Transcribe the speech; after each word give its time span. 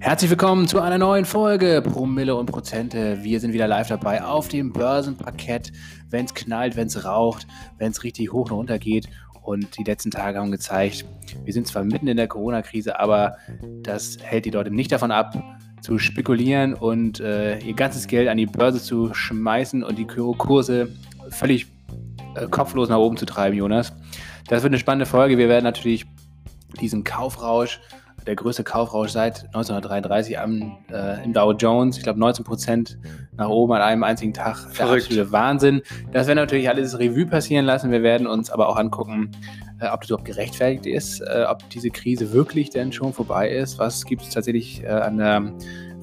Herzlich 0.00 0.30
willkommen 0.30 0.66
zu 0.66 0.80
einer 0.80 0.98
neuen 0.98 1.24
Folge 1.24 1.82
Promille 1.82 2.34
und 2.34 2.46
Prozente. 2.46 3.22
Wir 3.22 3.38
sind 3.38 3.52
wieder 3.52 3.68
live 3.68 3.88
dabei 3.88 4.24
auf 4.24 4.48
dem 4.48 4.72
Börsenparkett, 4.72 5.72
wenn 6.08 6.24
es 6.24 6.34
knallt, 6.34 6.74
wenn 6.74 6.88
es 6.88 7.04
raucht, 7.04 7.46
wenn 7.78 7.92
es 7.92 8.02
richtig 8.02 8.32
hoch 8.32 8.50
und 8.50 8.56
runter 8.56 8.78
geht. 8.78 9.08
Und 9.42 9.78
die 9.78 9.84
letzten 9.84 10.10
Tage 10.10 10.38
haben 10.38 10.50
gezeigt, 10.50 11.04
wir 11.44 11.52
sind 11.52 11.66
zwar 11.66 11.84
mitten 11.84 12.08
in 12.08 12.16
der 12.16 12.26
Corona-Krise, 12.26 12.98
aber 12.98 13.36
das 13.82 14.18
hält 14.20 14.46
die 14.46 14.50
Leute 14.50 14.70
nicht 14.70 14.90
davon 14.90 15.10
ab, 15.10 15.34
zu 15.80 15.98
spekulieren 15.98 16.74
und 16.74 17.20
äh, 17.20 17.58
ihr 17.58 17.74
ganzes 17.74 18.06
Geld 18.06 18.28
an 18.28 18.36
die 18.36 18.46
Börse 18.46 18.82
zu 18.82 19.14
schmeißen 19.14 19.84
und 19.84 19.98
die 19.98 20.06
Kurse 20.06 20.88
völlig 21.28 21.66
äh, 22.34 22.46
kopflos 22.48 22.88
nach 22.88 22.98
oben 22.98 23.16
zu 23.16 23.26
treiben, 23.26 23.56
Jonas. 23.56 23.92
Das 24.50 24.64
wird 24.64 24.72
eine 24.72 24.80
spannende 24.80 25.06
Folge. 25.06 25.38
Wir 25.38 25.48
werden 25.48 25.62
natürlich 25.62 26.06
diesen 26.80 27.04
Kaufrausch, 27.04 27.80
der 28.26 28.34
größte 28.34 28.64
Kaufrausch 28.64 29.10
seit 29.10 29.44
1933 29.54 30.40
am, 30.40 30.76
äh, 30.90 31.24
im 31.24 31.32
Dow 31.32 31.52
Jones, 31.52 31.96
ich 31.96 32.02
glaube 32.02 32.18
19 32.18 32.44
Prozent 32.44 32.98
nach 33.36 33.48
oben 33.48 33.74
an 33.74 33.80
einem 33.80 34.02
einzigen 34.02 34.34
Tag. 34.34 34.56
Verrückt. 34.56 35.08
Der 35.12 35.22
absolute 35.22 35.30
Wahnsinn. 35.30 35.82
Das 36.10 36.26
werden 36.26 36.38
natürlich 36.38 36.68
alles 36.68 36.98
Revue 36.98 37.26
passieren 37.26 37.64
lassen. 37.64 37.92
Wir 37.92 38.02
werden 38.02 38.26
uns 38.26 38.50
aber 38.50 38.68
auch 38.68 38.76
angucken, 38.76 39.30
äh, 39.78 39.86
ob 39.86 40.00
das 40.00 40.10
überhaupt 40.10 40.26
gerechtfertigt 40.26 40.84
ist, 40.84 41.20
äh, 41.20 41.44
ob 41.48 41.70
diese 41.70 41.90
Krise 41.90 42.32
wirklich 42.32 42.70
denn 42.70 42.92
schon 42.92 43.12
vorbei 43.12 43.50
ist. 43.50 43.78
Was 43.78 44.04
gibt 44.04 44.22
es 44.22 44.30
tatsächlich 44.30 44.82
äh, 44.82 44.88
an 44.88 45.18
der 45.18 45.52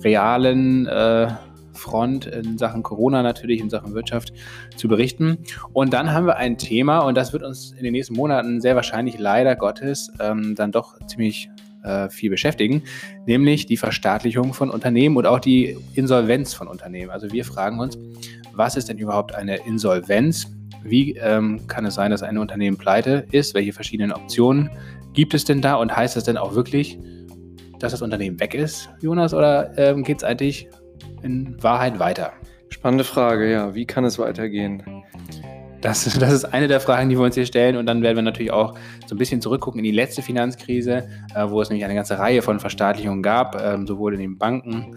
realen 0.05 0.87
äh, 0.87 1.31
Front 1.77 2.25
in 2.25 2.57
Sachen 2.57 2.83
Corona 2.83 3.23
natürlich, 3.23 3.61
in 3.61 3.69
Sachen 3.69 3.93
Wirtschaft 3.93 4.33
zu 4.75 4.87
berichten. 4.87 5.37
Und 5.73 5.93
dann 5.93 6.11
haben 6.11 6.25
wir 6.25 6.37
ein 6.37 6.57
Thema, 6.57 6.99
und 6.99 7.15
das 7.15 7.33
wird 7.33 7.43
uns 7.43 7.71
in 7.71 7.83
den 7.83 7.93
nächsten 7.93 8.15
Monaten 8.15 8.61
sehr 8.61 8.75
wahrscheinlich 8.75 9.17
leider 9.19 9.55
Gottes 9.55 10.11
ähm, 10.19 10.55
dann 10.55 10.71
doch 10.71 10.97
ziemlich 11.07 11.49
äh, 11.83 12.09
viel 12.09 12.29
beschäftigen, 12.29 12.83
nämlich 13.25 13.65
die 13.65 13.77
Verstaatlichung 13.77 14.53
von 14.53 14.69
Unternehmen 14.69 15.15
und 15.15 15.25
auch 15.25 15.39
die 15.39 15.77
Insolvenz 15.93 16.53
von 16.53 16.67
Unternehmen. 16.67 17.11
Also 17.11 17.31
wir 17.31 17.45
fragen 17.45 17.79
uns, 17.79 17.97
was 18.53 18.75
ist 18.75 18.89
denn 18.89 18.97
überhaupt 18.97 19.35
eine 19.35 19.57
Insolvenz? 19.65 20.51
Wie 20.83 21.15
ähm, 21.17 21.65
kann 21.67 21.85
es 21.85 21.95
sein, 21.95 22.11
dass 22.11 22.23
ein 22.23 22.37
Unternehmen 22.37 22.77
pleite 22.77 23.27
ist? 23.31 23.53
Welche 23.53 23.73
verschiedenen 23.73 24.11
Optionen 24.11 24.69
gibt 25.13 25.33
es 25.33 25.45
denn 25.45 25.61
da? 25.61 25.75
Und 25.75 25.95
heißt 25.95 26.15
das 26.15 26.23
denn 26.23 26.37
auch 26.37 26.55
wirklich, 26.55 26.97
dass 27.79 27.91
das 27.91 28.01
Unternehmen 28.01 28.39
weg 28.39 28.53
ist, 28.53 28.89
Jonas? 29.01 29.33
Oder 29.33 29.77
ähm, 29.77 30.03
geht 30.03 30.17
es 30.17 30.23
eigentlich 30.23 30.69
in 31.27 31.61
Wahrheit 31.61 31.99
weiter? 31.99 32.31
Spannende 32.69 33.03
Frage, 33.03 33.51
ja. 33.51 33.75
Wie 33.75 33.85
kann 33.85 34.05
es 34.05 34.17
weitergehen? 34.17 34.81
Das, 35.81 36.05
das 36.19 36.31
ist 36.31 36.45
eine 36.45 36.67
der 36.67 36.79
Fragen, 36.79 37.09
die 37.09 37.17
wir 37.17 37.23
uns 37.23 37.35
hier 37.35 37.45
stellen. 37.45 37.75
Und 37.75 37.85
dann 37.85 38.01
werden 38.01 38.15
wir 38.15 38.23
natürlich 38.23 38.51
auch 38.51 38.75
so 39.05 39.13
ein 39.15 39.17
bisschen 39.17 39.41
zurückgucken 39.41 39.79
in 39.79 39.83
die 39.83 39.91
letzte 39.91 40.21
Finanzkrise, 40.21 41.07
äh, 41.35 41.49
wo 41.49 41.61
es 41.61 41.69
nämlich 41.69 41.83
eine 41.83 41.95
ganze 41.95 42.17
Reihe 42.17 42.41
von 42.41 42.59
Verstaatlichungen 42.59 43.21
gab, 43.21 43.61
ähm, 43.61 43.85
sowohl 43.85 44.13
in 44.13 44.21
den 44.21 44.37
Banken 44.37 44.95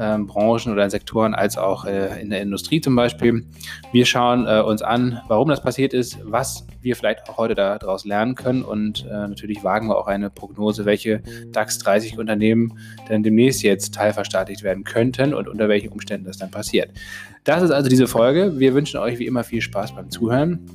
ähm, 0.00 0.26
Branchen 0.26 0.72
oder 0.72 0.88
Sektoren 0.88 1.34
als 1.34 1.58
auch 1.58 1.84
äh, 1.84 2.20
in 2.20 2.30
der 2.30 2.40
Industrie 2.40 2.80
zum 2.80 2.96
Beispiel. 2.96 3.44
Wir 3.92 4.06
schauen 4.06 4.46
äh, 4.46 4.60
uns 4.60 4.82
an, 4.82 5.20
warum 5.28 5.48
das 5.48 5.62
passiert 5.62 5.92
ist, 5.92 6.18
was 6.24 6.66
wir 6.80 6.96
vielleicht 6.96 7.28
auch 7.28 7.36
heute 7.36 7.54
daraus 7.54 8.04
lernen 8.04 8.34
können 8.34 8.62
und 8.62 9.04
äh, 9.04 9.28
natürlich 9.28 9.62
wagen 9.62 9.88
wir 9.88 9.98
auch 9.98 10.06
eine 10.06 10.30
Prognose, 10.30 10.86
welche 10.86 11.22
DAX 11.52 11.78
30 11.78 12.18
Unternehmen 12.18 12.78
denn 13.08 13.22
demnächst 13.22 13.62
jetzt 13.62 13.94
teilverstaatlicht 13.94 14.62
werden 14.62 14.84
könnten 14.84 15.34
und 15.34 15.48
unter 15.48 15.68
welchen 15.68 15.90
Umständen 15.90 16.26
das 16.26 16.38
dann 16.38 16.50
passiert. 16.50 16.90
Das 17.44 17.62
ist 17.62 17.70
also 17.70 17.88
diese 17.88 18.06
Folge. 18.06 18.58
Wir 18.58 18.74
wünschen 18.74 18.98
euch 18.98 19.18
wie 19.18 19.26
immer 19.26 19.44
viel 19.44 19.60
Spaß 19.60 19.94
beim 19.94 20.10
Zuhören. 20.10 20.66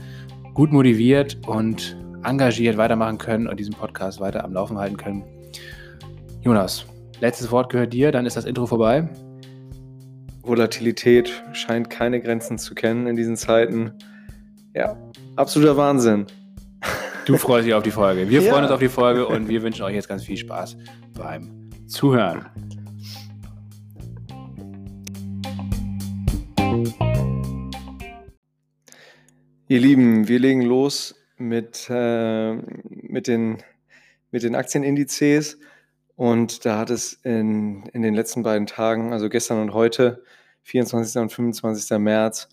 gut 0.53 0.72
motiviert 0.72 1.38
und 1.47 1.97
engagiert 2.24 2.78
weitermachen 2.78 3.18
können 3.18 3.47
und 3.47 3.59
diesen 3.59 3.74
Podcast 3.74 4.19
weiter 4.19 4.44
am 4.44 4.53
Laufen 4.53 4.78
halten 4.78 4.97
können. 4.97 5.24
Jonas, 6.41 6.85
letztes 7.19 7.51
Wort 7.51 7.72
gehört 7.72 7.94
dir, 7.94 8.12
dann 8.12 8.25
ist 8.25 8.38
das 8.38 8.45
Intro 8.45 8.66
vorbei. 8.66 9.07
Volatilität 10.47 11.44
scheint 11.53 11.89
keine 11.89 12.22
Grenzen 12.22 12.57
zu 12.57 12.75
kennen 12.75 13.07
in 13.07 13.16
diesen 13.16 13.35
Zeiten. 13.35 13.94
Ja, 14.73 14.97
absoluter 15.35 15.78
Wahnsinn. 15.78 16.28
Du 17.25 17.38
freust 17.38 17.66
dich 17.66 17.73
auf 17.73 17.83
die 17.83 17.91
Folge. 17.91 18.29
Wir 18.29 18.41
ja. 18.44 18.51
freuen 18.51 18.66
uns 18.66 18.72
auf 18.72 18.79
die 18.79 18.89
Folge 18.89 19.25
und 19.25 19.50
wir 19.50 19.63
wünschen 19.63 19.83
euch 19.83 19.95
jetzt 19.95 20.07
ganz 20.07 20.23
viel 20.23 20.38
Spaß 20.38 20.78
beim 21.13 21.69
Zuhören. 21.88 22.45
Ihr 29.67 29.79
Lieben, 29.79 30.27
wir 30.27 30.38
legen 30.38 30.62
los 30.62 31.16
mit, 31.38 31.88
äh, 31.89 32.53
mit, 32.53 33.27
den, 33.27 33.57
mit 34.29 34.44
den 34.44 34.53
Aktienindizes. 34.53 35.57
Und 36.16 36.66
da 36.66 36.78
hat 36.80 36.90
es 36.90 37.14
in, 37.14 37.86
in 37.88 38.02
den 38.02 38.14
letzten 38.14 38.44
beiden 38.44 38.68
Tagen, 38.68 39.12
also 39.12 39.30
gestern 39.30 39.62
und 39.62 39.74
heute, 39.74 40.24
24. 40.64 41.22
und 41.22 41.31
25. 41.31 41.98
März, 42.00 42.50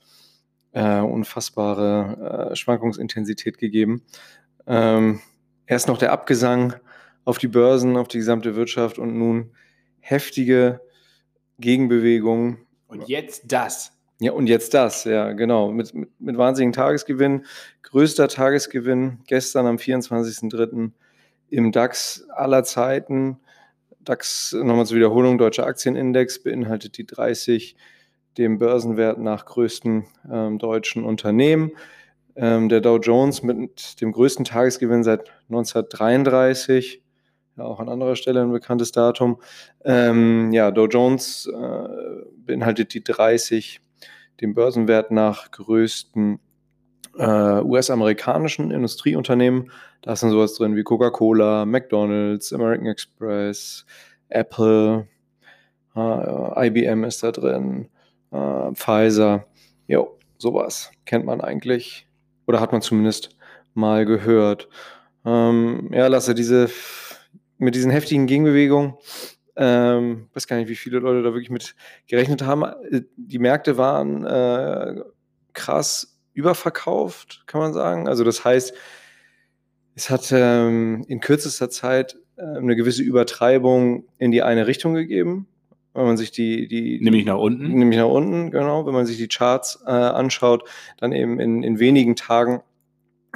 äh, 0.72 1.00
unfassbare 1.00 2.50
äh, 2.50 2.56
Schwankungsintensität 2.56 3.58
gegeben. 3.58 4.02
Ähm, 4.66 5.20
erst 5.66 5.88
noch 5.88 5.98
der 5.98 6.12
Abgesang 6.12 6.74
auf 7.24 7.38
die 7.38 7.48
Börsen, 7.48 7.96
auf 7.96 8.08
die 8.08 8.18
gesamte 8.18 8.56
Wirtschaft 8.56 8.98
und 8.98 9.16
nun 9.16 9.52
heftige 10.00 10.80
Gegenbewegungen. 11.58 12.66
Und 12.88 13.08
jetzt 13.08 13.44
das. 13.52 13.92
Ja, 14.20 14.32
und 14.32 14.46
jetzt 14.46 14.74
das, 14.74 15.04
ja, 15.04 15.32
genau. 15.32 15.72
Mit, 15.72 15.94
mit, 15.94 16.10
mit 16.20 16.36
wahnsinnigen 16.36 16.72
Tagesgewinn. 16.72 17.46
Größter 17.82 18.28
Tagesgewinn 18.28 19.20
gestern 19.26 19.66
am 19.66 19.76
24.03. 19.76 20.90
im 21.48 21.72
DAX 21.72 22.24
aller 22.30 22.64
Zeiten. 22.64 23.38
DAX, 24.04 24.52
nochmal 24.52 24.86
zur 24.86 24.96
Wiederholung, 24.96 25.38
deutscher 25.38 25.66
Aktienindex 25.66 26.42
beinhaltet 26.42 26.98
die 26.98 27.06
30, 27.06 27.76
dem 28.38 28.58
Börsenwert 28.58 29.18
nach 29.18 29.44
größten 29.44 30.04
ähm, 30.30 30.58
deutschen 30.58 31.04
Unternehmen. 31.04 31.72
Ähm, 32.34 32.68
der 32.68 32.80
Dow 32.80 32.98
Jones 32.98 33.42
mit 33.42 34.00
dem 34.00 34.12
größten 34.12 34.44
Tagesgewinn 34.44 35.04
seit 35.04 35.30
1933, 35.50 37.02
ja 37.56 37.64
auch 37.64 37.78
an 37.78 37.88
anderer 37.88 38.16
Stelle 38.16 38.42
ein 38.42 38.52
bekanntes 38.52 38.90
Datum. 38.90 39.40
Ähm, 39.84 40.52
ja, 40.52 40.70
Dow 40.70 40.86
Jones 40.86 41.46
äh, 41.46 41.88
beinhaltet 42.36 42.94
die 42.94 43.04
30, 43.04 43.80
dem 44.40 44.54
Börsenwert 44.54 45.10
nach 45.10 45.50
größten 45.50 46.40
äh, 47.18 47.60
US-amerikanischen 47.62 48.70
Industrieunternehmen. 48.70 49.70
Da 50.02 50.16
sind 50.16 50.30
sowas 50.30 50.54
drin 50.54 50.76
wie 50.76 50.82
Coca-Cola, 50.82 51.64
McDonald's, 51.64 52.52
American 52.52 52.86
Express, 52.86 53.84
Apple, 54.28 55.06
äh, 55.94 56.66
IBM 56.66 57.04
ist 57.04 57.22
da 57.22 57.32
drin, 57.32 57.88
äh, 58.30 58.72
Pfizer. 58.74 59.46
Jo, 59.86 60.18
sowas 60.38 60.90
kennt 61.04 61.24
man 61.24 61.40
eigentlich 61.40 62.06
oder 62.46 62.60
hat 62.60 62.72
man 62.72 62.82
zumindest 62.82 63.36
mal 63.74 64.04
gehört. 64.04 64.68
Ähm, 65.24 65.90
ja, 65.92 66.06
Lasse, 66.08 66.34
diese, 66.34 66.68
mit 67.58 67.74
diesen 67.74 67.90
heftigen 67.90 68.26
Gegenbewegungen, 68.26 68.94
ähm, 69.54 70.28
weiß 70.32 70.46
gar 70.46 70.56
nicht, 70.56 70.68
wie 70.68 70.76
viele 70.76 70.98
Leute 70.98 71.22
da 71.22 71.32
wirklich 71.32 71.50
mit 71.50 71.74
gerechnet 72.06 72.42
haben. 72.42 72.62
Äh, 72.62 73.02
die 73.16 73.38
Märkte 73.38 73.76
waren 73.76 74.24
äh, 74.24 75.02
krass 75.52 76.11
überverkauft, 76.34 77.44
kann 77.46 77.60
man 77.60 77.72
sagen. 77.72 78.08
Also 78.08 78.24
das 78.24 78.44
heißt, 78.44 78.74
es 79.94 80.10
hat 80.10 80.32
ähm, 80.32 81.04
in 81.08 81.20
kürzester 81.20 81.70
Zeit 81.70 82.16
äh, 82.36 82.42
eine 82.42 82.76
gewisse 82.76 83.02
Übertreibung 83.02 84.04
in 84.18 84.30
die 84.30 84.42
eine 84.42 84.66
Richtung 84.66 84.94
gegeben. 84.94 85.46
Wenn 85.94 86.06
man 86.06 86.16
sich 86.16 86.30
die, 86.30 86.68
die 86.68 87.00
nämlich 87.02 87.26
nach 87.26 87.36
unten, 87.36 87.68
nämlich 87.68 87.98
nach 87.98 88.08
unten, 88.08 88.50
genau. 88.50 88.86
Wenn 88.86 88.94
man 88.94 89.04
sich 89.04 89.18
die 89.18 89.28
Charts 89.28 89.82
äh, 89.86 89.90
anschaut, 89.90 90.66
dann 90.96 91.12
eben 91.12 91.38
in, 91.38 91.62
in 91.62 91.78
wenigen 91.78 92.16
Tagen 92.16 92.62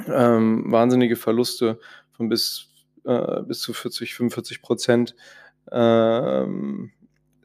ähm, 0.07 0.63
wahnsinnige 0.71 1.15
Verluste 1.15 1.79
von 2.13 2.29
bis 2.29 2.67
äh, 3.05 3.41
bis 3.43 3.61
zu 3.61 3.73
40, 3.73 4.15
45 4.15 4.61
Prozent 4.61 5.15
ähm, 5.71 6.91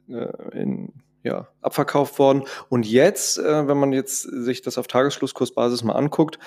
äh, 0.08 0.58
in 0.58 0.92
ja, 1.22 1.48
abverkauft 1.60 2.18
worden. 2.18 2.44
Und 2.68 2.86
jetzt, 2.86 3.38
äh, 3.38 3.68
wenn 3.68 3.78
man 3.78 3.92
jetzt 3.92 4.22
sich 4.22 4.62
das 4.62 4.78
auf 4.78 4.86
Tagesschlusskursbasis 4.86 5.84
mal 5.84 5.94
anguckt, 5.94 6.38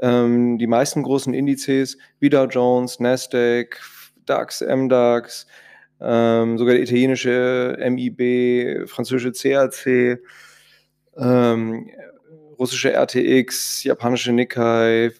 ähm, 0.00 0.58
die 0.58 0.66
meisten 0.66 1.02
großen 1.02 1.34
Indizes, 1.34 1.98
wie 2.18 2.30
Dow 2.30 2.46
Jones, 2.46 3.00
Nasdaq, 3.00 3.80
DAX, 4.26 4.60
MDAX, 4.60 5.46
ähm, 6.00 6.58
sogar 6.58 6.74
der 6.74 6.82
italienische 6.82 7.76
MIB, 7.78 8.88
französische 8.88 9.32
CAC, 9.32 10.20
ähm, 11.16 11.88
russische 12.58 12.92
RTX, 12.92 13.84
japanische 13.84 14.32
Nikkei, 14.32 15.12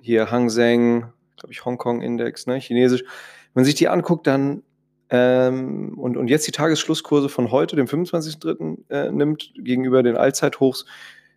hier 0.00 0.30
Hang 0.30 0.50
Seng, 0.50 1.12
glaube 1.36 1.52
ich, 1.52 1.64
Hongkong-Index, 1.64 2.46
ne, 2.46 2.58
chinesisch. 2.58 3.02
Wenn 3.02 3.62
man 3.62 3.64
sich 3.64 3.74
die 3.74 3.88
anguckt, 3.88 4.26
dann 4.26 4.62
ähm, 5.10 5.94
und, 5.98 6.16
und 6.16 6.28
jetzt 6.28 6.46
die 6.46 6.52
Tagesschlusskurse 6.52 7.28
von 7.28 7.50
heute, 7.50 7.76
dem 7.76 7.86
25.03. 7.86 8.78
Äh, 8.88 9.12
nimmt, 9.12 9.52
gegenüber 9.56 10.02
den 10.02 10.16
Allzeithochs, 10.16 10.86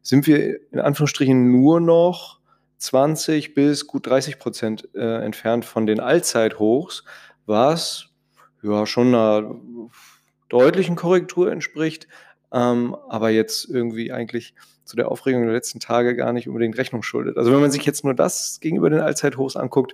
sind 0.02 0.26
wir 0.28 0.60
in 0.72 0.80
Anführungsstrichen 0.80 1.52
nur 1.52 1.80
noch 1.80 2.40
20 2.78 3.54
bis 3.54 3.86
gut 3.86 4.08
30 4.08 4.40
Prozent 4.40 4.90
äh, 4.96 5.24
entfernt 5.24 5.66
von 5.66 5.86
den 5.86 6.00
Allzeithochs, 6.00 7.04
was 7.46 8.08
ja 8.62 8.86
schon 8.86 9.10
einer 9.10 9.56
deutlichen 10.48 10.96
Korrektur 10.96 11.52
entspricht, 11.52 12.08
ähm, 12.52 12.96
aber 13.08 13.30
jetzt 13.30 13.70
irgendwie 13.70 14.12
eigentlich 14.12 14.56
zu 14.84 14.96
der 14.96 15.12
Aufregung 15.12 15.44
der 15.44 15.54
letzten 15.54 15.80
Tage 15.80 16.16
gar 16.16 16.34
nicht 16.34 16.48
unbedingt 16.48 16.78
Rechnung 16.78 17.04
schuldet. 17.04 17.38
Also 17.38 17.52
wenn 17.52 17.62
man 17.62 17.70
sich 17.70 17.86
jetzt 17.86 18.04
nur 18.04 18.16
das 18.16 18.60
gegenüber 18.60 18.90
den 18.90 19.02
Allzeithochs 19.02 19.56
anguckt, 19.56 19.94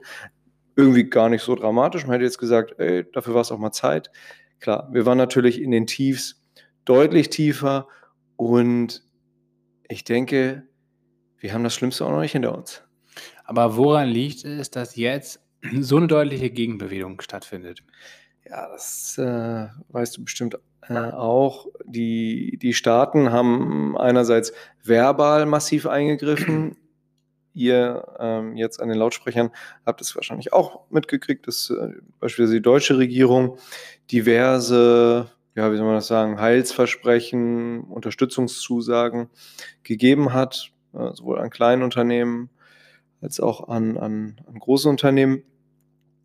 irgendwie 0.76 1.10
gar 1.10 1.30
nicht 1.30 1.42
so 1.42 1.56
dramatisch. 1.56 2.04
Man 2.06 2.14
hätte 2.14 2.26
jetzt 2.26 2.38
gesagt, 2.38 2.76
ey, 2.80 3.06
dafür 3.12 3.34
war 3.34 3.42
es 3.42 3.52
auch 3.52 3.58
mal 3.58 3.72
Zeit. 3.72 4.12
Klar, 4.60 4.90
wir 4.92 5.06
waren 5.06 5.18
natürlich 5.18 5.62
in 5.62 5.72
den 5.72 5.88
Tiefs 5.88 6.42
deutlich 6.86 7.30
tiefer 7.30 7.88
und 8.36 9.04
ich 9.88 10.04
denke, 10.04 10.64
wir 11.40 11.54
haben 11.54 11.64
das 11.64 11.76
Schlimmste 11.76 12.06
auch 12.06 12.12
noch 12.12 12.22
nicht 12.22 12.32
hinter 12.32 12.58
uns. 12.58 12.84
Aber 13.44 13.78
woran 13.78 14.10
liegt 14.10 14.44
es, 14.46 14.72
dass 14.72 14.96
jetzt 14.96 15.40
so 15.80 15.98
eine 15.98 16.08
deutliche 16.08 16.50
Gegenbewegung 16.50 17.22
stattfindet? 17.22 17.84
Ja, 18.48 18.70
das 18.70 19.18
äh, 19.18 19.68
weißt 19.90 20.18
du 20.18 20.24
bestimmt 20.24 20.58
äh, 20.88 20.94
auch. 20.94 21.68
Die, 21.86 22.58
die 22.62 22.74
Staaten 22.74 23.32
haben 23.32 23.98
einerseits 23.98 24.54
verbal 24.84 25.46
massiv 25.46 25.88
eingegriffen. 25.88 26.78
Ihr 27.56 28.06
ähm, 28.20 28.58
jetzt 28.58 28.82
an 28.82 28.90
den 28.90 28.98
Lautsprechern 28.98 29.50
habt 29.86 30.02
es 30.02 30.14
wahrscheinlich 30.14 30.52
auch 30.52 30.82
mitgekriegt, 30.90 31.48
dass 31.48 31.70
äh, 31.70 31.94
beispielsweise 32.20 32.56
die 32.56 32.62
deutsche 32.62 32.98
Regierung 32.98 33.58
diverse, 34.12 35.32
ja, 35.56 35.72
wie 35.72 35.78
soll 35.78 35.86
man 35.86 35.96
das 35.96 36.08
sagen, 36.08 36.40
Heilsversprechen, 36.40 37.86
Unterstützungszusagen 37.86 39.30
gegeben 39.84 40.34
hat, 40.34 40.74
äh, 40.94 41.14
sowohl 41.14 41.40
an 41.40 41.50
kleinen 41.50 41.82
Unternehmen 41.82 42.50
als 43.22 43.40
auch 43.40 43.70
an, 43.70 43.98
an, 43.98 44.36
an 44.48 44.60
große 44.60 44.90
Unternehmen. 44.90 45.44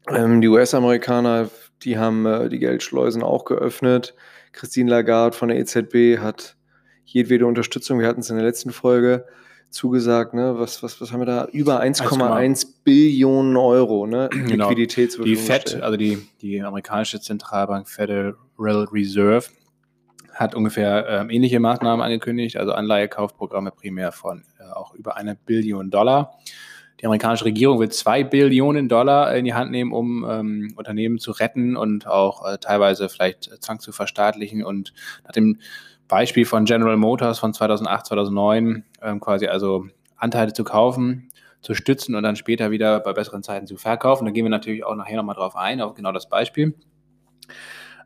Ähm, 0.09 0.41
die 0.41 0.49
US-Amerikaner, 0.49 1.49
die 1.85 1.97
haben 1.97 2.26
äh, 2.26 2.49
die 2.49 2.59
Geldschleusen 2.59 3.23
auch 3.23 3.44
geöffnet. 3.44 4.17
Christine 4.50 4.91
Lagarde 4.91 5.37
von 5.37 5.49
der 5.49 5.59
EZB 5.59 6.19
hat 6.19 6.56
jedwede 7.05 7.47
Unterstützung, 7.47 8.00
wir 8.00 8.09
hatten 8.09 8.21
es 8.21 8.31
in 8.31 8.37
der 8.37 8.44
letzten 8.44 8.73
Folge, 8.73 9.26
zugesagt, 9.71 10.35
ne? 10.35 10.59
Was, 10.59 10.83
was, 10.83 11.01
was 11.01 11.13
haben 11.13 11.21
wir 11.21 11.27
da? 11.27 11.45
Über 11.47 11.81
1,1 11.81 12.67
Billionen 12.85 13.57
Euro, 13.57 14.07
ne? 14.07 14.29
Genau. 14.31 14.69
Liquidität 14.69 15.19
Die 15.25 15.37
Fed, 15.37 15.81
also 15.81 15.97
die, 15.97 16.19
die 16.43 16.61
amerikanische 16.61 17.21
Zentralbank 17.21 17.89
Federal 17.89 18.35
Reserve, 18.59 19.45
hat 20.35 20.55
ungefähr 20.55 21.07
ähm, 21.09 21.31
ähnliche 21.31 21.61
Maßnahmen 21.61 22.05
angekündigt, 22.05 22.57
also 22.57 22.73
Anleihekaufprogramme 22.73 23.71
primär 23.71 24.11
von 24.13 24.43
äh, 24.59 24.73
auch 24.73 24.95
über 24.95 25.17
eine 25.17 25.37
Billion 25.37 25.91
Dollar. 25.91 26.39
Die 27.01 27.07
amerikanische 27.07 27.47
Regierung 27.47 27.81
will 27.81 27.89
zwei 27.91 28.25
Billionen 28.25 28.89
Dollar 28.89 29.35
in 29.35 29.45
die 29.45 29.55
Hand 29.55 29.71
nehmen, 29.71 29.93
um 29.93 30.27
ähm, 30.29 30.75
Unternehmen 30.77 31.19
zu 31.19 31.31
retten 31.31 31.77
und 31.77 32.07
auch 32.07 32.47
äh, 32.47 32.59
teilweise 32.59 33.09
vielleicht 33.09 33.51
Zwang 33.63 33.81
zu 33.81 33.93
verstaatlichen. 33.93 34.65
Und 34.65 34.93
nach 35.25 35.33
dem 35.33 35.59
Beispiel 36.11 36.45
von 36.45 36.65
General 36.65 36.97
Motors 36.97 37.39
von 37.39 37.55
2008, 37.55 38.07
2009 38.07 38.85
ähm, 39.03 39.21
quasi 39.21 39.47
also 39.47 39.87
Anteile 40.17 40.53
zu 40.53 40.65
kaufen, 40.65 41.31
zu 41.62 41.75
stützen 41.75 42.15
und 42.15 42.23
dann 42.23 42.37
später 42.37 42.71
wieder 42.71 43.01
bei 43.01 43.12
besseren 43.12 43.43
Zeiten 43.43 43.67
zu 43.67 43.77
verkaufen. 43.77 44.27
Da 44.27 44.31
gehen 44.31 44.45
wir 44.45 44.51
natürlich 44.51 44.85
auch 44.85 44.95
nachher 44.95 45.17
nochmal 45.17 45.37
drauf 45.37 45.57
ein, 45.57 45.81
auf 45.81 45.95
genau 45.95 46.12
das 46.12 46.29
Beispiel. 46.29 46.75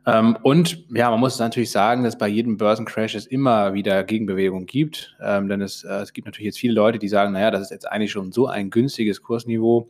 Ähm, 0.07 0.37
und 0.43 0.85
ja, 0.93 1.09
man 1.09 1.19
muss 1.19 1.39
natürlich 1.39 1.71
sagen, 1.71 2.03
dass 2.03 2.17
bei 2.17 2.27
jedem 2.27 2.57
Börsencrash 2.57 3.15
es 3.15 3.25
immer 3.25 3.73
wieder 3.73 4.03
Gegenbewegung 4.03 4.65
gibt. 4.65 5.15
Ähm, 5.21 5.49
denn 5.49 5.61
es, 5.61 5.83
äh, 5.83 5.93
es 5.95 6.13
gibt 6.13 6.27
natürlich 6.27 6.45
jetzt 6.45 6.59
viele 6.59 6.73
Leute, 6.73 6.99
die 6.99 7.07
sagen, 7.07 7.33
naja, 7.33 7.49
das 7.49 7.61
ist 7.61 7.71
jetzt 7.71 7.89
eigentlich 7.89 8.11
schon 8.11 8.31
so 8.31 8.47
ein 8.47 8.69
günstiges 8.69 9.23
Kursniveau. 9.23 9.87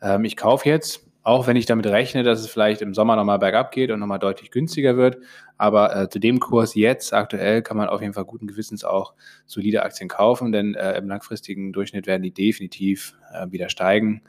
Ähm, 0.00 0.24
ich 0.24 0.36
kaufe 0.36 0.68
jetzt, 0.68 1.09
auch 1.22 1.46
wenn 1.46 1.56
ich 1.56 1.66
damit 1.66 1.86
rechne, 1.86 2.22
dass 2.22 2.40
es 2.40 2.48
vielleicht 2.48 2.80
im 2.80 2.94
Sommer 2.94 3.16
nochmal 3.16 3.38
bergab 3.38 3.72
geht 3.72 3.90
und 3.90 4.00
nochmal 4.00 4.18
deutlich 4.18 4.50
günstiger 4.50 4.96
wird. 4.96 5.18
Aber 5.58 5.94
äh, 5.94 6.08
zu 6.08 6.18
dem 6.18 6.40
Kurs 6.40 6.74
jetzt 6.74 7.12
aktuell 7.12 7.62
kann 7.62 7.76
man 7.76 7.88
auf 7.88 8.00
jeden 8.00 8.14
Fall 8.14 8.24
guten 8.24 8.46
Gewissens 8.46 8.84
auch 8.84 9.12
solide 9.46 9.82
Aktien 9.82 10.08
kaufen, 10.08 10.52
denn 10.52 10.74
äh, 10.74 10.96
im 10.96 11.08
langfristigen 11.08 11.72
Durchschnitt 11.72 12.06
werden 12.06 12.22
die 12.22 12.32
definitiv 12.32 13.14
äh, 13.32 13.46
wieder 13.50 13.68
steigen 13.68 14.22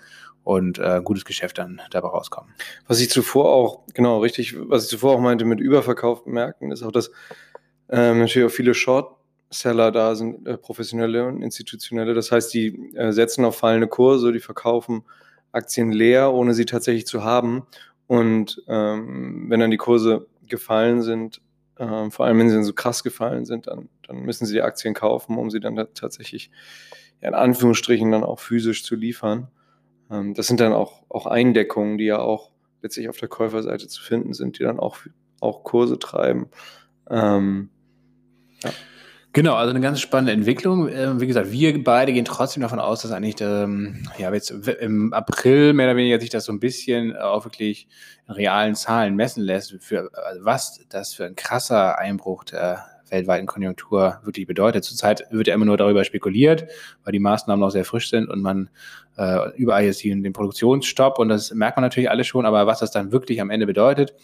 und 0.43 0.79
äh, 0.79 1.01
gutes 1.03 1.23
Geschäft 1.23 1.57
dann 1.59 1.81
dabei 1.91 2.09
rauskommen. 2.09 2.53
Was 2.88 2.99
ich 2.99 3.09
zuvor 3.09 3.53
auch, 3.53 3.85
genau, 3.94 4.19
richtig, 4.19 4.55
was 4.59 4.83
ich 4.83 4.89
zuvor 4.89 5.15
auch 5.15 5.21
meinte 5.21 5.45
mit 5.45 5.59
überverkauften 5.59 6.33
Märkten, 6.33 6.71
ist 6.71 6.83
auch, 6.83 6.91
dass 6.91 7.11
ähm, 7.89 8.19
natürlich 8.19 8.47
auch 8.47 8.55
viele 8.55 8.73
Short-Seller 8.73 9.91
da 9.91 10.15
sind, 10.15 10.47
äh, 10.47 10.57
professionelle 10.57 11.25
und 11.25 11.41
institutionelle. 11.41 12.13
Das 12.13 12.31
heißt, 12.31 12.53
die 12.53 12.94
äh, 12.95 13.11
setzen 13.13 13.45
auf 13.45 13.57
fallende 13.57 13.87
Kurse, 13.87 14.31
die 14.31 14.39
verkaufen 14.39 15.03
Aktien 15.51 15.92
leer, 15.92 16.33
ohne 16.33 16.53
sie 16.53 16.65
tatsächlich 16.65 17.06
zu 17.06 17.24
haben. 17.24 17.63
Und 18.07 18.62
ähm, 18.68 19.45
wenn 19.50 19.59
dann 19.59 19.71
die 19.71 19.77
Kurse 19.77 20.27
gefallen 20.48 21.01
sind, 21.01 21.42
äh, 21.77 22.09
vor 22.09 22.25
allem 22.25 22.39
wenn 22.39 22.50
sie 22.50 22.56
dann 22.56 22.63
so 22.63 22.74
krass 22.74 23.03
gefallen 23.03 23.45
sind, 23.45 23.68
dann, 23.68 23.89
dann 24.07 24.24
müssen 24.24 24.45
sie 24.45 24.53
die 24.53 24.62
Aktien 24.62 24.94
kaufen, 24.94 25.38
um 25.38 25.50
sie 25.50 25.59
dann 25.59 25.75
tatsächlich 25.94 26.51
ja, 27.21 27.30
in 27.30 27.36
Anführungsstrichen 27.36 28.12
dann 28.12 28.24
auch 28.24 28.39
physisch 28.39 28.83
zu 28.83 28.95
liefern. 28.95 29.48
Ähm, 30.09 30.33
das 30.33 30.48
sind 30.48 30.59
dann 30.59 30.74
auch, 30.74 31.03
auch 31.09 31.25
Eindeckungen, 31.25 31.97
die 31.97 32.06
ja 32.06 32.19
auch 32.19 32.51
letztlich 32.81 33.09
auf 33.09 33.18
der 33.18 33.30
Käuferseite 33.30 33.88
zu 33.88 34.01
finden 34.01 34.33
sind, 34.33 34.59
die 34.59 34.63
dann 34.63 34.80
auch, 34.80 34.97
auch 35.39 35.63
Kurse 35.63 36.00
treiben. 36.00 36.50
Ähm, 37.09 37.69
ja. 38.63 38.71
Genau, 39.33 39.56
also 39.56 39.69
eine 39.69 39.80
ganz 39.80 40.01
spannende 40.01 40.33
Entwicklung. 40.33 40.89
Ähm, 40.89 41.22
wie 41.22 41.28
gesagt, 41.28 41.51
wir 41.51 41.81
beide 41.83 42.12
gehen 42.12 42.25
trotzdem 42.25 42.62
davon 42.62 42.80
aus, 42.80 43.01
dass 43.01 43.12
eigentlich 43.12 43.39
ähm, 43.39 44.04
ja, 44.18 44.33
jetzt 44.33 44.50
im 44.50 45.13
April 45.13 45.72
mehr 45.72 45.88
oder 45.88 45.95
weniger 45.95 46.19
sich 46.19 46.30
das 46.30 46.44
so 46.44 46.51
ein 46.51 46.60
bisschen 46.60 47.16
auch 47.16 47.45
wirklich 47.45 47.88
in 48.28 48.33
realen 48.33 48.75
Zahlen 48.75 49.16
messen 49.16 49.42
lässt, 49.44 49.74
für 49.80 50.10
also 50.13 50.44
was 50.44 50.81
das 50.89 51.13
für 51.13 51.25
ein 51.25 51.36
krasser 51.36 51.98
Einbruch 51.98 52.44
der 52.44 52.86
weltweiten 53.11 53.45
Konjunktur 53.45 54.19
wirklich 54.23 54.47
bedeutet. 54.47 54.83
Zurzeit 54.83 55.25
wird 55.29 55.47
ja 55.47 55.53
immer 55.53 55.65
nur 55.65 55.77
darüber 55.77 56.03
spekuliert, 56.03 56.65
weil 57.03 57.11
die 57.11 57.19
Maßnahmen 57.19 57.59
noch 57.59 57.69
sehr 57.69 57.85
frisch 57.85 58.09
sind 58.09 58.30
und 58.30 58.41
man 58.41 58.69
äh, 59.18 59.49
überall 59.56 59.83
jetzt 59.83 59.99
hier 59.99 60.15
den 60.15 60.33
Produktionsstopp 60.33 61.19
und 61.19 61.30
das 61.30 61.53
merkt 61.53 61.77
man 61.77 61.83
natürlich 61.83 62.09
alle 62.09 62.23
schon, 62.23 62.45
aber 62.45 62.65
was 62.65 62.80
das 62.80 62.91
dann 62.91 63.11
wirklich 63.11 63.41
am 63.41 63.49
Ende 63.49 63.65
bedeutet 63.65 64.15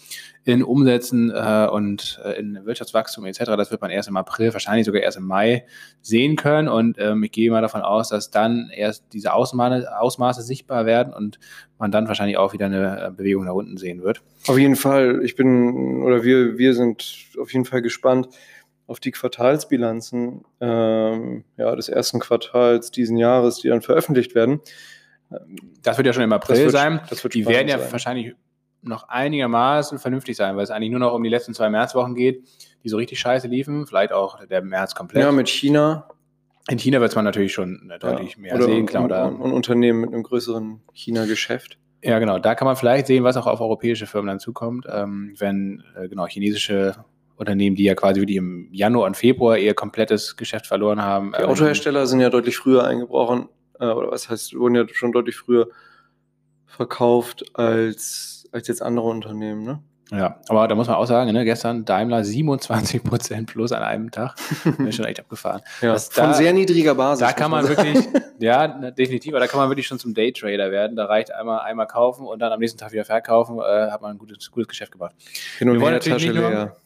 in 0.45 0.63
Umsätzen 0.63 1.29
äh, 1.29 1.67
und 1.69 2.21
äh, 2.23 2.39
in 2.39 2.65
Wirtschaftswachstum 2.65 3.25
etc., 3.25 3.43
das 3.57 3.69
wird 3.69 3.81
man 3.81 3.91
erst 3.91 4.07
im 4.07 4.15
April, 4.15 4.53
wahrscheinlich 4.53 4.85
sogar 4.85 5.01
erst 5.01 5.17
im 5.17 5.25
Mai 5.25 5.65
sehen 6.01 6.37
können 6.37 6.69
und 6.69 6.97
ähm, 6.99 7.21
ich 7.23 7.31
gehe 7.31 7.51
mal 7.51 7.61
davon 7.61 7.81
aus, 7.81 8.09
dass 8.09 8.31
dann 8.31 8.71
erst 8.73 9.03
diese 9.11 9.33
Ausmaße, 9.33 9.87
Ausmaße 9.99 10.41
sichtbar 10.41 10.85
werden 10.85 11.13
und 11.13 11.37
man 11.77 11.91
dann 11.91 12.07
wahrscheinlich 12.07 12.37
auch 12.37 12.53
wieder 12.53 12.67
eine 12.67 13.07
äh, 13.07 13.11
Bewegung 13.11 13.43
nach 13.43 13.53
unten 13.53 13.75
sehen 13.75 14.01
wird. 14.03 14.21
Auf 14.47 14.57
jeden 14.57 14.77
Fall, 14.77 15.21
ich 15.23 15.35
bin 15.35 16.01
oder 16.01 16.23
wir, 16.23 16.57
wir 16.57 16.73
sind 16.73 17.27
auf 17.39 17.51
jeden 17.51 17.65
Fall 17.65 17.81
gespannt, 17.81 18.29
auf 18.87 18.99
die 18.99 19.11
Quartalsbilanzen 19.11 20.45
ähm, 20.61 21.43
ja, 21.57 21.75
des 21.75 21.89
ersten 21.89 22.19
Quartals 22.19 22.89
diesen 22.89 23.17
Jahres, 23.17 23.57
die 23.57 23.67
dann 23.67 23.81
veröffentlicht 23.81 24.33
werden. 24.33 24.61
Das 25.83 25.97
wird 25.97 26.07
ja 26.07 26.13
schon 26.13 26.23
im 26.23 26.31
April 26.31 26.57
wird, 26.57 26.71
sein. 26.71 27.01
die 27.33 27.45
werden 27.45 27.67
ja 27.67 27.79
sein. 27.79 27.91
wahrscheinlich 27.91 28.33
noch 28.81 29.09
einigermaßen 29.09 29.99
vernünftig 29.99 30.37
sein, 30.37 30.55
weil 30.55 30.63
es 30.63 30.71
eigentlich 30.71 30.91
nur 30.91 31.01
noch 31.01 31.13
um 31.13 31.21
die 31.21 31.29
letzten 31.29 31.53
zwei 31.53 31.69
Märzwochen 31.69 32.15
geht, 32.15 32.47
die 32.83 32.89
so 32.89 32.95
richtig 32.95 33.19
scheiße 33.19 33.47
liefen. 33.47 33.85
Vielleicht 33.85 34.13
auch 34.13 34.45
der 34.45 34.61
März 34.61 34.95
komplett. 34.95 35.23
Ja, 35.23 35.31
mit 35.31 35.49
China. 35.49 36.09
In 36.69 36.77
China 36.77 37.01
wird 37.01 37.15
man 37.15 37.25
natürlich 37.25 37.53
schon 37.53 37.91
deutlich 37.99 38.35
ja. 38.35 38.41
mehr 38.41 38.55
oder 38.55 38.65
sehen. 38.65 38.85
Klar, 38.85 39.05
oder 39.05 39.25
ein 39.25 39.51
Unternehmen 39.51 40.01
mit 40.01 40.13
einem 40.13 40.23
größeren 40.23 40.81
China-Geschäft. 40.93 41.77
Ja, 42.03 42.19
genau. 42.19 42.39
Da 42.39 42.55
kann 42.55 42.65
man 42.65 42.75
vielleicht 42.75 43.07
sehen, 43.07 43.23
was 43.23 43.37
auch 43.37 43.47
auf 43.47 43.59
europäische 43.59 44.05
Firmen 44.05 44.27
dann 44.27 44.39
zukommt, 44.39 44.85
ähm, 44.89 45.33
wenn 45.39 45.83
äh, 45.95 46.07
genau 46.07 46.27
chinesische 46.27 46.93
Unternehmen, 47.37 47.75
die 47.75 47.83
ja 47.83 47.95
quasi 47.95 48.19
wirklich 48.19 48.37
im 48.37 48.67
Januar 48.71 49.05
und 49.05 49.15
Februar 49.15 49.57
ihr 49.57 49.73
komplettes 49.73 50.35
Geschäft 50.35 50.67
verloren 50.67 51.01
haben. 51.01 51.33
Die 51.37 51.43
ähm, 51.43 51.49
Autohersteller 51.49 52.07
sind 52.07 52.19
ja 52.19 52.29
deutlich 52.29 52.57
früher 52.57 52.85
eingebrochen, 52.85 53.47
äh, 53.79 53.85
oder 53.85 54.11
was 54.11 54.29
heißt, 54.29 54.55
wurden 54.55 54.75
ja 54.75 54.85
schon 54.91 55.11
deutlich 55.11 55.35
früher 55.35 55.67
verkauft 56.65 57.45
als, 57.53 58.47
als 58.51 58.67
jetzt 58.67 58.81
andere 58.81 59.07
Unternehmen, 59.07 59.63
ne? 59.63 59.83
Ja, 60.09 60.39
aber 60.47 60.69
da 60.69 60.75
muss 60.75 60.87
man 60.87 60.95
auch 60.95 61.05
sagen, 61.05 61.33
ne, 61.33 61.43
gestern 61.43 61.83
Daimler 61.83 62.21
27% 62.21 63.45
plus 63.45 63.73
an 63.73 63.83
einem 63.83 64.09
Tag. 64.09 64.35
Bin 64.77 64.91
schon 64.93 65.03
echt 65.03 65.19
abgefahren. 65.19 65.61
Ja, 65.81 65.91
das, 65.91 66.07
von 66.07 66.27
da, 66.27 66.33
sehr 66.33 66.53
niedriger 66.53 66.95
Basis. 66.95 67.27
Da 67.27 67.33
kann 67.33 67.51
man 67.51 67.67
wirklich, 67.67 68.07
ja, 68.39 68.67
definitiv, 68.91 69.33
aber 69.33 69.41
da 69.41 69.47
kann 69.47 69.59
man 69.59 69.69
wirklich 69.69 69.85
schon 69.85 69.99
zum 69.99 70.13
Daytrader 70.13 70.71
werden. 70.71 70.95
Da 70.95 71.05
reicht 71.05 71.33
einmal, 71.33 71.59
einmal 71.59 71.87
kaufen 71.87 72.25
und 72.25 72.39
dann 72.39 72.53
am 72.53 72.59
nächsten 72.61 72.79
Tag 72.79 72.93
wieder 72.93 73.03
verkaufen, 73.03 73.59
äh, 73.59 73.91
hat 73.91 74.01
man 74.01 74.11
ein 74.11 74.17
gutes, 74.17 74.49
gutes 74.49 74.69
Geschäft 74.69 74.93
gemacht. 74.93 75.13
Hin 75.57 75.67
und 75.67 75.75
Wir 75.75 75.81
wollen 75.81 75.95
natürlich 75.95 76.23
nicht 76.23 76.35
nur, 76.35 76.77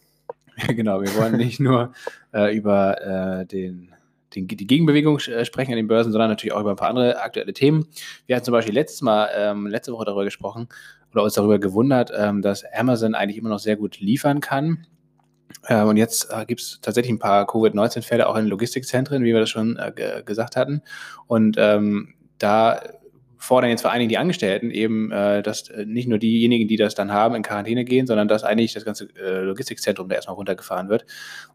genau, 0.68 1.02
wir 1.02 1.16
wollen 1.16 1.38
nicht 1.38 1.60
nur 1.60 1.94
äh, 2.34 2.56
über 2.56 3.02
äh, 3.42 3.46
den, 3.46 3.94
den, 4.36 4.48
die 4.48 4.68
Gegenbewegung 4.68 5.20
äh, 5.20 5.46
sprechen 5.46 5.72
an 5.72 5.78
den 5.78 5.88
Börsen, 5.88 6.12
sondern 6.12 6.30
natürlich 6.30 6.54
auch 6.54 6.62
über 6.62 6.72
ein 6.72 6.76
paar 6.76 6.90
andere 6.90 7.22
aktuelle 7.22 7.54
Themen. 7.54 7.88
Wir 8.26 8.36
hatten 8.36 8.46
zum 8.46 8.54
Beispiel 8.54 8.74
letztes 8.74 9.02
Mal, 9.02 9.30
ähm, 9.36 9.68
letzte 9.68 9.94
Woche 9.94 10.06
darüber 10.06 10.24
gesprochen 10.24 10.68
oder 11.12 11.24
uns 11.24 11.34
darüber 11.34 11.60
gewundert, 11.60 12.12
ähm, 12.16 12.42
dass 12.42 12.64
Amazon 12.74 13.16
eigentlich 13.16 13.38
immer 13.38 13.50
noch 13.50 13.60
sehr 13.60 13.76
gut 13.76 14.00
liefern 14.00 14.40
kann. 14.40 14.88
Ähm, 15.68 15.88
und 15.88 15.98
jetzt 15.98 16.30
äh, 16.32 16.46
gibt 16.46 16.62
es 16.62 16.80
tatsächlich 16.82 17.12
ein 17.12 17.20
paar 17.20 17.46
Covid-19-Fälle 17.46 18.28
auch 18.28 18.38
in 18.38 18.48
Logistikzentren, 18.48 19.24
wie 19.24 19.34
wir 19.34 19.42
das 19.42 19.50
schon 19.50 19.78
äh, 19.78 20.24
gesagt 20.26 20.56
hatten. 20.56 20.82
Und 21.28 21.56
ähm, 21.60 22.14
da 22.38 22.82
fordern 23.42 23.72
jetzt 23.72 23.82
vor 23.82 23.90
allen 23.90 24.00
Dingen 24.00 24.10
die 24.10 24.20
Angestellten 24.20 24.70
eben, 24.70 25.12
äh, 25.12 25.42
dass 25.42 25.68
äh, 25.70 25.84
nicht 25.86 26.08
nur 26.08 26.20
diejenigen, 26.20 26.68
die 26.68 26.78
das 26.78 26.94
dann 26.94 27.12
haben, 27.12 27.34
in 27.34 27.42
Quarantäne 27.42 27.84
gehen, 27.86 28.06
sondern 28.06 28.28
dass 28.28 28.44
eigentlich 28.44 28.74
das 28.74 28.86
ganze 28.86 29.08
äh, 29.20 29.40
Logistikzentrum 29.42 30.08
da 30.08 30.16
erstmal 30.16 30.36
runtergefahren 30.36 30.90
wird. 30.90 31.08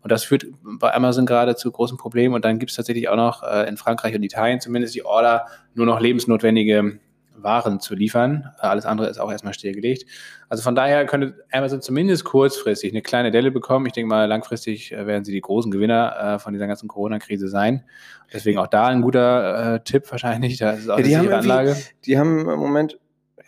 Und 0.03 0.11
das 0.11 0.25
führt 0.25 0.47
bei 0.63 0.93
Amazon 0.93 1.27
gerade 1.27 1.55
zu 1.55 1.71
großen 1.71 1.97
Problemen. 1.97 2.35
Und 2.35 2.45
dann 2.45 2.59
gibt 2.59 2.71
es 2.71 2.77
tatsächlich 2.77 3.09
auch 3.09 3.17
noch 3.17 3.45
äh, 3.45 3.69
in 3.69 3.77
Frankreich 3.77 4.17
und 4.17 4.25
Italien 4.25 4.61
zumindest 4.61 4.97
die 4.97 5.05
Order, 5.05 5.47
nur 5.75 5.87
noch 5.87 6.01
lebensnotwendige 6.01 6.99
waren 7.43 7.81
zu 7.81 7.95
liefern. 7.95 8.51
Alles 8.59 8.87
andere 8.87 9.09
ist 9.09 9.19
auch 9.19 9.31
erstmal 9.31 9.55
stillgelegt. 9.55 10.07
Also 10.49 10.63
von 10.63 10.75
daher 10.75 11.07
könnte 11.07 11.45
Amazon 11.51 11.83
zumindest 11.83 12.25
kurzfristig 12.25 12.93
eine 12.93 13.03
kleine 13.03 13.31
Delle 13.31 13.51
bekommen. 13.51 13.87
Ich 13.87 13.93
denke 13.93 14.09
mal, 14.09 14.27
langfristig 14.27 14.93
äh, 14.93 15.07
werden 15.07 15.25
sie 15.25 15.33
die 15.33 15.41
großen 15.41 15.71
Gewinner 15.71 16.17
äh, 16.35 16.39
von 16.39 16.53
dieser 16.53 16.67
ganzen 16.67 16.89
Corona-Krise 16.89 17.49
sein. 17.49 17.85
Deswegen 18.33 18.59
auch 18.59 18.67
da 18.67 18.87
ein 18.87 19.03
guter 19.03 19.75
äh, 19.75 19.81
Tipp 19.85 20.11
wahrscheinlich. 20.11 20.59
Da 20.59 20.73
ist 20.73 20.89
auch 20.89 20.99
ja, 20.99 21.05
die, 21.05 21.17
haben 21.17 21.29
Anlage. 21.29 21.77
die 22.05 22.19
haben 22.19 22.49
im 22.49 22.59
Moment, 22.59 22.99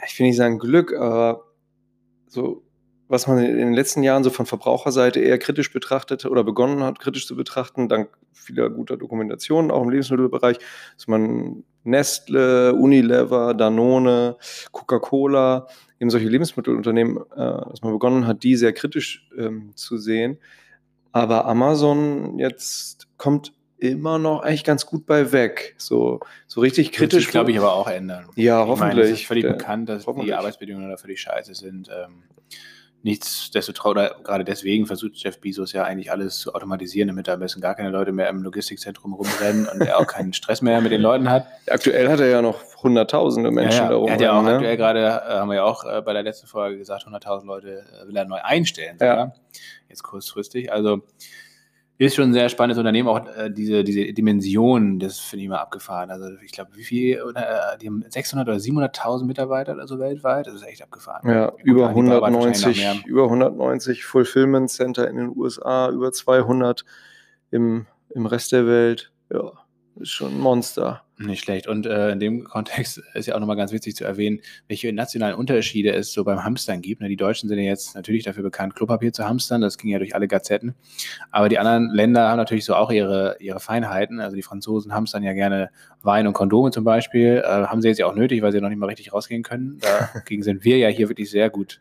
ich 0.06 0.18
will 0.18 0.26
nicht 0.26 0.36
sagen 0.36 0.58
Glück, 0.58 0.94
aber 0.94 1.44
so 2.26 2.62
was 3.08 3.26
man 3.26 3.38
in 3.38 3.56
den 3.56 3.72
letzten 3.72 4.02
Jahren 4.02 4.22
so 4.22 4.30
von 4.30 4.46
Verbraucherseite 4.46 5.20
eher 5.20 5.38
kritisch 5.38 5.72
betrachtete 5.72 6.28
oder 6.30 6.44
begonnen 6.44 6.82
hat, 6.82 7.00
kritisch 7.00 7.26
zu 7.26 7.36
betrachten, 7.36 7.88
dank 7.88 8.10
vieler 8.32 8.68
guter 8.70 8.96
Dokumentationen, 8.96 9.70
auch 9.70 9.82
im 9.82 9.90
Lebensmittelbereich, 9.90 10.58
dass 10.96 11.08
man 11.08 11.64
Nestle, 11.84 12.74
Unilever, 12.74 13.54
Danone, 13.54 14.36
Coca-Cola, 14.72 15.66
eben 16.00 16.10
solche 16.10 16.28
Lebensmittelunternehmen, 16.28 17.16
äh, 17.16 17.70
dass 17.70 17.82
man 17.82 17.92
begonnen 17.92 18.26
hat, 18.26 18.42
die 18.42 18.56
sehr 18.56 18.72
kritisch 18.72 19.28
ähm, 19.36 19.72
zu 19.74 19.96
sehen. 19.96 20.38
Aber 21.12 21.46
Amazon 21.46 22.38
jetzt 22.38 23.08
kommt 23.16 23.52
immer 23.78 24.18
noch 24.18 24.42
eigentlich 24.42 24.64
ganz 24.64 24.86
gut 24.86 25.06
bei 25.06 25.32
weg. 25.32 25.74
So, 25.78 26.20
so 26.46 26.60
richtig 26.60 26.92
kritisch. 26.92 27.24
Das 27.24 27.30
glaube 27.30 27.52
ich, 27.52 27.58
aber 27.58 27.72
auch 27.72 27.88
ändern. 27.88 28.26
Ja, 28.34 28.62
ich 28.62 28.68
hoffentlich. 28.68 28.96
Meine, 28.96 29.08
es 29.08 29.20
ist 29.20 29.26
völlig 29.26 29.44
bekannt, 29.44 29.88
dass 29.88 30.04
die 30.04 30.34
Arbeitsbedingungen 30.34 30.90
da 30.90 30.96
völlig 30.96 31.20
scheiße 31.20 31.54
sind. 31.54 31.88
Ähm, 31.88 32.24
Nichtsdestotrotz, 33.02 33.90
oder 33.90 34.16
gerade 34.24 34.44
deswegen 34.44 34.86
versucht 34.86 35.12
Jeff 35.14 35.40
Bezos 35.40 35.72
ja 35.72 35.84
eigentlich 35.84 36.10
alles 36.10 36.38
zu 36.38 36.52
automatisieren, 36.52 37.08
damit 37.08 37.28
da 37.28 37.34
am 37.34 37.40
besten 37.40 37.60
gar 37.60 37.76
keine 37.76 37.90
Leute 37.90 38.10
mehr 38.10 38.28
im 38.28 38.42
Logistikzentrum 38.42 39.14
rumrennen 39.14 39.68
und 39.68 39.80
er 39.82 39.98
auch 39.98 40.06
keinen 40.06 40.32
Stress 40.32 40.62
mehr 40.62 40.80
mit 40.80 40.90
den 40.90 41.00
Leuten 41.00 41.30
hat. 41.30 41.46
Aktuell 41.68 42.08
hat 42.08 42.18
er 42.18 42.26
ja 42.26 42.42
noch 42.42 42.60
hunderttausende 42.82 43.52
Menschen 43.52 43.78
ja, 43.78 43.84
ja. 43.84 43.90
da 43.90 43.96
rumrennen. 43.96 44.20
Er 44.20 44.28
hat 44.28 44.32
ja 44.34 44.38
auch 44.38 44.42
ne? 44.42 44.54
aktuell 44.54 44.76
gerade, 44.76 45.00
äh, 45.00 45.38
haben 45.38 45.48
wir 45.48 45.56
ja 45.56 45.64
auch 45.64 45.84
äh, 45.84 46.02
bei 46.02 46.12
der 46.12 46.24
letzten 46.24 46.48
Folge 46.48 46.78
gesagt, 46.78 47.06
100.000 47.06 47.46
Leute 47.46 47.84
äh, 48.02 48.08
will 48.08 48.16
er 48.16 48.24
neu 48.24 48.40
einstellen. 48.42 48.96
Ja. 49.00 49.32
Jetzt 49.88 50.02
kurzfristig. 50.02 50.72
Also 50.72 51.02
ist 52.06 52.14
schon 52.14 52.30
ein 52.30 52.32
sehr 52.32 52.48
spannendes 52.48 52.78
Unternehmen, 52.78 53.08
auch 53.08 53.26
äh, 53.36 53.50
diese, 53.50 53.82
diese 53.82 54.12
Dimension, 54.12 55.00
das 55.00 55.18
finde 55.18 55.42
ich 55.44 55.48
mal 55.48 55.58
abgefahren. 55.58 56.10
Also 56.10 56.28
ich 56.44 56.52
glaube, 56.52 56.70
wie 56.74 56.84
viel, 56.84 57.16
äh, 57.34 57.76
die 57.80 57.88
haben 57.88 58.04
600 58.08 58.46
oder 58.48 58.56
700.000 58.56 59.24
Mitarbeiter 59.24 59.74
oder 59.74 59.88
so 59.88 59.98
weltweit, 59.98 60.46
das 60.46 60.54
ist 60.54 60.66
echt 60.66 60.82
abgefahren. 60.82 61.28
Ja, 61.28 61.52
über 61.64 61.88
190, 61.88 63.04
über 63.06 63.24
190 63.24 64.04
Fulfillment 64.04 64.70
Center 64.70 65.08
in 65.08 65.16
den 65.16 65.36
USA, 65.36 65.90
über 65.90 66.12
200 66.12 66.84
im, 67.50 67.86
im 68.10 68.26
Rest 68.26 68.52
der 68.52 68.66
Welt. 68.66 69.10
Ja, 69.32 69.52
ist 70.00 70.10
schon 70.10 70.34
ein 70.34 70.40
Monster. 70.40 71.02
Nicht 71.18 71.42
schlecht. 71.42 71.66
Und 71.66 71.86
äh, 71.86 72.10
in 72.10 72.20
dem 72.20 72.44
Kontext 72.44 73.02
ist 73.14 73.26
ja 73.26 73.34
auch 73.34 73.40
nochmal 73.40 73.56
ganz 73.56 73.72
witzig 73.72 73.96
zu 73.96 74.04
erwähnen, 74.04 74.40
welche 74.68 74.92
nationalen 74.92 75.34
Unterschiede 75.34 75.92
es 75.92 76.12
so 76.12 76.24
beim 76.24 76.44
Hamstern 76.44 76.80
gibt. 76.80 77.00
Ne, 77.00 77.08
die 77.08 77.16
Deutschen 77.16 77.48
sind 77.48 77.58
ja 77.58 77.64
jetzt 77.64 77.94
natürlich 77.94 78.24
dafür 78.24 78.42
bekannt, 78.42 78.76
Klopapier 78.76 79.12
zu 79.12 79.24
hamstern. 79.26 79.60
Das 79.60 79.78
ging 79.78 79.90
ja 79.90 79.98
durch 79.98 80.14
alle 80.14 80.28
Gazetten. 80.28 80.74
Aber 81.30 81.48
die 81.48 81.58
anderen 81.58 81.90
Länder 81.90 82.28
haben 82.28 82.36
natürlich 82.36 82.64
so 82.64 82.74
auch 82.74 82.90
ihre, 82.90 83.36
ihre 83.40 83.60
Feinheiten. 83.60 84.20
Also 84.20 84.36
die 84.36 84.42
Franzosen 84.42 84.94
hamstern 84.94 85.22
ja 85.22 85.32
gerne 85.32 85.70
Wein 86.02 86.26
und 86.26 86.34
Kondome 86.34 86.70
zum 86.70 86.84
Beispiel. 86.84 87.42
Äh, 87.44 87.48
haben 87.48 87.82
sie 87.82 87.88
jetzt 87.88 87.98
ja 87.98 88.06
auch 88.06 88.14
nötig, 88.14 88.42
weil 88.42 88.52
sie 88.52 88.60
noch 88.60 88.68
nicht 88.68 88.78
mal 88.78 88.86
richtig 88.86 89.12
rausgehen 89.12 89.42
können. 89.42 89.80
Dagegen 90.14 90.42
sind 90.42 90.64
wir 90.64 90.78
ja 90.78 90.88
hier 90.88 91.08
wirklich 91.08 91.30
sehr 91.30 91.50
gut 91.50 91.80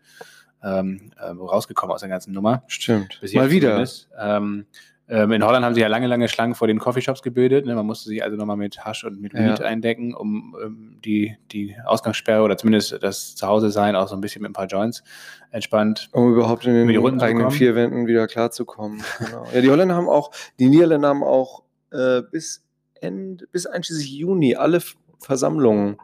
ähm, 0.64 1.12
äh, 1.18 1.26
rausgekommen 1.26 1.94
aus 1.94 2.02
der 2.02 2.10
ganzen 2.10 2.34
Nummer. 2.34 2.64
Stimmt. 2.68 3.20
Mal 3.34 3.52
wieder. 3.52 3.86
Ähm, 4.20 4.66
ähm, 5.10 5.32
in 5.32 5.44
Holland 5.44 5.64
haben 5.64 5.74
sie 5.74 5.80
ja 5.80 5.88
lange, 5.88 6.08
lange 6.08 6.28
Schlangen 6.28 6.54
vor 6.54 6.68
den 6.68 6.80
Coffeeshops 6.80 7.22
gebildet. 7.22 7.66
Ne? 7.66 7.76
Man 7.76 7.86
musste 7.86 8.10
sich 8.10 8.24
also 8.24 8.36
nochmal 8.36 8.58
mit 8.58 8.84
Hasch 8.84 9.06
und 9.06 9.22
mit 9.22 9.34
Weed 9.34 9.60
ja. 9.60 9.66
eindecken, 9.66 10.14
um 10.14 10.56
ähm, 10.62 11.00
die, 11.04 11.38
die 11.52 11.78
Ausgangssperre 11.86 12.44
oder 12.44 12.58
zumindest 12.58 12.98
das 13.02 13.36
Zuhause-Sein 13.36 13.96
auch 13.96 14.10
so 14.10 14.16
ein 14.16 14.22
bisschen 14.22 14.42
mit 14.42 14.52
ein 14.52 14.54
paar 14.54 14.68
Joints 14.68 15.04
entspannt. 15.52 16.10
Um 16.12 16.34
überhaupt 16.34 16.66
in 16.66 16.88
den 16.88 17.22
eigenen 17.22 17.52
vier 17.52 17.74
Wänden 17.74 18.06
wieder 18.08 18.28
klarzukommen. 18.28 19.02
genau. 19.20 19.48
Ja, 19.54 19.62
die 19.62 19.70
Holländer 19.70 19.96
haben 19.96 20.10
auch, 20.10 20.32
die 20.60 20.68
Niederländer 20.68 21.08
haben 21.08 21.24
auch 21.24 21.64
äh, 21.92 22.22
bis, 22.30 22.66
Ende, 23.00 23.48
bis 23.48 23.66
einschließlich 23.66 24.12
Juni 24.12 24.56
alle 24.56 24.82
Versammlungen 25.20 25.98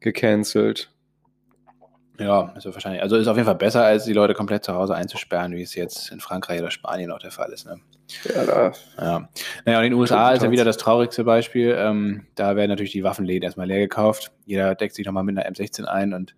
gecancelt. 0.00 0.91
Ja, 2.22 2.52
ist 2.56 2.64
ja 2.64 2.72
wahrscheinlich. 2.72 3.02
Also 3.02 3.16
ist 3.16 3.26
auf 3.26 3.36
jeden 3.36 3.46
Fall 3.46 3.56
besser, 3.56 3.84
als 3.84 4.04
die 4.04 4.12
Leute 4.12 4.34
komplett 4.34 4.64
zu 4.64 4.74
Hause 4.74 4.94
einzusperren, 4.94 5.54
wie 5.54 5.62
es 5.62 5.74
jetzt 5.74 6.10
in 6.10 6.20
Frankreich 6.20 6.60
oder 6.60 6.70
Spanien 6.70 7.10
auch 7.10 7.18
der 7.18 7.30
Fall 7.30 7.52
ist. 7.52 7.66
Ne? 7.66 7.80
Ja, 8.24 8.44
da. 8.44 8.72
Ja. 8.98 9.28
Naja, 9.64 9.78
und 9.78 9.84
in 9.84 9.92
den 9.92 9.98
USA 9.98 10.32
ist 10.32 10.42
ja 10.42 10.50
wieder 10.50 10.64
das 10.64 10.76
traurigste 10.76 11.24
Beispiel. 11.24 11.74
Ähm, 11.76 12.26
da 12.34 12.56
werden 12.56 12.68
natürlich 12.68 12.92
die 12.92 13.02
Waffenläden 13.02 13.42
erstmal 13.42 13.66
leer 13.66 13.80
gekauft. 13.80 14.32
Jeder 14.44 14.74
deckt 14.74 14.94
sich 14.94 15.06
nochmal 15.06 15.24
mit 15.24 15.36
einer 15.36 15.48
M16 15.48 15.84
ein 15.84 16.14
und 16.14 16.34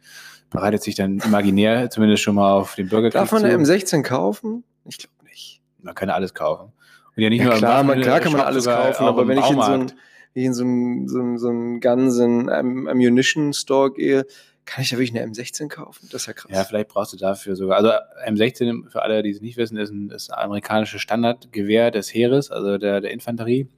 bereitet 0.50 0.82
sich 0.82 0.94
dann 0.94 1.18
imaginär 1.18 1.90
zumindest 1.90 2.22
schon 2.22 2.36
mal 2.36 2.52
auf 2.52 2.74
den 2.76 2.88
Bürgerkrieg 2.88 3.20
Darf 3.20 3.32
man 3.32 3.44
eine 3.44 3.56
M16 3.56 4.02
kaufen? 4.02 4.64
Ich 4.86 4.98
glaube 4.98 5.28
nicht. 5.28 5.60
Man 5.82 5.94
kann 5.94 6.10
alles 6.10 6.32
kaufen. 6.34 6.72
Und 7.16 7.22
ja 7.22 7.28
nicht 7.28 7.40
ja, 7.40 7.46
nur 7.46 7.54
klar, 7.54 7.82
man, 7.82 8.00
klar 8.00 8.20
kann 8.20 8.32
man 8.32 8.40
alles 8.42 8.64
kaufen, 8.64 9.04
aber 9.04 9.28
wenn 9.28 9.38
ich 9.38 9.50
in 9.50 9.56
so 9.56 9.62
einen 9.62 9.92
in 10.34 10.52
so 10.52 10.64
so 11.06 11.36
so 11.36 11.48
ein 11.48 11.80
Guns 11.80 12.18
and 12.18 12.50
Ammunition 12.50 13.52
Store 13.52 13.92
gehe, 13.92 14.26
kann 14.66 14.82
ich 14.82 14.90
da 14.90 14.96
wirklich 14.96 15.14
eine 15.14 15.30
M16 15.30 15.68
kaufen? 15.68 16.08
Das 16.10 16.22
ist 16.22 16.26
ja 16.26 16.32
krass. 16.32 16.50
Ja, 16.52 16.64
vielleicht 16.64 16.88
brauchst 16.88 17.12
du 17.12 17.16
dafür 17.16 17.54
sogar. 17.54 17.76
Also 17.76 17.90
M16, 18.26 18.90
für 18.90 19.02
alle, 19.02 19.22
die 19.22 19.30
es 19.30 19.40
nicht 19.40 19.56
wissen, 19.56 19.76
ist 19.76 19.90
ein, 19.90 20.10
ist 20.10 20.32
ein 20.32 20.38
amerikanisches 20.38 21.00
Standardgewehr 21.02 21.90
des 21.90 22.12
Heeres, 22.12 22.50
also 22.50 22.78
der, 22.78 23.00
der 23.00 23.10
Infanterie. 23.10 23.68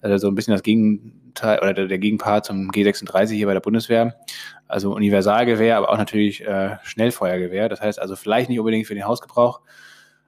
Also 0.00 0.16
so 0.18 0.28
ein 0.28 0.34
bisschen 0.34 0.52
das 0.52 0.62
Gegenteil 0.62 1.58
oder 1.60 1.74
der, 1.74 1.86
der 1.86 1.98
Gegenpart 1.98 2.46
zum 2.46 2.70
G36 2.70 3.34
hier 3.34 3.46
bei 3.46 3.54
der 3.54 3.60
Bundeswehr. 3.60 4.16
Also 4.66 4.92
Universalgewehr, 4.94 5.76
aber 5.76 5.90
auch 5.90 5.98
natürlich 5.98 6.44
äh, 6.44 6.76
Schnellfeuergewehr. 6.82 7.68
Das 7.68 7.80
heißt 7.80 8.00
also 8.00 8.16
vielleicht 8.16 8.48
nicht 8.48 8.58
unbedingt 8.58 8.86
für 8.86 8.94
den 8.94 9.04
Hausgebrauch, 9.04 9.60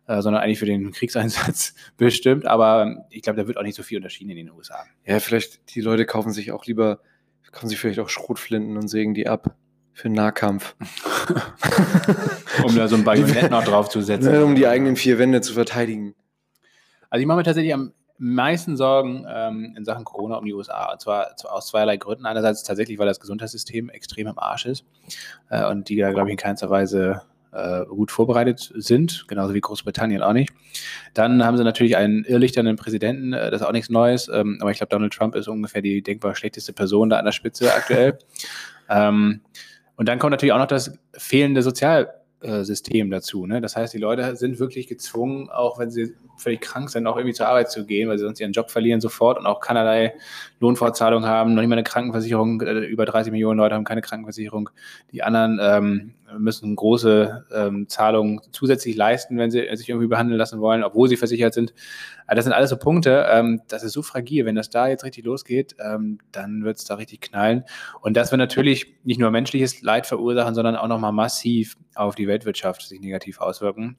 äh, 0.07 0.23
sondern 0.23 0.43
eigentlich 0.43 0.59
für 0.61 0.67
den 0.67 0.93
Kriegseinsatz 0.93 1.75
bestimmt. 1.97 2.47
Aber 2.47 3.05
ich 3.11 3.23
glaube, 3.23 3.41
da 3.41 3.49
wird 3.49 3.57
auch 3.57 3.63
nicht 3.63 3.77
so 3.77 3.83
viel 3.83 3.99
unterschieden 3.99 4.31
in 4.31 4.37
den 4.37 4.51
USA. 4.51 4.85
Ja, 5.05 5.19
vielleicht 5.19 5.75
die 5.75 5.81
Leute 5.81 6.07
kaufen 6.07 6.33
sich 6.33 6.53
auch 6.53 6.67
lieber, 6.67 7.01
kaufen 7.51 7.69
sich 7.69 7.81
vielleicht 7.81 7.99
auch 7.99 8.09
Schrotflinten 8.09 8.77
und 8.77 8.87
sägen 8.87 9.15
die 9.15 9.27
ab. 9.27 9.57
Für 9.95 10.09
Nahkampf. 10.09 10.75
um 12.65 12.75
da 12.75 12.89
so 12.89 12.97
ein 12.97 13.05
Bajonett 13.05 13.51
noch 13.51 13.65
draufzusetzen. 13.65 14.35
Um 14.43 14.57
die 14.57 14.67
eigenen 14.67 14.97
vier 14.97 15.19
Wände 15.19 15.41
zu 15.41 15.55
verteidigen. 15.55 16.15
Also 17.11 17.21
ich 17.21 17.27
mache 17.27 17.39
mir 17.39 17.45
tatsächlich 17.45 17.73
am 17.73 17.93
meisten 18.19 18.77
Sorgen 18.77 19.25
ähm, 19.33 19.75
in 19.77 19.85
Sachen 19.85 20.05
Corona 20.05 20.37
um 20.37 20.45
die 20.45 20.53
USA. 20.53 20.93
Und 20.93 21.01
zwar, 21.01 21.37
zwar, 21.37 21.53
aus 21.53 21.69
zweierlei 21.69 21.97
Gründen. 21.97 22.27
Einerseits 22.27 22.65
tatsächlich, 22.65 22.99
weil 22.99 23.07
das 23.07 23.21
Gesundheitssystem 23.21 23.89
extrem 23.89 24.27
im 24.27 24.39
Arsch 24.39 24.67
ist 24.67 24.85
äh, 25.49 25.65
und 25.65 25.89
die 25.89 25.97
da, 25.97 26.11
glaube 26.11 26.29
ich, 26.29 26.33
in 26.33 26.39
keinster 26.39 26.71
Weise 26.71 27.23
äh, 27.53 27.85
gut 27.87 28.11
vorbereitet 28.11 28.73
sind, 28.75 29.27
genauso 29.29 29.55
wie 29.55 29.61
Großbritannien 29.61 30.23
auch 30.23 30.33
nicht. 30.33 30.53
Dann 31.15 31.45
haben 31.45 31.57
sie 31.57 31.63
natürlich 31.63 31.97
einen 31.97 32.25
irrlichternden 32.25 32.77
Präsidenten, 32.77 33.33
äh, 33.33 33.51
das 33.53 33.61
ist 33.61 33.67
auch 33.67 33.73
nichts 33.73 33.91
Neues, 33.91 34.29
ähm, 34.29 34.59
aber 34.61 34.73
ich 34.73 34.79
glaube, 34.79 34.91
Donald 34.91 35.13
Trump 35.13 35.37
ist 35.37 35.47
ungefähr 35.47 35.81
die 35.81 36.03
denkbar 36.03 36.35
schlechteste 36.35 36.73
Person 36.73 37.11
da 37.11 37.19
an 37.19 37.25
der 37.25 37.33
Spitze 37.33 37.73
aktuell. 37.73 38.19
ähm, 38.91 39.41
und 39.97 40.09
dann 40.09 40.19
kommt 40.19 40.33
natürlich 40.33 40.53
auch 40.53 40.59
noch 40.59 40.67
das 40.67 40.99
fehlende 41.13 41.63
Sozialsystem 41.63 43.11
dazu. 43.11 43.47
Ne? 43.47 43.61
Das 43.61 43.77
heißt, 43.77 43.95
die 43.95 43.99
Leute 43.99 44.37
sind 44.37 44.59
wirklich 44.59 44.87
gezwungen, 44.87 45.49
auch 45.51 45.79
wenn 45.79 45.91
sie 45.91 46.15
völlig 46.37 46.61
krank 46.61 46.91
sind, 46.91 47.07
auch 47.07 47.17
irgendwie 47.17 47.35
zur 47.35 47.49
Arbeit 47.49 47.71
zu 47.71 47.87
gehen, 47.87 48.09
weil 48.09 48.19
sie 48.19 48.25
sonst 48.25 48.41
ihren 48.41 48.53
Job 48.53 48.71
verlieren 48.71 49.01
sofort 49.01 49.39
und 49.39 49.47
auch 49.47 49.61
keinerlei 49.61 50.15
Lohnfortzahlung 50.61 51.27
haben, 51.27 51.55
noch 51.55 51.61
nicht 51.61 51.69
mal 51.69 51.77
eine 51.77 51.85
Krankenversicherung. 51.85 52.61
Äh, 52.63 52.81
über 52.87 53.05
30 53.05 53.33
Millionen 53.33 53.59
Leute 53.59 53.75
haben 53.75 53.85
keine 53.85 54.01
Krankenversicherung. 54.01 54.71
Die 55.13 55.23
anderen 55.23 55.59
ähm, 55.63 56.15
müssen 56.39 56.75
große 56.75 57.47
ähm, 57.53 57.89
Zahlungen 57.89 58.41
zusätzlich 58.51 58.97
leisten, 58.97 59.37
wenn 59.39 59.51
sie 59.51 59.69
sich 59.75 59.89
irgendwie 59.89 60.09
behandeln 60.09 60.39
lassen 60.39 60.61
wollen, 60.61 60.83
obwohl 60.83 61.09
sie 61.09 61.17
versichert 61.17 61.55
sind. 61.55 61.75
Aber 62.27 62.37
das 62.37 62.45
sind 62.45 62.55
alles 62.55 62.71
so 62.71 62.77
Punkte, 62.77 63.27
ähm, 63.31 63.61
das 63.69 63.83
ist 63.83 63.93
so 63.93 64.03
fragil. 64.03 64.47
Wenn 64.47 64.55
das 64.55 64.71
da 64.71 64.89
jetzt 64.89 65.05
richtig 65.05 65.25
losgeht, 65.25 65.77
ähm, 65.79 66.19
dann 66.33 66.65
wird 66.65 66.79
es 66.79 66.85
da 66.85 66.95
richtig 66.95 67.21
knallen. 67.21 67.65
Und 68.01 68.17
das 68.17 68.31
wird 68.31 68.39
natürlich 68.39 68.95
nicht 69.05 69.21
nur 69.21 69.31
menschliches 69.31 69.83
Leid 69.83 70.07
verursachen, 70.07 70.55
sondern 70.55 70.77
auch 70.77 70.89
nochmal 70.89 71.13
massiv 71.13 71.77
auf 71.95 72.15
die 72.15 72.27
Weltwirtschaft 72.27 72.83
sich 72.83 73.01
negativ 73.01 73.41
auswirken. 73.41 73.97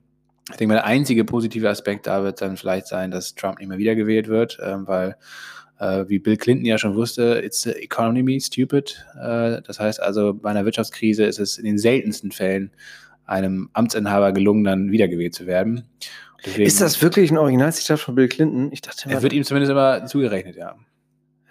Ich 0.52 0.58
denke 0.58 0.74
mal, 0.74 0.76
der 0.76 0.86
einzige 0.86 1.26
positive 1.26 1.70
Aspekt 1.70 2.06
da 2.08 2.24
wird 2.24 2.42
dann 2.42 2.58
vielleicht 2.58 2.88
sein, 2.88 3.10
dass 3.10 3.34
Trump 3.34 3.60
nicht 3.60 3.68
mehr 3.68 3.80
wiedergewählt 3.80 4.28
wird, 4.28 4.60
ähm, 4.64 4.88
weil 4.88 5.16
äh, 5.80 6.06
wie 6.08 6.20
Bill 6.20 6.38
Clinton 6.38 6.66
ja 6.66 6.78
schon 6.78 6.96
wusste, 6.96 7.42
it's 7.44 7.64
the 7.64 7.72
economy 7.72 8.40
stupid. 8.40 9.06
Äh, 9.16 9.62
das 9.64 9.80
heißt 9.80 10.02
also, 10.02 10.34
bei 10.34 10.52
einer 10.52 10.66
Wirtschaftskrise 10.66 11.26
ist 11.26 11.40
es 11.40 11.58
in 11.58 11.66
den 11.66 11.78
seltensten 11.78 12.32
Fällen 12.32 12.72
einem 13.26 13.70
Amtsinhaber 13.74 14.32
gelungen, 14.34 14.64
dann 14.64 14.92
wiedergewählt 14.92 15.34
zu 15.34 15.48
werden. 15.48 15.84
Deswegen, 16.46 16.68
ist 16.68 16.80
das 16.80 17.02
wirklich 17.02 17.32
ein 17.32 17.38
Originalzitat 17.38 18.00
von 18.00 18.14
Bill 18.14 18.28
Clinton? 18.28 18.72
Ich 18.72 18.82
dachte, 18.82 19.10
er 19.10 19.24
wird 19.24 19.34
ihm 19.34 19.44
zumindest 19.44 19.72
immer 19.72 20.06
zugerechnet, 20.06 20.56
ja. 20.56 20.76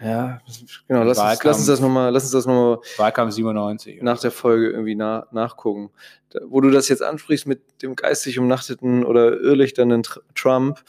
Ja, 0.05 0.41
genau. 0.87 1.03
Lass, 1.03 1.19
uns, 1.19 1.45
lass 1.45 1.59
uns 1.59 1.67
das 1.67 1.81
nochmal, 1.81 2.13
lass 2.13 2.25
uns 2.25 2.33
das 2.33 2.47
nochmal. 2.47 2.79
Wahlkampf 2.99 3.33
97. 3.33 4.03
Nach 4.03 4.21
der 4.21 4.31
Folge 4.31 4.71
irgendwie 4.71 4.95
na, 4.95 5.27
nachgucken. 5.31 5.91
Da, 6.31 6.41
wo 6.47 6.61
du 6.61 6.71
das 6.71 6.89
jetzt 6.89 7.03
ansprichst 7.03 7.47
mit 7.47 7.83
dem 7.83 7.97
geistig 7.97 8.39
umnachteten 8.39 9.05
oder 9.05 9.41
irrlichternden 9.41 10.03
Trump. 10.35 10.83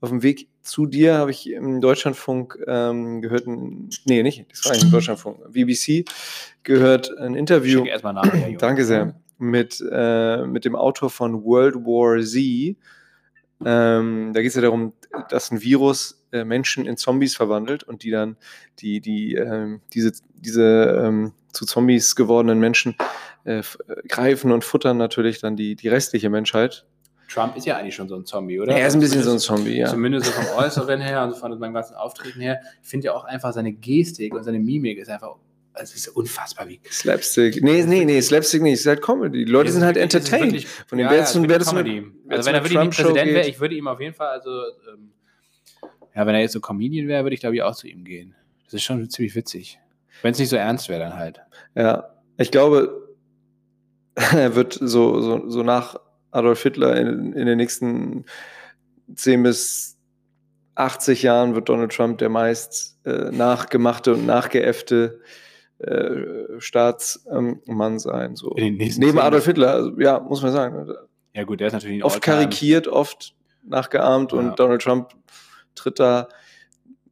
Auf 0.00 0.10
dem 0.10 0.22
Weg 0.22 0.48
zu 0.62 0.86
dir 0.86 1.14
habe 1.14 1.30
ich 1.30 1.50
im 1.50 1.80
Deutschlandfunk 1.80 2.58
ähm, 2.66 3.20
gehört, 3.22 3.46
ein, 3.46 3.90
nee, 4.04 4.22
nicht, 4.22 4.44
das 4.50 4.64
war 4.64 4.72
nicht 4.72 4.84
im 4.84 4.90
Deutschlandfunk, 4.90 5.52
BBC 5.52 6.04
gehört 6.62 7.16
ein 7.18 7.34
Interview. 7.34 7.82
Ich 7.82 7.90
erstmal 7.90 8.12
nach. 8.12 8.32
Ja, 8.32 8.56
Danke 8.58 8.84
sehr. 8.84 9.14
Mit, 9.38 9.82
äh, 9.90 10.44
mit 10.44 10.64
dem 10.64 10.76
Autor 10.76 11.10
von 11.10 11.44
World 11.44 11.76
War 11.76 12.20
Z. 12.22 12.76
Ähm, 13.64 14.32
da 14.34 14.40
geht 14.40 14.50
es 14.50 14.54
ja 14.54 14.62
darum, 14.62 14.92
dass 15.30 15.50
ein 15.50 15.62
Virus 15.62 16.17
äh, 16.32 16.44
Menschen 16.44 16.86
in 16.86 16.96
Zombies 16.96 17.36
verwandelt 17.36 17.84
und 17.84 18.02
die 18.02 18.10
dann 18.10 18.36
die, 18.80 19.00
die, 19.00 19.34
ähm, 19.34 19.80
diese, 19.92 20.12
diese 20.34 21.02
ähm, 21.04 21.32
zu 21.52 21.66
Zombies 21.66 22.16
gewordenen 22.16 22.58
Menschen 22.58 22.96
äh, 23.44 23.62
greifen 24.08 24.52
und 24.52 24.64
futtern 24.64 24.96
natürlich 24.96 25.40
dann 25.40 25.56
die, 25.56 25.74
die 25.74 25.88
restliche 25.88 26.30
Menschheit. 26.30 26.86
Trump 27.28 27.56
ist 27.56 27.66
ja 27.66 27.76
eigentlich 27.76 27.94
schon 27.94 28.08
so 28.08 28.16
ein 28.16 28.24
Zombie, 28.24 28.58
oder? 28.58 28.74
er 28.74 28.86
ist 28.86 28.94
ein 28.94 29.00
bisschen 29.00 29.22
so 29.22 29.32
ein 29.32 29.38
Zombie, 29.38 29.76
ja. 29.76 29.88
Zumindest 29.88 30.26
so 30.26 30.32
vom 30.32 30.64
Äußeren 30.64 31.00
her 31.00 31.24
und 31.24 31.36
von 31.36 31.58
meinem 31.58 31.74
ganzen 31.74 31.94
Auftreten 31.94 32.40
her. 32.40 32.60
Ich 32.82 32.88
finde 32.88 33.06
ja 33.06 33.12
auch 33.12 33.24
einfach 33.24 33.52
seine 33.52 33.72
Gestik 33.72 34.34
und 34.34 34.44
seine 34.44 34.58
Mimik 34.58 34.98
ist 34.98 35.10
einfach 35.10 35.36
es 35.80 35.94
ist 35.94 36.08
unfassbar 36.08 36.68
wie. 36.68 36.80
Slapstick. 36.90 37.62
Nee, 37.62 37.84
nee, 37.84 38.04
nee, 38.04 38.20
Slapstick 38.20 38.62
nicht. 38.62 38.74
Es 38.74 38.80
ist 38.80 38.86
halt 38.86 39.02
Comedy. 39.02 39.44
Die 39.44 39.50
Leute 39.50 39.70
sind 39.70 39.84
halt 39.84 39.96
entertained. 39.96 40.52
Wirklich, 40.52 40.66
Von 40.66 40.98
dem 40.98 41.06
ja, 41.06 41.12
wärst 41.12 41.36
ja, 41.36 41.48
wärst 41.48 41.70
Comedy. 41.70 42.00
Mit, 42.00 42.32
also 42.32 42.46
wenn 42.48 42.54
er 42.54 42.64
wirklich 42.64 42.96
Präsident 42.96 43.30
wäre, 43.32 43.48
ich 43.48 43.60
würde 43.60 43.74
ihm 43.76 43.86
auf 43.86 44.00
jeden 44.00 44.14
Fall, 44.14 44.28
also 44.28 44.50
ähm, 44.50 45.12
ja, 46.18 46.26
wenn 46.26 46.34
er 46.34 46.40
jetzt 46.40 46.52
so 46.52 46.60
Comedian 46.60 47.06
wäre, 47.06 47.22
würde 47.22 47.34
ich 47.34 47.40
glaube 47.40 47.54
ich 47.54 47.62
auch 47.62 47.76
zu 47.76 47.86
ihm 47.86 48.02
gehen. 48.02 48.34
Das 48.64 48.74
ist 48.74 48.82
schon 48.82 49.08
ziemlich 49.08 49.36
witzig. 49.36 49.78
Wenn 50.22 50.32
es 50.32 50.38
nicht 50.40 50.48
so 50.48 50.56
ernst 50.56 50.88
wäre, 50.88 50.98
dann 50.98 51.14
halt. 51.14 51.40
Ja, 51.76 52.10
ich 52.38 52.50
glaube, 52.50 53.14
er 54.14 54.56
wird 54.56 54.72
so, 54.72 55.20
so, 55.20 55.48
so 55.48 55.62
nach 55.62 55.94
Adolf 56.32 56.60
Hitler 56.60 56.96
in, 56.96 57.34
in 57.34 57.46
den 57.46 57.56
nächsten 57.56 58.24
10 59.14 59.44
bis 59.44 59.96
80 60.74 61.22
Jahren 61.22 61.54
wird 61.54 61.68
Donald 61.68 61.92
Trump 61.92 62.18
der 62.18 62.30
meist 62.30 62.98
äh, 63.06 63.30
nachgemachte 63.30 64.14
und 64.14 64.26
nachgeäffte 64.26 65.20
äh, 65.78 66.58
Staatsmann 66.58 68.00
sein. 68.00 68.34
So. 68.34 68.56
Neben 68.56 69.20
Adolf 69.20 69.46
Hitler, 69.46 69.70
also, 69.70 70.00
ja, 70.00 70.18
muss 70.18 70.42
man 70.42 70.50
sagen. 70.50 70.92
Ja, 71.32 71.44
gut, 71.44 71.60
der 71.60 71.68
ist 71.68 71.74
natürlich 71.74 72.02
oft 72.02 72.20
karikiert, 72.22 72.88
oft 72.88 73.36
nachgeahmt 73.62 74.32
ja. 74.32 74.38
und 74.38 74.58
Donald 74.58 74.82
Trump 74.82 75.10
tritt 75.78 75.98
da 75.98 76.28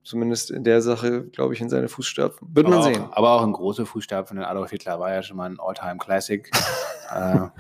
zumindest 0.03 0.51
in 0.51 0.63
der 0.63 0.83
Sache, 0.83 1.25
glaube 1.25 1.55
ich, 1.55 1.61
in 1.61 1.69
seine 1.69 1.89
Fußstapfen. 1.89 2.49
Wird 2.53 2.69
man 2.69 2.79
auch, 2.79 2.85
sehen. 2.85 3.05
Aber 3.11 3.33
auch 3.33 3.43
ein 3.43 3.53
großer 3.53 3.87
Fußstapfen, 3.87 4.37
denn 4.37 4.47
Adolf 4.47 4.71
Hitler 4.71 5.01
war 5.01 5.13
ja 5.13 5.23
schon 5.23 5.37
mal 5.37 5.51
ein 5.51 5.59
All-Time-Classic. 5.59 6.49
äh, 7.11 7.15
ja, 7.15 7.51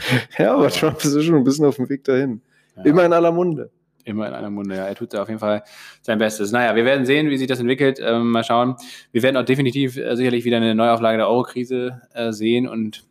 aber, 0.53 0.65
aber 0.65 0.71
Trump 0.71 1.05
ist 1.05 1.25
schon 1.25 1.35
ein 1.35 1.45
bisschen 1.45 1.67
auf 1.67 1.77
dem 1.77 1.89
Weg 1.89 2.05
dahin. 2.05 2.43
Ja. 2.77 2.85
Immer 2.85 3.05
in 3.05 3.13
aller 3.13 3.33
Munde 3.33 3.71
immer 4.07 4.29
in 4.29 4.35
einem 4.35 4.55
Munde. 4.55 4.77
Ja, 4.77 4.87
er 4.87 4.95
tut 4.95 5.13
da 5.13 5.23
auf 5.23 5.29
jeden 5.29 5.41
Fall 5.41 5.63
sein 6.01 6.19
Bestes. 6.19 6.53
Naja, 6.53 6.75
wir 6.77 6.85
werden 6.85 7.05
sehen, 7.05 7.29
wie 7.29 7.37
sich 7.37 7.49
das 7.49 7.61
entwickelt. 7.61 7.99
Ähm, 8.01 8.31
mal 8.31 8.45
schauen. 8.45 8.77
Wir 9.13 9.23
werden 9.23 9.37
auch 9.37 9.45
definitiv 9.45 9.97
äh, 9.97 10.15
sicherlich 10.17 10.45
wieder 10.45 10.59
eine 10.59 10.75
Neuauflage 10.75 11.19
der 11.19 11.29
Euro-Krise 11.29 12.03
äh, 12.15 12.33
sehen 12.33 12.69
und 12.69 13.05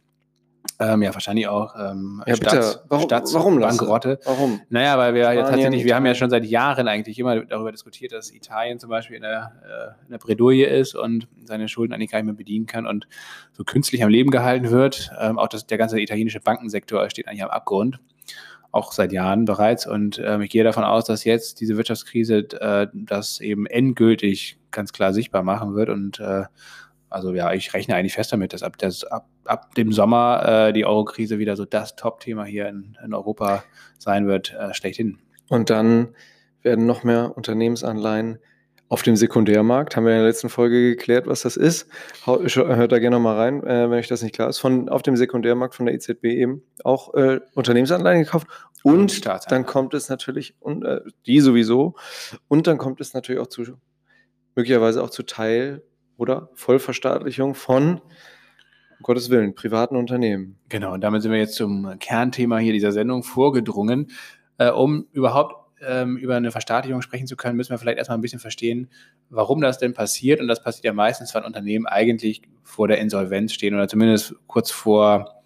ähm, 0.79 1.01
ja, 1.01 1.13
wahrscheinlich 1.13 1.47
auch 1.47 1.75
ähm, 1.79 2.21
ja, 2.25 2.35
Staats, 2.35 2.83
warum, 2.89 3.05
Staats 3.05 3.33
warum 3.33 3.59
Bankrotte. 3.59 4.19
Warum? 4.25 4.61
Naja, 4.69 4.97
weil 4.97 5.13
wir 5.13 5.33
ja 5.33 5.43
tatsächlich, 5.43 5.85
wir 5.85 5.95
haben 5.95 6.05
ja 6.05 6.15
schon 6.15 6.29
seit 6.29 6.45
Jahren 6.45 6.87
eigentlich 6.87 7.17
immer 7.17 7.45
darüber 7.45 7.71
diskutiert, 7.71 8.11
dass 8.11 8.31
Italien 8.31 8.79
zum 8.79 8.89
Beispiel 8.89 9.15
in 9.15 9.21
der, 9.21 9.53
äh, 9.63 10.05
in 10.05 10.11
der 10.11 10.17
Bredouille 10.17 10.65
ist 10.65 10.95
und 10.95 11.27
seine 11.45 11.67
Schulden 11.67 11.93
eigentlich 11.93 12.11
gar 12.11 12.19
nicht 12.19 12.25
mehr 12.25 12.35
bedienen 12.35 12.65
kann 12.65 12.85
und 12.85 13.07
so 13.53 13.63
künstlich 13.63 14.03
am 14.03 14.09
Leben 14.09 14.31
gehalten 14.31 14.69
wird. 14.69 15.11
Ähm, 15.19 15.39
auch 15.39 15.47
das, 15.47 15.65
der 15.65 15.77
ganze 15.77 15.99
italienische 15.99 16.41
Bankensektor 16.41 17.09
steht 17.09 17.27
eigentlich 17.27 17.43
am 17.43 17.49
Abgrund 17.51 17.99
auch 18.75 18.91
seit 18.91 19.13
Jahren 19.13 19.45
bereits. 19.45 19.87
Und 19.87 20.21
ähm, 20.23 20.41
ich 20.41 20.49
gehe 20.49 20.65
davon 20.65 20.83
aus, 20.83 21.05
dass 21.05 21.23
jetzt 21.23 21.61
diese 21.61 21.77
Wirtschaftskrise 21.77 22.39
äh, 22.59 22.87
das 22.93 23.39
eben 23.39 23.65
endgültig 23.67 24.57
ganz 24.71 24.91
klar 24.91 25.13
sichtbar 25.13 25.43
machen 25.43 25.75
wird. 25.75 25.87
Und 25.87 26.19
äh, 26.19 26.43
also 27.15 27.33
ja, 27.33 27.53
ich 27.53 27.73
rechne 27.73 27.95
eigentlich 27.95 28.13
fest 28.13 28.33
damit, 28.33 28.51
dass 28.51 28.61
ab, 28.61 28.77
das, 28.77 29.05
ab, 29.05 29.29
ab 29.45 29.73
dem 29.75 29.93
Sommer 29.93 30.67
äh, 30.67 30.73
die 30.73 30.85
Euro-Krise 30.85 31.39
wieder 31.39 31.55
so 31.55 31.63
das 31.63 31.95
Top-Thema 31.95 32.43
hier 32.43 32.67
in, 32.67 32.97
in, 33.03 33.13
Europa 33.13 33.63
sein 33.97 34.27
wird, 34.27 34.53
äh, 34.53 34.73
schlechthin. 34.73 35.19
Und 35.47 35.69
dann 35.69 36.09
werden 36.61 36.85
noch 36.85 37.05
mehr 37.05 37.31
Unternehmensanleihen 37.37 38.39
auf 38.89 39.01
dem 39.01 39.15
Sekundärmarkt, 39.15 39.95
haben 39.95 40.05
wir 40.05 40.11
in 40.11 40.19
der 40.19 40.27
letzten 40.27 40.49
Folge 40.49 40.89
geklärt, 40.89 41.25
was 41.25 41.43
das 41.43 41.55
ist. 41.55 41.87
Hört 42.25 42.91
da 42.91 42.99
gerne 42.99 43.15
nochmal 43.15 43.37
rein, 43.37 43.63
äh, 43.63 43.89
wenn 43.89 43.97
euch 43.97 44.09
das 44.09 44.21
nicht 44.21 44.35
klar 44.35 44.49
ist. 44.49 44.59
Von, 44.59 44.89
auf 44.89 45.01
dem 45.01 45.15
Sekundärmarkt 45.15 45.73
von 45.73 45.85
der 45.85 45.95
EZB 45.95 46.25
eben 46.25 46.63
auch 46.83 47.13
äh, 47.13 47.39
Unternehmensanleihen 47.53 48.25
gekauft. 48.25 48.47
Und, 48.83 49.25
und 49.25 49.51
dann 49.51 49.65
kommt 49.65 49.93
es 49.93 50.09
natürlich, 50.09 50.55
und, 50.59 50.83
äh, 50.83 50.99
die 51.25 51.39
sowieso, 51.39 51.95
und 52.49 52.67
dann 52.67 52.77
kommt 52.77 52.99
es 52.99 53.13
natürlich 53.13 53.41
auch 53.41 53.47
zu, 53.47 53.63
möglicherweise 54.53 55.01
auch 55.01 55.09
zu 55.09 55.23
Teil- 55.23 55.81
oder 56.17 56.49
Vollverstaatlichung 56.53 57.55
von 57.55 58.01
um 58.97 59.03
Gottes 59.03 59.29
Willen, 59.29 59.55
privaten 59.55 59.95
Unternehmen. 59.97 60.57
Genau, 60.69 60.93
und 60.93 61.01
damit 61.01 61.21
sind 61.21 61.31
wir 61.31 61.39
jetzt 61.39 61.55
zum 61.55 61.99
Kernthema 61.99 62.57
hier 62.57 62.73
dieser 62.73 62.91
Sendung 62.91 63.23
vorgedrungen, 63.23 64.11
äh, 64.57 64.69
um 64.69 65.07
überhaupt 65.11 65.65
ähm, 65.85 66.17
über 66.17 66.35
eine 66.35 66.51
Verstaatlichung 66.51 67.01
sprechen 67.01 67.27
zu 67.27 67.35
können, 67.35 67.57
müssen 67.57 67.71
wir 67.71 67.77
vielleicht 67.77 67.97
erstmal 67.97 68.17
ein 68.17 68.21
bisschen 68.21 68.39
verstehen, 68.39 68.89
warum 69.29 69.61
das 69.61 69.77
denn 69.77 69.93
passiert. 69.93 70.39
Und 70.39 70.47
das 70.47 70.63
passiert 70.63 70.85
ja 70.85 70.93
meistens, 70.93 71.33
wenn 71.35 71.43
Unternehmen 71.43 71.85
eigentlich 71.85 72.41
vor 72.63 72.87
der 72.87 72.99
Insolvenz 72.99 73.53
stehen 73.53 73.75
oder 73.75 73.87
zumindest 73.87 74.35
kurz 74.47 74.71
vor 74.71 75.43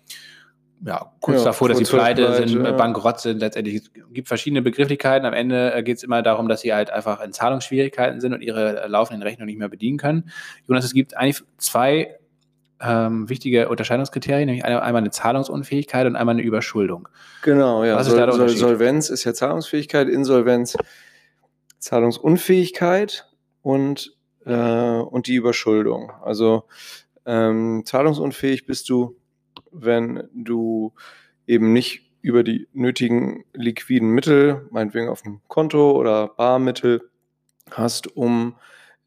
ja, 0.85 1.11
kurz 1.19 1.39
ja, 1.39 1.45
davor, 1.45 1.69
dass 1.69 1.77
sie 1.77 1.83
pleite, 1.83 2.33
sind, 2.35 2.63
ja. 2.63 2.71
bankrott 2.71 3.19
sind. 3.19 3.39
Letztendlich 3.39 3.75
es 3.75 3.91
gibt 4.13 4.27
verschiedene 4.27 4.61
Begrifflichkeiten. 4.61 5.25
Am 5.25 5.33
Ende 5.33 5.73
äh, 5.73 5.83
geht 5.83 5.97
es 5.97 6.03
immer 6.03 6.21
darum, 6.21 6.47
dass 6.47 6.61
sie 6.61 6.73
halt 6.73 6.89
einfach 6.89 7.21
in 7.21 7.33
Zahlungsschwierigkeiten 7.33 8.21
sind 8.21 8.33
und 8.33 8.41
ihre 8.41 8.87
laufenden 8.87 9.21
Rechnungen 9.21 9.47
nicht 9.47 9.59
mehr 9.59 9.69
bedienen 9.69 9.97
können. 9.97 10.31
Jonas, 10.67 10.85
es 10.85 10.93
gibt 10.93 11.17
eigentlich 11.17 11.43
zwei 11.57 12.19
ähm, 12.81 13.27
wichtige 13.27 13.67
Unterscheidungskriterien, 13.67 14.45
nämlich 14.45 14.63
einmal 14.63 14.95
eine 14.95 15.11
Zahlungsunfähigkeit 15.11 16.07
und 16.07 16.15
einmal 16.15 16.35
eine 16.35 16.43
Überschuldung. 16.43 17.09
Genau, 17.41 17.83
ja. 17.83 17.95
Was 17.95 18.07
ist 18.07 18.13
Sol 18.13 18.25
da 18.25 18.37
der 18.37 18.49
Solvenz 18.49 19.09
ist 19.09 19.25
ja 19.25 19.33
Zahlungsfähigkeit, 19.33 20.07
Insolvenz 20.07 20.77
Zahlungsunfähigkeit 21.79 23.27
und, 23.61 24.15
äh, 24.45 24.53
und 24.53 25.27
die 25.27 25.35
Überschuldung. 25.35 26.11
Also 26.21 26.63
ähm, 27.25 27.83
zahlungsunfähig 27.85 28.65
bist 28.65 28.89
du, 28.89 29.18
wenn 29.71 30.27
du 30.33 30.93
eben 31.47 31.73
nicht 31.73 32.09
über 32.21 32.43
die 32.43 32.67
nötigen 32.73 33.45
liquiden 33.53 34.09
Mittel, 34.09 34.67
meinetwegen 34.71 35.09
auf 35.09 35.21
dem 35.21 35.41
Konto 35.47 35.91
oder 35.91 36.27
Barmittel 36.27 37.09
hast, 37.71 38.15
um 38.15 38.55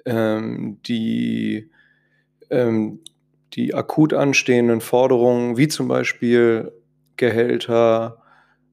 ähm, 0.04 0.78
die 0.82 1.70
ähm, 2.50 3.00
die 3.54 3.74
akut 3.74 4.14
anstehenden 4.14 4.80
Forderungen, 4.80 5.56
wie 5.56 5.68
zum 5.68 5.88
Beispiel 5.88 6.72
Gehälter, 7.16 8.22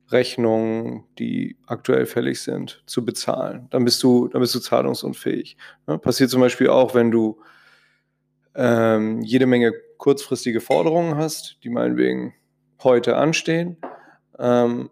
Rechnungen, 0.10 1.04
die 1.20 1.58
aktuell 1.68 2.06
fällig 2.06 2.42
sind, 2.42 2.82
zu 2.86 3.06
bezahlen. 3.06 3.68
Dann 3.70 3.86
bist 3.86 4.02
du, 4.02 4.28
dann 4.28 4.42
bist 4.42 4.56
du 4.56 4.60
zahlungsunfähig. 4.60 5.58
Ne? 5.86 6.00
passiert 6.00 6.30
zum 6.30 6.42
Beispiel 6.42 6.70
auch, 6.70 6.96
wenn 6.96 7.12
du 7.12 7.42
ähm, 8.56 9.22
jede 9.22 9.46
Menge 9.46 9.74
kurzfristige 10.00 10.62
Forderungen 10.62 11.18
hast, 11.18 11.58
die 11.64 11.70
meinetwegen 11.70 12.34
heute 12.84 13.18
anstehen. 13.18 13.78
Ähm, 14.40 14.90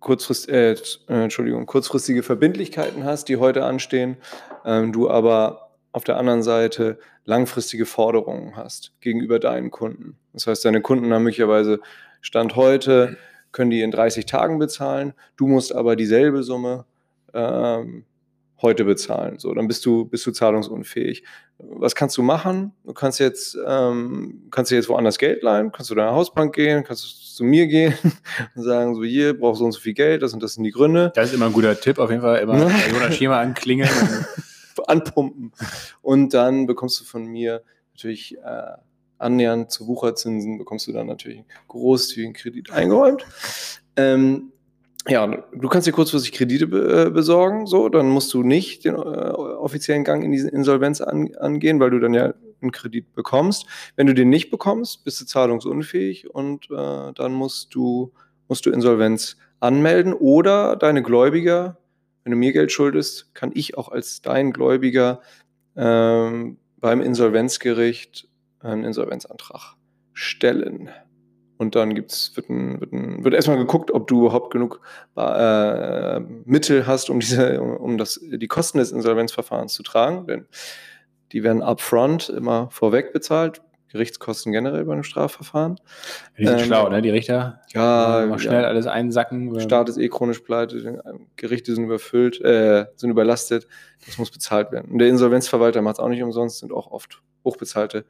kurzfrist, 0.00 0.48
äh, 0.48 0.74
Entschuldigung, 1.06 1.66
kurzfristige 1.66 2.24
Verbindlichkeiten 2.24 3.04
hast, 3.04 3.28
die 3.28 3.36
heute 3.36 3.64
anstehen, 3.64 4.16
ähm, 4.64 4.92
du 4.92 5.08
aber 5.08 5.70
auf 5.92 6.02
der 6.02 6.16
anderen 6.16 6.42
Seite 6.42 6.98
langfristige 7.24 7.86
Forderungen 7.86 8.56
hast 8.56 8.92
gegenüber 9.00 9.38
deinen 9.38 9.70
Kunden. 9.70 10.16
Das 10.32 10.46
heißt, 10.46 10.64
deine 10.64 10.80
Kunden 10.80 11.12
haben 11.12 11.22
möglicherweise 11.22 11.80
Stand 12.22 12.56
heute, 12.56 13.18
können 13.52 13.70
die 13.70 13.82
in 13.82 13.90
30 13.90 14.24
Tagen 14.24 14.58
bezahlen, 14.58 15.12
du 15.36 15.46
musst 15.46 15.74
aber 15.74 15.94
dieselbe 15.94 16.42
Summe 16.42 16.86
ähm, 17.34 18.06
heute 18.62 18.84
bezahlen. 18.84 19.38
So, 19.38 19.52
dann 19.52 19.68
bist 19.68 19.84
du, 19.84 20.04
bist 20.04 20.24
du 20.26 20.30
zahlungsunfähig. 20.30 21.24
Was 21.58 21.94
kannst 21.94 22.16
du 22.16 22.22
machen? 22.22 22.72
Du 22.84 22.92
kannst 22.92 23.20
jetzt, 23.20 23.56
ähm, 23.66 24.48
kannst 24.50 24.70
dir 24.70 24.76
jetzt 24.76 24.88
woanders 24.88 25.18
Geld 25.18 25.42
leihen, 25.42 25.72
kannst 25.72 25.90
du 25.90 25.94
deiner 25.94 26.12
Hausbank 26.12 26.54
gehen, 26.54 26.84
kannst 26.84 27.04
du 27.04 27.08
zu 27.08 27.44
mir 27.44 27.66
gehen 27.66 27.94
und 28.54 28.62
sagen, 28.62 28.94
so 28.94 29.04
hier, 29.04 29.38
brauchst 29.38 29.60
du 29.60 29.62
so 29.62 29.66
und 29.66 29.72
so 29.72 29.80
viel 29.80 29.94
Geld, 29.94 30.22
das 30.22 30.32
und 30.32 30.42
das 30.42 30.54
sind 30.54 30.64
die 30.64 30.70
Gründe. 30.70 31.12
Das 31.14 31.28
ist 31.28 31.34
immer 31.34 31.46
ein 31.46 31.52
guter 31.52 31.78
Tipp, 31.78 31.98
auf 31.98 32.10
jeden 32.10 32.22
Fall 32.22 32.38
immer 32.40 32.70
Jonas 32.90 33.14
Schema 33.14 33.40
anklingeln. 33.40 33.90
anpumpen. 34.86 35.52
Und 36.00 36.34
dann 36.34 36.66
bekommst 36.66 37.00
du 37.00 37.04
von 37.04 37.26
mir 37.26 37.62
natürlich 37.94 38.36
äh, 38.38 38.72
annähernd 39.18 39.70
zu 39.70 39.86
Wucherzinsen, 39.86 40.58
bekommst 40.58 40.86
du 40.86 40.92
dann 40.92 41.06
natürlich 41.06 41.38
einen 41.38 41.48
großzügigen 41.68 42.34
Kredit 42.34 42.72
eingeräumt. 42.72 43.24
Ähm, 43.96 44.52
ja, 45.08 45.26
du 45.26 45.68
kannst 45.68 45.86
dir 45.86 45.92
kurzfristig 45.92 46.32
Kredite 46.32 46.66
be 46.66 47.06
äh, 47.06 47.10
besorgen, 47.10 47.66
so, 47.66 47.88
dann 47.88 48.08
musst 48.08 48.32
du 48.34 48.42
nicht 48.42 48.84
den 48.84 48.94
äh, 48.94 48.98
offiziellen 48.98 50.04
Gang 50.04 50.22
in 50.22 50.30
diese 50.30 50.48
Insolvenz 50.48 51.00
an, 51.00 51.34
angehen, 51.36 51.80
weil 51.80 51.90
du 51.90 51.98
dann 51.98 52.14
ja 52.14 52.34
einen 52.60 52.70
Kredit 52.70 53.12
bekommst. 53.14 53.66
Wenn 53.96 54.06
du 54.06 54.14
den 54.14 54.28
nicht 54.28 54.50
bekommst, 54.50 55.04
bist 55.04 55.20
du 55.20 55.24
zahlungsunfähig 55.24 56.32
und 56.32 56.70
äh, 56.70 57.12
dann 57.14 57.32
musst 57.32 57.74
du, 57.74 58.12
musst 58.48 58.64
du 58.66 58.70
Insolvenz 58.70 59.36
anmelden 59.58 60.12
oder 60.12 60.76
deine 60.76 61.02
Gläubiger, 61.02 61.78
wenn 62.22 62.30
du 62.30 62.36
mir 62.36 62.52
Geld 62.52 62.70
schuldest, 62.70 63.34
kann 63.34 63.50
ich 63.54 63.76
auch 63.76 63.88
als 63.88 64.22
dein 64.22 64.52
Gläubiger 64.52 65.20
ähm, 65.76 66.58
beim 66.78 67.00
Insolvenzgericht 67.00 68.28
einen 68.60 68.84
Insolvenzantrag 68.84 69.74
stellen. 70.12 70.90
Und 71.62 71.76
dann 71.76 71.94
gibt's, 71.94 72.32
wird, 72.34 72.50
ein, 72.50 72.80
wird, 72.80 72.92
ein, 72.92 73.22
wird 73.22 73.34
erstmal 73.34 73.56
geguckt, 73.56 73.92
ob 73.92 74.08
du 74.08 74.22
überhaupt 74.22 74.52
genug 74.52 74.80
äh, 75.16 76.18
Mittel 76.18 76.88
hast, 76.88 77.08
um, 77.08 77.20
diese, 77.20 77.62
um, 77.62 77.98
das, 77.98 78.20
die 78.20 78.48
Kosten 78.48 78.78
des 78.78 78.90
Insolvenzverfahrens 78.90 79.72
zu 79.72 79.84
tragen. 79.84 80.26
Denn 80.26 80.46
die 81.30 81.44
werden 81.44 81.62
upfront 81.62 82.30
immer 82.30 82.68
vorweg 82.72 83.12
bezahlt. 83.12 83.62
Gerichtskosten 83.92 84.50
generell 84.50 84.84
bei 84.86 84.92
einem 84.92 85.04
Strafverfahren. 85.04 85.78
Die 86.36 86.46
sind 86.46 86.58
ähm, 86.58 86.64
schlau, 86.64 86.88
ne? 86.88 87.00
Die 87.00 87.10
Richter. 87.10 87.60
Ja. 87.68 88.26
Mal 88.28 88.40
schnell 88.40 88.62
ja. 88.62 88.68
alles 88.68 88.88
einsacken. 88.88 89.60
Staat 89.60 89.88
ist 89.88 89.98
eh 89.98 90.08
chronisch 90.08 90.40
pleite, 90.40 91.00
Gerichte 91.36 91.76
sind 91.76 91.84
überfüllt, 91.84 92.40
äh, 92.40 92.86
sind 92.96 93.10
überlastet. 93.10 93.68
Das 94.04 94.18
muss 94.18 94.32
bezahlt 94.32 94.72
werden. 94.72 94.90
Und 94.90 94.98
der 94.98 95.08
Insolvenzverwalter 95.08 95.80
macht 95.80 95.96
es 95.96 96.00
auch 96.00 96.08
nicht 96.08 96.24
umsonst, 96.24 96.58
sind 96.58 96.72
auch 96.72 96.90
oft 96.90 97.22
hochbezahlte 97.44 98.04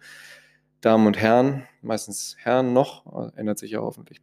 Damen 0.82 1.06
und 1.06 1.16
Herren, 1.16 1.66
meistens 1.80 2.36
Herren 2.38 2.74
noch, 2.74 3.32
ändert 3.36 3.58
sich 3.58 3.70
ja 3.70 3.80
hoffentlich 3.80 4.20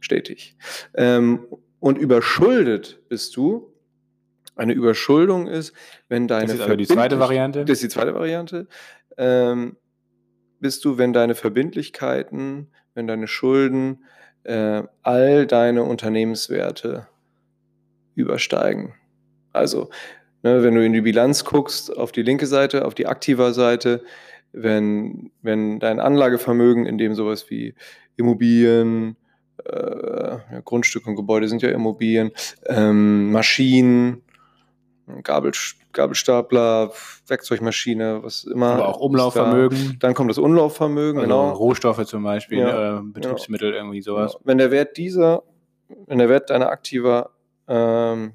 stetig. 0.00 0.56
Ähm, 0.94 1.46
und 1.80 1.98
überschuldet 1.98 3.00
bist 3.08 3.36
du. 3.36 3.72
Eine 4.54 4.72
Überschuldung 4.72 5.48
ist, 5.48 5.74
wenn 6.08 6.28
deine. 6.28 6.46
Das 6.46 6.54
ist 6.54 6.60
aber 6.62 6.78
die 6.78 6.86
zweite 6.86 7.18
Variante. 7.18 7.66
Das 7.66 7.74
ist 7.74 7.82
die 7.82 7.88
zweite 7.90 8.14
Variante. 8.14 8.68
Ähm, 9.18 9.76
bist 10.60 10.82
du, 10.86 10.96
wenn 10.96 11.12
deine 11.12 11.34
Verbindlichkeiten, 11.34 12.68
wenn 12.94 13.06
deine 13.06 13.28
Schulden 13.28 14.04
äh, 14.44 14.82
all 15.02 15.46
deine 15.46 15.82
Unternehmenswerte 15.82 17.06
übersteigen. 18.14 18.94
Also, 19.52 19.90
ne, 20.42 20.62
wenn 20.62 20.74
du 20.74 20.84
in 20.84 20.94
die 20.94 21.02
Bilanz 21.02 21.44
guckst, 21.44 21.94
auf 21.94 22.12
die 22.12 22.22
linke 22.22 22.46
Seite, 22.46 22.86
auf 22.86 22.94
die 22.94 23.06
aktiver 23.06 23.52
Seite, 23.52 24.02
wenn, 24.56 25.30
wenn 25.42 25.78
dein 25.78 26.00
Anlagevermögen, 26.00 26.86
in 26.86 26.96
dem 26.96 27.14
sowas 27.14 27.50
wie 27.50 27.74
Immobilien, 28.16 29.16
äh, 29.64 30.30
ja, 30.52 30.60
Grundstücke 30.64 31.10
und 31.10 31.16
Gebäude 31.16 31.48
sind 31.48 31.62
ja 31.62 31.68
Immobilien, 31.68 32.30
ähm, 32.66 33.30
Maschinen, 33.32 34.22
Gabel, 35.22 35.52
Gabelstapler, 35.92 36.90
Werkzeugmaschine, 37.26 38.22
was 38.22 38.44
immer. 38.44 38.72
Aber 38.72 38.88
auch 38.88 39.00
Umlaufvermögen. 39.00 39.98
Da. 40.00 40.06
Dann 40.06 40.14
kommt 40.14 40.30
das 40.30 40.38
Umlaufvermögen, 40.38 41.20
also 41.20 41.30
genau. 41.30 41.50
Rohstoffe 41.52 42.04
zum 42.06 42.22
Beispiel, 42.22 42.58
ja, 42.58 42.98
äh, 42.98 43.02
Betriebsmittel, 43.02 43.70
genau. 43.70 43.84
irgendwie 43.84 44.02
sowas. 44.02 44.32
Genau. 44.32 44.42
Wenn 44.44 44.58
der 44.58 44.70
Wert 44.70 44.96
dieser, 44.96 45.42
wenn 46.06 46.18
der 46.18 46.30
Wert 46.30 46.48
deiner 46.48 46.70
Aktiva 46.70 47.30
ähm, 47.68 48.32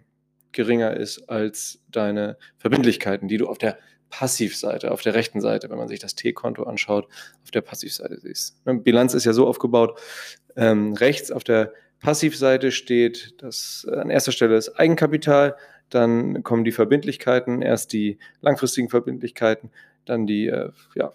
geringer 0.51 0.95
ist 0.95 1.29
als 1.29 1.83
deine 1.89 2.37
Verbindlichkeiten, 2.57 3.27
die 3.27 3.37
du 3.37 3.47
auf 3.47 3.57
der 3.57 3.77
Passivseite, 4.11 4.91
auf 4.91 5.01
der 5.01 5.15
rechten 5.15 5.41
Seite, 5.41 5.71
wenn 5.71 5.77
man 5.77 5.87
sich 5.87 5.99
das 5.99 6.13
T-Konto 6.13 6.63
anschaut, 6.63 7.07
auf 7.43 7.49
der 7.49 7.61
Passivseite 7.61 8.19
siehst. 8.19 8.63
Ne, 8.65 8.75
Bilanz 8.75 9.15
ist 9.15 9.25
ja 9.25 9.33
so 9.33 9.47
aufgebaut, 9.47 9.99
ähm, 10.55 10.93
rechts 10.93 11.31
auf 11.31 11.43
der 11.43 11.73
Passivseite 11.99 12.71
steht, 12.71 13.41
dass 13.41 13.87
äh, 13.89 13.95
an 13.95 14.09
erster 14.09 14.31
Stelle 14.31 14.55
das 14.55 14.75
Eigenkapital, 14.75 15.55
dann 15.89 16.43
kommen 16.43 16.63
die 16.63 16.71
Verbindlichkeiten, 16.71 17.61
erst 17.61 17.93
die 17.93 18.19
langfristigen 18.41 18.89
Verbindlichkeiten, 18.89 19.71
dann 20.05 20.27
die, 20.27 20.47
äh, 20.47 20.69
ja, 20.95 21.11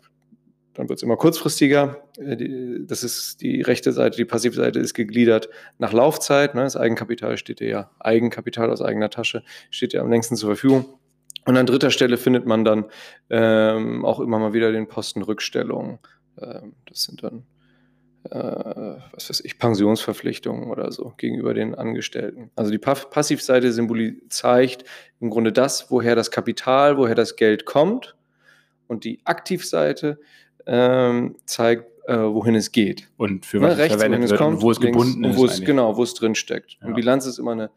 dann 0.74 0.88
wird 0.88 0.98
es 0.98 1.02
immer 1.02 1.16
kurzfristiger. 1.16 2.02
Äh, 2.18 2.80
das 2.80 3.02
ist 3.02 3.40
die 3.40 3.62
rechte 3.62 3.92
Seite, 3.92 4.16
die 4.16 4.24
Passivseite 4.24 4.78
ist 4.78 4.94
gegliedert 4.94 5.48
nach 5.78 5.92
Laufzeit. 5.92 6.54
Ne? 6.54 6.62
Das 6.62 6.76
Eigenkapital 6.76 7.36
steht 7.36 7.60
ja, 7.60 7.90
Eigenkapital 7.98 8.70
aus 8.70 8.80
eigener 8.80 9.10
Tasche 9.10 9.42
steht 9.70 9.92
ja 9.92 10.00
am 10.00 10.10
längsten 10.10 10.36
zur 10.36 10.50
Verfügung. 10.50 10.86
Und 11.46 11.56
an 11.56 11.64
dritter 11.64 11.90
Stelle 11.90 12.16
findet 12.16 12.44
man 12.44 12.64
dann 12.64 12.86
ähm, 13.30 14.04
auch 14.04 14.18
immer 14.20 14.38
mal 14.38 14.52
wieder 14.52 14.72
den 14.72 14.88
Posten 14.88 15.22
Rückstellung. 15.22 16.00
Ähm, 16.40 16.74
das 16.88 17.04
sind 17.04 17.22
dann, 17.22 17.44
äh, 18.24 19.00
was 19.12 19.30
weiß 19.30 19.40
ich, 19.44 19.56
Pensionsverpflichtungen 19.58 20.68
oder 20.68 20.90
so 20.90 21.14
gegenüber 21.16 21.54
den 21.54 21.76
Angestellten. 21.76 22.50
Also 22.56 22.72
die 22.72 22.78
Passivseite 22.78 23.72
zeigt 24.28 24.84
im 25.20 25.30
Grunde 25.30 25.52
das, 25.52 25.88
woher 25.90 26.16
das 26.16 26.32
Kapital, 26.32 26.98
woher 26.98 27.14
das 27.14 27.36
Geld 27.36 27.64
kommt. 27.64 28.16
Und 28.88 29.04
die 29.04 29.20
Aktivseite 29.24 30.18
ähm, 30.66 31.36
zeigt, 31.44 31.84
äh, 32.08 32.16
wohin 32.18 32.56
es 32.56 32.72
geht. 32.72 33.08
Und 33.16 33.46
für 33.46 33.60
was 33.60 33.76
ne, 33.76 33.82
rechts, 33.82 33.96
verwendet 33.96 34.32
es 34.32 34.36
kommt, 34.36 34.62
wo 34.62 34.70
es 34.72 34.80
gebunden 34.80 35.22
links, 35.22 35.36
ist. 35.36 35.40
Wo 35.40 35.46
es, 35.46 35.60
genau, 35.60 35.96
wo 35.96 36.02
es 36.02 36.14
drin 36.14 36.34
steckt. 36.34 36.76
Ja. 36.80 36.88
Und 36.88 36.94
Bilanz 36.94 37.24
ist 37.26 37.38
immer 37.38 37.52
eine, 37.52 37.70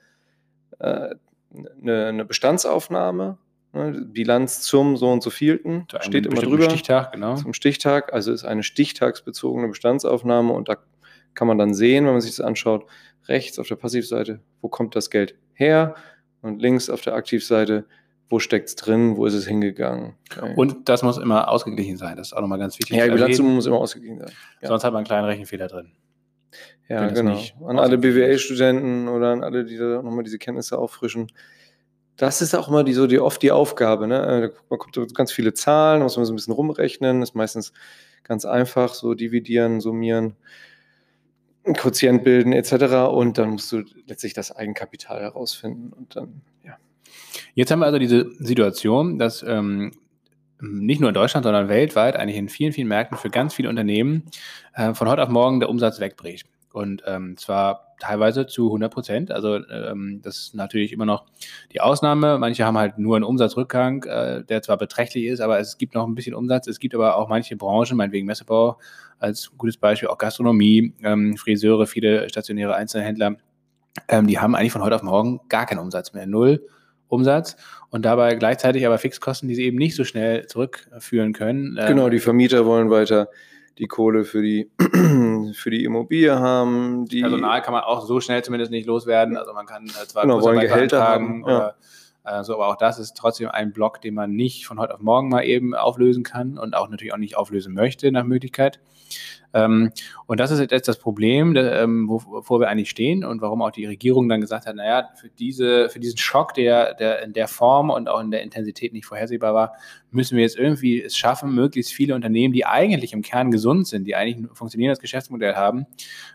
äh, 0.80 1.16
eine, 1.82 2.08
eine 2.08 2.26
Bestandsaufnahme 2.26 3.38
Ne, 3.72 4.04
Bilanz 4.04 4.62
zum 4.62 4.98
so 4.98 5.12
und 5.12 5.22
so 5.22 5.30
vielten 5.30 5.86
steht 6.00 6.26
immer 6.26 6.42
drüber. 6.42 6.70
Stichtag, 6.70 7.12
genau. 7.12 7.36
Zum 7.36 7.54
Stichtag, 7.54 8.12
also 8.14 8.32
ist 8.32 8.44
eine 8.44 8.64
stichtagsbezogene 8.64 9.68
Bestandsaufnahme 9.68 10.52
und 10.54 10.70
da 10.70 10.78
kann 11.36 11.48
man 11.48 11.60
dann 11.60 11.76
sehen, 11.76 12.06
wenn 12.06 12.14
man 12.14 12.22
sich 12.22 12.36
das 12.36 12.44
anschaut, 12.44 12.86
rechts 13.28 13.60
auf 13.60 13.68
der 13.68 13.76
Passivseite, 13.76 14.40
wo 14.62 14.70
kommt 14.70 14.96
das 14.96 15.12
Geld 15.12 15.36
her 15.54 15.94
und 16.42 16.62
links 16.62 16.90
auf 16.90 17.02
der 17.02 17.14
Aktivseite, 17.14 17.86
wo 18.28 18.40
steckt 18.40 18.70
es 18.70 18.76
drin, 18.76 19.18
wo 19.18 19.28
ist 19.28 19.36
es 19.36 19.46
hingegangen. 19.46 20.16
Okay. 20.36 20.54
Und 20.56 20.90
das 20.90 21.04
muss 21.04 21.20
immer 21.20 21.48
ausgeglichen 21.50 21.98
sein, 21.98 22.18
das 22.18 22.30
ist 22.30 22.34
auch 22.34 22.42
nochmal 22.42 22.60
ganz 22.60 22.80
wichtig. 22.80 22.98
Ja, 22.98 23.06
die 23.06 23.12
Bilanzsumme 23.12 23.50
muss 23.50 23.68
immer 23.68 23.78
ausgeglichen 23.78 24.18
sein. 24.18 24.32
Ja. 24.62 24.70
Sonst 24.70 24.84
hat 24.84 24.94
man 24.94 25.00
einen 25.00 25.08
kleinen 25.08 25.26
Rechenfehler 25.26 25.68
drin. 25.68 25.92
Ja, 26.88 27.08
genau. 27.08 27.40
An 27.68 27.78
alle 27.78 28.00
BWL-Studenten 28.00 29.08
oder 29.10 29.32
an 29.32 29.44
alle, 29.44 29.64
die 29.64 29.78
da 29.78 30.02
nochmal 30.02 30.24
diese 30.24 30.40
Kenntnisse 30.40 30.80
auffrischen 30.80 31.32
das 32.20 32.42
ist 32.42 32.54
auch 32.54 32.68
immer 32.68 32.84
die, 32.84 32.94
so 32.94 33.08
die, 33.08 33.20
oft 33.20 33.42
die 33.42 33.52
Aufgabe. 33.52 34.06
Ne? 34.06 34.52
Äh, 34.52 34.60
man 34.70 34.78
kommt 34.78 35.16
ganz 35.16 35.32
viele 35.32 35.54
Zahlen, 35.54 36.04
muss 36.04 36.18
man 36.18 36.26
so 36.26 36.34
ein 36.34 36.36
bisschen 36.36 36.54
rumrechnen, 36.54 37.22
ist 37.22 37.34
meistens 37.34 37.72
ganz 38.24 38.46
einfach, 38.46 38.94
so 38.94 39.14
dividieren, 39.14 39.80
summieren, 39.80 40.36
Quotient 41.74 42.24
bilden 42.24 42.52
etc. 42.52 43.10
Und 43.12 43.38
dann 43.38 43.52
musst 43.52 43.72
du 43.72 43.84
letztlich 44.06 44.34
das 44.34 44.52
Eigenkapital 44.52 45.22
herausfinden 45.22 45.94
und 45.94 46.16
dann, 46.16 46.42
ja. 46.66 46.78
Jetzt 47.54 47.72
haben 47.72 47.80
wir 47.80 47.86
also 47.86 48.00
diese 48.00 48.30
Situation, 48.40 49.18
dass 49.18 49.44
ähm, 49.44 49.92
nicht 50.60 51.00
nur 51.00 51.10
in 51.10 51.14
Deutschland, 51.14 51.46
sondern 51.46 51.70
weltweit, 51.70 52.16
eigentlich 52.16 52.38
in 52.38 52.50
vielen, 52.50 52.74
vielen 52.74 52.88
Märkten 52.88 53.18
für 53.18 53.30
ganz 53.30 53.54
viele 53.54 53.70
Unternehmen 53.70 54.24
äh, 54.74 54.94
von 54.94 55.08
heute 55.08 55.24
auf 55.24 55.30
morgen 55.30 55.60
der 55.60 55.70
Umsatz 55.70 56.00
wegbricht. 56.00 56.48
Und 56.72 57.04
ähm, 57.08 57.36
zwar 57.38 57.96
teilweise 58.00 58.46
zu 58.46 58.68
100 58.68 58.94
Prozent. 58.94 59.32
Also 59.32 59.56
ähm, 59.56 60.22
das 60.24 60.38
ist 60.38 60.56
natürlich 60.56 60.94
immer 60.94 61.06
noch 61.06 61.26
die 61.74 61.82
Ausnahme. 61.82 62.38
Manche 62.38 62.66
haben 62.66 62.78
halt 62.78 62.98
nur 62.98 63.16
einen 63.16 63.26
Umsatzrückgang, 63.26 64.04
äh, 64.04 64.44
der 64.44 64.62
zwar 64.62 64.78
beträchtlich 64.78 65.26
ist, 65.26 65.42
aber 65.42 65.60
es 65.60 65.78
gibt 65.78 65.96
noch 65.96 66.08
ein 66.08 66.16
bisschen 66.16 66.36
Umsatz. 66.36 66.68
Es 66.68 66.80
gibt 66.80 66.96
aber 66.96 67.16
auch 67.16 67.28
manche 67.28 67.56
Branchen, 67.56 67.98
meinetwegen 67.98 68.26
Messebau 68.26 68.78
als 69.18 69.52
gutes 69.58 69.78
Beispiel, 69.78 70.08
auch 70.10 70.18
Gastronomie, 70.18 70.94
ähm, 71.04 71.36
Friseure, 71.38 71.88
viele 71.88 72.30
stationäre 72.30 72.76
Einzelhändler, 72.76 73.36
ähm, 74.08 74.28
die 74.28 74.40
haben 74.40 74.56
eigentlich 74.56 74.72
von 74.72 74.84
heute 74.84 74.96
auf 74.96 75.04
morgen 75.04 75.42
gar 75.50 75.66
keinen 75.66 75.80
Umsatz 75.80 76.14
mehr. 76.14 76.26
Null 76.26 76.66
Umsatz 77.10 77.58
und 77.90 78.06
dabei 78.06 78.36
gleichzeitig 78.36 78.86
aber 78.86 79.00
Fixkosten, 79.00 79.50
die 79.50 79.56
sie 79.56 79.64
eben 79.64 79.78
nicht 79.78 79.96
so 79.96 80.04
schnell 80.04 80.46
zurückführen 80.46 81.34
können. 81.34 81.76
Genau, 81.88 82.10
die 82.10 82.20
Vermieter 82.20 82.66
wollen 82.66 82.90
weiter 82.90 83.30
die 83.80 83.88
Kohle 83.88 84.26
für 84.26 84.42
die, 84.42 84.70
für 85.54 85.70
die 85.72 85.84
Immobilie 85.84 86.38
haben. 86.38 87.06
Die 87.06 87.22
Personal 87.22 87.62
kann 87.62 87.74
man 87.74 87.84
auch 87.84 88.06
so 88.06 88.20
schnell 88.20 88.44
zumindest 88.44 88.72
nicht 88.72 88.86
loswerden. 88.86 89.38
Also 89.38 89.54
man 89.54 89.66
kann 89.66 89.86
äh, 89.86 90.08
zwar 90.08 90.24
genau, 90.24 90.42
wollen 90.42 90.60
Gehälter 90.60 91.02
haben, 91.02 91.44
oder, 91.44 91.76
ja. 92.26 92.42
äh, 92.42 92.44
so, 92.44 92.56
aber 92.56 92.68
auch 92.68 92.76
das 92.76 93.00
ist 93.00 93.16
trotzdem 93.16 93.50
ein 93.50 93.72
Block, 93.72 94.02
den 94.02 94.14
man 94.14 94.32
nicht 94.32 94.68
von 94.68 94.80
heute 94.80 94.94
auf 94.94 95.00
morgen 95.00 95.30
mal 95.30 95.44
eben 95.44 95.74
auflösen 95.74 96.24
kann 96.24 96.58
und 96.60 96.76
auch 96.76 96.90
natürlich 96.90 97.14
auch 97.14 97.18
nicht 97.18 97.38
auflösen 97.38 97.74
möchte 97.74 98.12
nach 98.12 98.26
Möglichkeit. 98.26 98.80
Ähm, 99.54 99.92
und 100.28 100.40
das 100.40 100.52
ist 100.52 100.72
jetzt 100.72 100.88
das 100.88 101.00
Problem, 101.00 101.56
ähm, 101.56 102.08
wovor 102.08 102.60
wir 102.60 102.70
eigentlich 102.70 102.90
stehen 102.90 103.24
und 103.24 103.42
warum 103.42 103.62
auch 103.62 103.72
die 103.72 103.86
Regierung 103.86 104.30
dann 104.30 104.42
gesagt 104.42 104.66
hat, 104.66 104.76
naja, 104.76 105.10
für, 105.16 105.30
diese, 105.30 105.90
für 105.90 106.00
diesen 106.00 106.18
Schock, 106.18 106.54
der, 106.54 106.94
der 106.94 107.24
in 107.24 107.34
der 107.34 107.48
Form 107.48 107.90
und 107.90 108.08
auch 108.10 108.20
in 108.20 108.32
der 108.32 108.44
Intensität 108.44 108.94
nicht 108.94 109.06
vorhersehbar 109.06 109.54
war, 109.54 109.74
müssen 110.12 110.36
wir 110.36 110.44
jetzt 110.44 110.58
irgendwie 110.58 111.02
es 111.02 111.18
schaffen, 111.18 111.54
möglichst 111.54 111.94
viele 111.94 112.16
Unternehmen, 112.16 112.54
die 112.54 112.66
eigentlich 112.66 113.14
im 113.14 113.22
Kern 113.22 113.52
gesund 113.52 113.88
sind, 113.88 114.06
die 114.06 114.16
eigentlich 114.16 114.38
ein 114.38 114.56
funktionierendes 114.56 115.00
Geschäftsmodell 115.00 115.56
haben. 115.56 115.86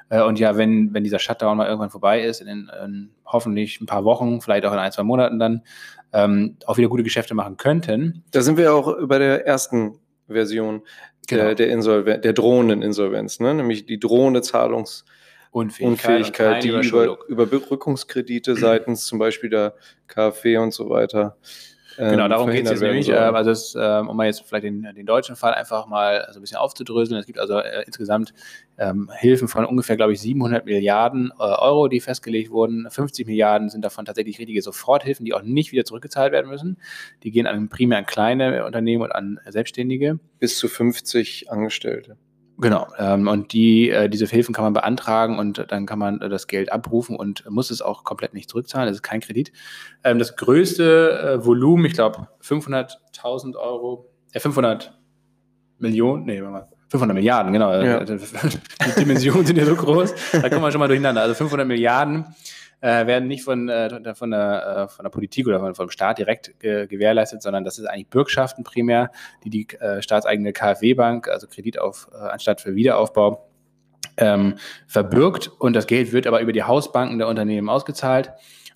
Äh, 0.09 0.23
und 0.23 0.39
ja, 0.39 0.57
wenn, 0.57 0.93
wenn 0.95 1.05
dieser 1.05 1.19
Shutdown 1.19 1.57
mal 1.57 1.67
irgendwann 1.67 1.91
vorbei 1.91 2.23
ist, 2.23 2.41
in, 2.41 2.71
in 2.85 3.11
hoffentlich 3.27 3.81
ein 3.81 3.87
paar 3.87 4.05
Wochen, 4.05 4.41
vielleicht 4.41 4.65
auch 4.65 4.73
in 4.73 4.79
ein, 4.79 4.93
zwei 4.93 5.03
Monaten 5.03 5.39
dann, 5.39 5.63
ähm, 6.13 6.57
auch 6.67 6.79
wieder 6.79 6.89
gute 6.89 7.03
Geschäfte 7.03 7.35
machen 7.35 7.57
könnten. 7.57 8.23
Da 8.31 8.43
sind 8.43 8.57
wir 8.57 8.73
auch 8.73 8.95
bei 9.07 9.19
der 9.19 9.47
ersten 9.47 9.99
Version 10.29 10.83
genau. 11.27 11.45
der, 11.45 11.55
der, 11.55 11.69
Insolven 11.71 12.23
der 12.23 12.33
drohenden 12.33 12.83
Insolvenz, 12.83 13.41
ne? 13.41 13.55
nämlich 13.55 13.87
die 13.87 13.99
drohende 13.99 14.41
Zahlungs- 14.41 15.05
Unfähigkeit, 15.51 16.19
Unfähigkeit 16.19 16.65
die 16.65 16.69
über, 16.71 17.17
Überbrückungskredite 17.29 18.57
seitens 18.57 19.07
zum 19.07 19.21
Beispiel 19.21 19.51
der 19.51 19.75
KfW 20.09 20.57
und 20.57 20.75
so 20.75 20.91
weiter 20.91 21.37
genau, 21.97 22.29
darum 22.29 22.51
geht 22.51 22.65
es 22.65 22.71
jetzt 22.71 22.81
nämlich. 22.81 23.09
Äh, 23.09 23.15
also 23.15 23.51
es, 23.51 23.75
äh, 23.75 24.03
um 24.07 24.17
mal 24.17 24.27
jetzt 24.27 24.43
vielleicht 24.47 24.65
den, 24.65 24.83
den, 24.95 25.07
deutschen 25.07 25.37
Fall 25.37 25.55
einfach 25.55 25.87
mal 25.87 26.27
so 26.31 26.39
ein 26.39 26.43
bisschen 26.43 26.59
aufzudröseln. 26.59 27.19
Es 27.19 27.27
gibt 27.27 27.39
also 27.39 27.59
äh, 27.59 27.85
insgesamt 27.87 28.35
ähm, 28.79 29.11
Hilfen 29.19 29.49
von 29.49 29.65
ungefähr, 29.65 29.97
glaube 29.97 30.13
ich, 30.13 30.21
700 30.21 30.65
Milliarden 30.65 31.33
äh, 31.39 31.43
Euro, 31.43 31.89
die 31.89 32.01
festgelegt 32.01 32.51
wurden. 32.51 32.89
50 32.91 33.27
Milliarden 33.27 33.69
sind 33.69 33.85
davon 33.85 34.05
tatsächlich 34.05 34.39
richtige 34.39 34.63
Soforthilfen, 34.63 35.25
die 35.25 35.35
auch 35.35 35.43
nicht 35.43 35.73
wieder 35.73 35.85
zurückgezahlt 35.85 36.33
werden 36.33 36.51
müssen. 36.51 36.79
Die 37.23 37.31
gehen 37.31 37.47
an, 37.47 37.69
primär 37.69 37.99
an 37.99 38.07
kleine 38.07 38.65
Unternehmen 38.65 39.03
und 39.03 39.13
an 39.13 39.41
Selbstständige. 39.47 40.19
Bis 40.39 40.59
zu 40.59 40.69
50 40.69 41.51
Angestellte. 41.51 42.17
Genau. 42.59 42.87
Ähm, 42.99 43.27
und 43.27 43.53
die, 43.53 43.91
äh, 43.91 44.09
diese 44.09 44.27
Hilfen 44.27 44.55
kann 44.55 44.65
man 44.65 44.73
beantragen 44.73 45.39
und 45.39 45.67
dann 45.69 45.87
kann 45.87 45.99
man 45.99 46.21
äh, 46.21 46.29
das 46.29 46.47
Geld 46.47 46.71
abrufen 46.71 47.17
und 47.17 47.49
muss 47.51 47.71
es 47.71 47.83
auch 47.83 48.05
komplett 48.05 48.33
nicht 48.33 48.49
zurückzahlen. 48.49 48.87
Das 48.87 48.97
ist 48.97 49.03
kein 49.03 49.21
Kredit. 49.21 49.53
Ähm, 50.05 50.19
das 50.19 50.37
größte 50.37 51.39
äh, 51.41 51.45
Volumen, 51.45 51.85
ich 51.85 51.95
glaube 51.95 52.29
500.000 52.43 53.57
Euro, 53.57 54.09
äh, 54.33 54.41
500 54.41 54.97
Millionen, 55.79 56.27
nee, 56.27 56.41
500 56.91 57.15
Milliarden, 57.15 57.53
genau. 57.53 57.73
Ja. 57.73 58.05
Die 58.05 59.01
Dimensionen 59.01 59.45
sind 59.45 59.57
ja 59.57 59.65
so 59.65 59.75
groß. 59.75 60.15
Da 60.33 60.49
kommen 60.49 60.63
wir 60.63 60.71
schon 60.71 60.79
mal 60.79 60.87
durcheinander. 60.87 61.23
Also 61.23 61.35
500 61.35 61.67
Milliarden 61.67 62.25
äh, 62.85 63.07
werden 63.07 63.29
nicht 63.29 63.43
von, 63.43 63.71
äh, 63.71 64.15
von, 64.15 64.31
der, 64.31 64.77
äh, 64.77 64.89
von 64.89 65.05
der 65.05 65.11
Politik 65.11 65.47
oder 65.47 65.59
von, 65.59 65.75
vom 65.75 65.89
Staat 65.89 66.19
direkt 66.19 66.61
ge 66.61 66.87
gewährleistet, 66.87 67.43
sondern 67.43 67.65
das 67.65 67.79
ist 67.79 67.87
eigentlich 67.87 68.09
Bürgschaften 68.09 68.63
primär, 68.63 69.11
die 69.43 69.49
die 69.49 69.67
äh, 69.81 70.03
staatseigene 70.03 70.53
KfW-Bank, 70.53 71.29
also 71.29 71.47
Kreditanstalt 71.47 72.61
für 72.61 72.75
Wiederaufbau, 72.75 73.49
ähm, 74.19 74.57
verbürgt 74.87 75.49
und 75.49 75.75
das 75.75 75.87
Geld 75.87 76.13
wird 76.13 76.27
aber 76.27 76.41
über 76.41 76.53
die 76.53 76.63
Hausbanken 76.63 77.17
der 77.17 77.27
Unternehmen 77.27 77.71
ausgezahlt. 77.71 78.33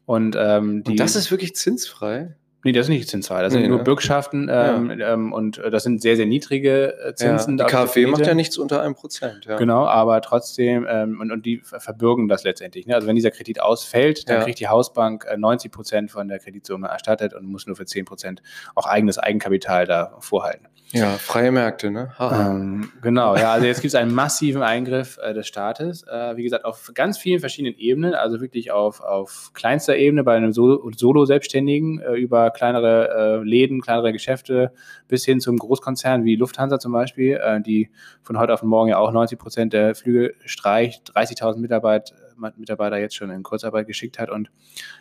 Und, 0.06 0.36
ähm, 0.38 0.82
die, 0.84 0.92
und 0.92 1.00
das 1.00 1.14
ist 1.14 1.30
wirklich 1.30 1.54
zinsfrei? 1.54 2.34
Nee, 2.64 2.72
das 2.72 2.86
ist 2.86 2.88
nicht 2.88 3.08
zinsfrei. 3.08 3.40
Das 3.42 3.52
sind 3.52 3.68
nur 3.68 3.78
ne? 3.78 3.84
Bürgschaften 3.84 4.48
ähm, 4.50 4.98
ja. 4.98 5.14
ähm, 5.14 5.32
und 5.32 5.58
äh, 5.58 5.70
das 5.70 5.84
sind 5.84 6.02
sehr, 6.02 6.16
sehr 6.16 6.26
niedrige 6.26 6.98
äh, 6.98 7.14
Zinsen. 7.14 7.56
Ja, 7.56 7.66
die 7.66 7.70
KfW 7.70 8.06
macht 8.06 8.26
ja 8.26 8.34
nichts 8.34 8.58
unter 8.58 8.82
einem 8.82 8.96
Prozent. 8.96 9.46
Ja. 9.46 9.56
Genau, 9.56 9.86
aber 9.86 10.20
trotzdem, 10.22 10.84
ähm, 10.90 11.20
und, 11.20 11.30
und 11.30 11.46
die 11.46 11.60
verbürgen 11.62 12.26
das 12.26 12.42
letztendlich. 12.42 12.86
Ne? 12.86 12.96
Also 12.96 13.06
wenn 13.06 13.14
dieser 13.14 13.30
Kredit 13.30 13.60
ausfällt, 13.60 14.28
dann 14.28 14.42
kriegt 14.42 14.58
die 14.58 14.66
Hausbank 14.66 15.24
äh, 15.30 15.36
90 15.36 15.70
Prozent 15.70 16.10
von 16.10 16.26
der 16.26 16.40
Kreditsumme 16.40 16.88
erstattet 16.88 17.32
und 17.32 17.46
muss 17.46 17.66
nur 17.66 17.76
für 17.76 17.86
10 17.86 18.04
Prozent 18.04 18.42
auch 18.74 18.86
eigenes 18.86 19.18
Eigenkapital 19.18 19.86
da 19.86 20.16
vorhalten. 20.18 20.66
Ja, 20.92 21.10
freie 21.18 21.52
Märkte, 21.52 21.90
ne? 21.90 22.12
Ähm, 22.18 22.90
genau, 23.02 23.36
ja, 23.36 23.52
also 23.52 23.66
jetzt 23.66 23.82
gibt 23.82 23.92
es 23.92 23.94
einen 23.94 24.14
massiven 24.14 24.62
Eingriff 24.62 25.18
äh, 25.22 25.34
des 25.34 25.46
Staates. 25.46 26.02
Äh, 26.04 26.36
wie 26.36 26.42
gesagt, 26.42 26.64
auf 26.64 26.92
ganz 26.94 27.18
vielen 27.18 27.40
verschiedenen 27.40 27.76
Ebenen, 27.76 28.14
also 28.14 28.40
wirklich 28.40 28.70
auf, 28.70 29.00
auf 29.00 29.50
kleinster 29.52 29.96
Ebene 29.96 30.24
bei 30.24 30.34
einem 30.34 30.52
Solo-Selbstständigen 30.52 32.00
äh, 32.00 32.14
über 32.14 32.47
kleinere 32.50 33.40
äh, 33.40 33.44
Läden, 33.44 33.80
kleinere 33.80 34.12
Geschäfte 34.12 34.72
bis 35.06 35.24
hin 35.24 35.40
zum 35.40 35.56
Großkonzern 35.56 36.24
wie 36.24 36.36
Lufthansa 36.36 36.78
zum 36.78 36.92
Beispiel, 36.92 37.40
äh, 37.42 37.60
die 37.60 37.90
von 38.22 38.38
heute 38.38 38.54
auf 38.54 38.62
morgen 38.62 38.90
ja 38.90 38.98
auch 38.98 39.12
90 39.12 39.38
Prozent 39.38 39.72
der 39.72 39.94
Flüge 39.94 40.34
streicht, 40.44 41.12
30.000 41.14 41.58
Mitarbeiter, 41.58 42.14
Mitarbeiter 42.56 42.98
jetzt 42.98 43.16
schon 43.16 43.30
in 43.30 43.42
Kurzarbeit 43.42 43.86
geschickt 43.86 44.18
hat 44.18 44.30
und 44.30 44.50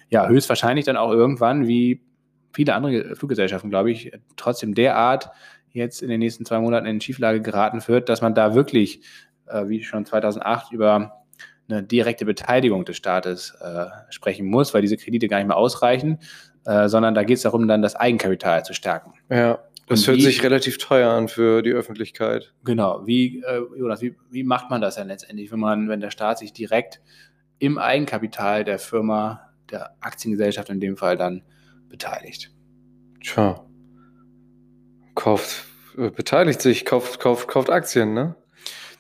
ja, 0.09 0.27
höchstwahrscheinlich 0.27 0.85
dann 0.85 0.97
auch 0.97 1.11
irgendwann 1.11 1.67
wie 1.67 2.01
viele 2.51 2.73
andere 2.73 3.15
Fluggesellschaften, 3.15 3.69
glaube 3.69 3.91
ich, 3.91 4.11
trotzdem 4.35 4.73
derart 4.73 5.29
jetzt 5.71 6.01
in 6.01 6.09
den 6.09 6.19
nächsten 6.19 6.45
zwei 6.45 6.59
Monaten 6.59 6.87
in 6.87 6.99
Schieflage 6.99 7.41
geraten 7.41 7.81
wird, 7.87 8.09
dass 8.09 8.21
man 8.21 8.33
da 8.33 8.55
wirklich, 8.55 9.01
äh, 9.45 9.67
wie 9.67 9.83
schon 9.83 10.05
2008, 10.05 10.71
über 10.71 11.23
eine 11.69 11.83
direkte 11.83 12.25
Beteiligung 12.25 12.85
des 12.85 12.97
Staates 12.97 13.55
äh, 13.61 13.85
sprechen 14.09 14.47
muss, 14.47 14.73
weil 14.73 14.81
diese 14.81 14.97
Kredite 14.97 15.27
gar 15.27 15.37
nicht 15.37 15.47
mehr 15.47 15.57
ausreichen, 15.57 16.19
äh, 16.67 16.89
sondern 16.89 17.15
da 17.15 17.23
geht 17.23 17.37
es 17.37 17.43
darum, 17.43 17.65
dann 17.67 17.81
das 17.81 17.95
Eigenkapital 17.95 18.65
zu 18.65 18.73
stärken. 18.73 19.13
Ja, 19.29 19.59
das 19.87 20.01
Und 20.01 20.07
hört 20.07 20.17
wie, 20.17 20.23
sich 20.23 20.43
relativ 20.43 20.77
teuer 20.77 21.09
an 21.09 21.29
für 21.29 21.61
die 21.61 21.71
Öffentlichkeit. 21.71 22.53
Genau. 22.65 23.07
Wie, 23.07 23.41
äh, 23.41 23.61
Jonas, 23.79 24.01
wie, 24.01 24.17
wie 24.29 24.43
macht 24.43 24.69
man 24.69 24.81
das 24.81 24.95
denn 24.95 25.07
letztendlich, 25.07 25.49
wenn 25.49 25.61
man, 25.61 25.87
wenn 25.87 26.01
der 26.01 26.11
Staat 26.11 26.39
sich 26.39 26.51
direkt 26.51 26.99
im 27.59 27.77
Eigenkapital 27.77 28.65
der 28.65 28.79
Firma, 28.79 29.49
der 29.71 29.95
Aktiengesellschaft 30.01 30.69
in 30.69 30.81
dem 30.81 30.97
Fall 30.97 31.15
dann 31.15 31.41
beteiligt? 31.87 32.51
Tja, 33.23 33.65
kauft, 35.15 35.63
äh, 35.97 36.09
beteiligt 36.09 36.61
sich, 36.61 36.83
kauft, 36.83 37.21
kauft, 37.21 37.47
kauft 37.47 37.69
Aktien, 37.69 38.13
ne? 38.13 38.35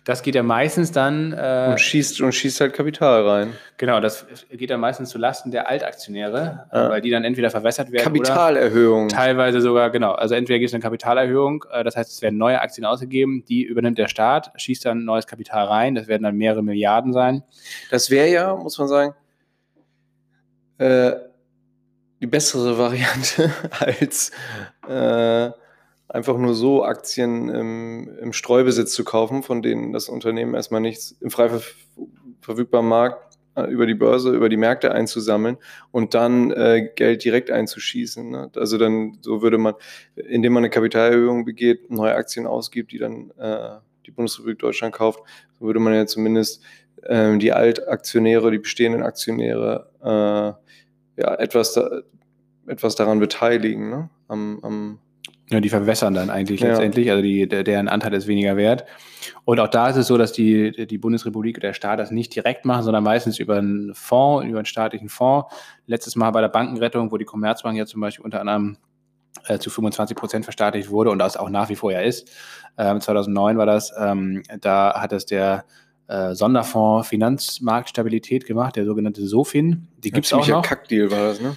Das 0.07 0.21
geht 0.21 0.35
ja 0.35 0.43
meistens 0.43 0.93
dann. 0.93 1.33
Äh, 1.33 1.67
und, 1.71 1.81
schießt, 1.81 2.21
und 2.21 2.31
schießt 2.31 2.61
halt 2.61 2.71
Kapital 2.71 3.27
rein. 3.27 3.53
Genau, 3.75 3.99
das 3.99 4.25
geht 4.49 4.69
ja 4.69 4.77
meistens 4.77 5.09
zu 5.09 5.17
Lasten 5.17 5.51
der 5.51 5.67
Altaktionäre, 5.67 6.69
ja. 6.71 6.89
weil 6.89 7.01
die 7.01 7.09
dann 7.09 7.25
entweder 7.25 7.49
verwässert 7.49 7.91
werden. 7.91 8.05
Kapitalerhöhung. 8.05 9.09
teilweise 9.09 9.59
sogar, 9.59 9.89
genau. 9.89 10.13
Also 10.13 10.33
entweder 10.33 10.59
gibt 10.59 10.69
es 10.69 10.73
eine 10.73 10.81
Kapitalerhöhung, 10.81 11.65
äh, 11.73 11.83
das 11.83 11.97
heißt, 11.97 12.09
es 12.09 12.21
werden 12.21 12.37
neue 12.37 12.61
Aktien 12.61 12.85
ausgegeben, 12.85 13.43
die 13.49 13.63
übernimmt 13.63 13.97
der 13.97 14.07
Staat, 14.07 14.53
schießt 14.55 14.85
dann 14.85 15.03
neues 15.03 15.27
Kapital 15.27 15.65
rein, 15.65 15.93
das 15.93 16.07
werden 16.07 16.23
dann 16.23 16.37
mehrere 16.37 16.63
Milliarden 16.63 17.11
sein. 17.11 17.43
Das 17.91 18.09
wäre 18.09 18.29
ja, 18.29 18.55
muss 18.55 18.77
man 18.77 18.87
sagen, 18.87 19.13
äh, 20.77 21.15
die 22.21 22.27
bessere 22.27 22.77
Variante 22.77 23.51
als 23.77 24.31
äh, 24.87 25.51
einfach 26.17 26.37
nur 26.37 26.55
so 26.55 26.83
Aktien 26.83 27.47
im, 27.49 28.09
im, 28.19 28.33
Streubesitz 28.33 28.91
zu 28.93 29.03
kaufen, 29.03 29.43
von 29.43 29.61
denen 29.61 29.93
das 29.93 30.09
Unternehmen 30.09 30.55
erstmal 30.55 30.81
nichts 30.81 31.15
im 31.21 31.29
frei 31.29 31.49
verfügbaren 32.41 32.87
Markt 32.87 33.37
äh, 33.55 33.65
über 33.65 33.85
die 33.85 33.93
Börse, 33.93 34.31
über 34.35 34.49
die 34.49 34.57
Märkte 34.57 34.91
einzusammeln 34.91 35.57
und 35.91 36.15
dann 36.15 36.51
äh, 36.51 36.89
Geld 36.95 37.23
direkt 37.23 37.51
einzuschießen. 37.51 38.31
Ne? 38.31 38.49
Also 38.55 38.79
dann, 38.79 39.19
so 39.21 39.43
würde 39.43 39.59
man, 39.59 39.75
indem 40.15 40.53
man 40.53 40.61
eine 40.61 40.71
Kapitalerhöhung 40.71 41.45
begeht, 41.45 41.91
neue 41.91 42.15
Aktien 42.15 42.47
ausgibt, 42.47 42.91
die 42.91 42.97
dann 42.97 43.31
äh, 43.37 43.77
die 44.07 44.11
Bundesrepublik 44.11 44.57
Deutschland 44.57 44.95
kauft, 44.95 45.19
so 45.59 45.65
würde 45.67 45.79
man 45.79 45.93
ja 45.93 46.07
zumindest 46.07 46.63
äh, 47.03 47.37
die 47.37 47.53
Altaktionäre, 47.53 48.49
die 48.49 48.59
bestehenden 48.59 49.03
Aktionäre 49.03 49.91
äh, 50.01 51.21
ja, 51.21 51.35
etwas, 51.35 51.73
da, 51.73 52.01
etwas 52.65 52.95
daran 52.95 53.19
beteiligen, 53.19 53.91
ne? 53.91 54.09
am, 54.27 54.59
am 54.63 54.99
ja, 55.49 55.61
die 55.61 55.69
verwässern 55.69 56.13
dann 56.13 56.29
eigentlich 56.29 56.59
ja. 56.59 56.69
letztendlich, 56.69 57.09
also 57.09 57.21
die, 57.21 57.47
der, 57.47 57.63
deren 57.63 57.87
Anteil 57.87 58.13
ist 58.13 58.27
weniger 58.27 58.57
wert. 58.57 58.85
Und 59.45 59.59
auch 59.59 59.69
da 59.69 59.89
ist 59.89 59.95
es 59.95 60.07
so, 60.07 60.17
dass 60.17 60.33
die, 60.33 60.87
die 60.87 60.97
Bundesrepublik 60.97 61.57
oder 61.57 61.69
der 61.69 61.73
Staat 61.73 61.99
das 61.99 62.11
nicht 62.11 62.35
direkt 62.35 62.65
machen, 62.65 62.83
sondern 62.83 63.03
meistens 63.03 63.39
über 63.39 63.55
einen 63.55 63.93
Fonds, 63.93 64.45
über 64.45 64.59
einen 64.59 64.65
staatlichen 64.65 65.09
Fonds. 65.09 65.53
Letztes 65.85 66.15
Mal 66.15 66.31
bei 66.31 66.41
der 66.41 66.49
Bankenrettung, 66.49 67.11
wo 67.11 67.17
die 67.17 67.25
Commerzbank 67.25 67.77
ja 67.77 67.85
zum 67.85 68.01
Beispiel 68.01 68.25
unter 68.25 68.41
anderem 68.41 68.77
äh, 69.45 69.57
zu 69.57 69.69
25 69.69 70.17
Prozent 70.17 70.45
verstaatlicht 70.45 70.89
wurde 70.89 71.11
und 71.11 71.19
das 71.19 71.37
auch 71.37 71.49
nach 71.49 71.69
wie 71.69 71.75
vor 71.75 71.91
ja 71.91 72.01
ist. 72.01 72.29
Ähm, 72.77 72.99
2009 72.99 73.57
war 73.57 73.65
das, 73.65 73.93
ähm, 73.97 74.43
da 74.59 74.99
hat 74.99 75.13
es 75.13 75.25
der 75.25 75.63
äh, 76.07 76.35
Sonderfonds 76.35 77.07
Finanzmarktstabilität 77.07 78.45
gemacht, 78.45 78.75
der 78.75 78.85
sogenannte 78.85 79.25
SOFIN. 79.25 79.87
Die 79.97 80.11
gibt 80.11 80.25
es 80.25 80.33
auch 80.33 80.47
noch. 80.47 80.61
Kackdeal 80.61 81.11
war 81.11 81.19
das, 81.29 81.41
ne? 81.41 81.55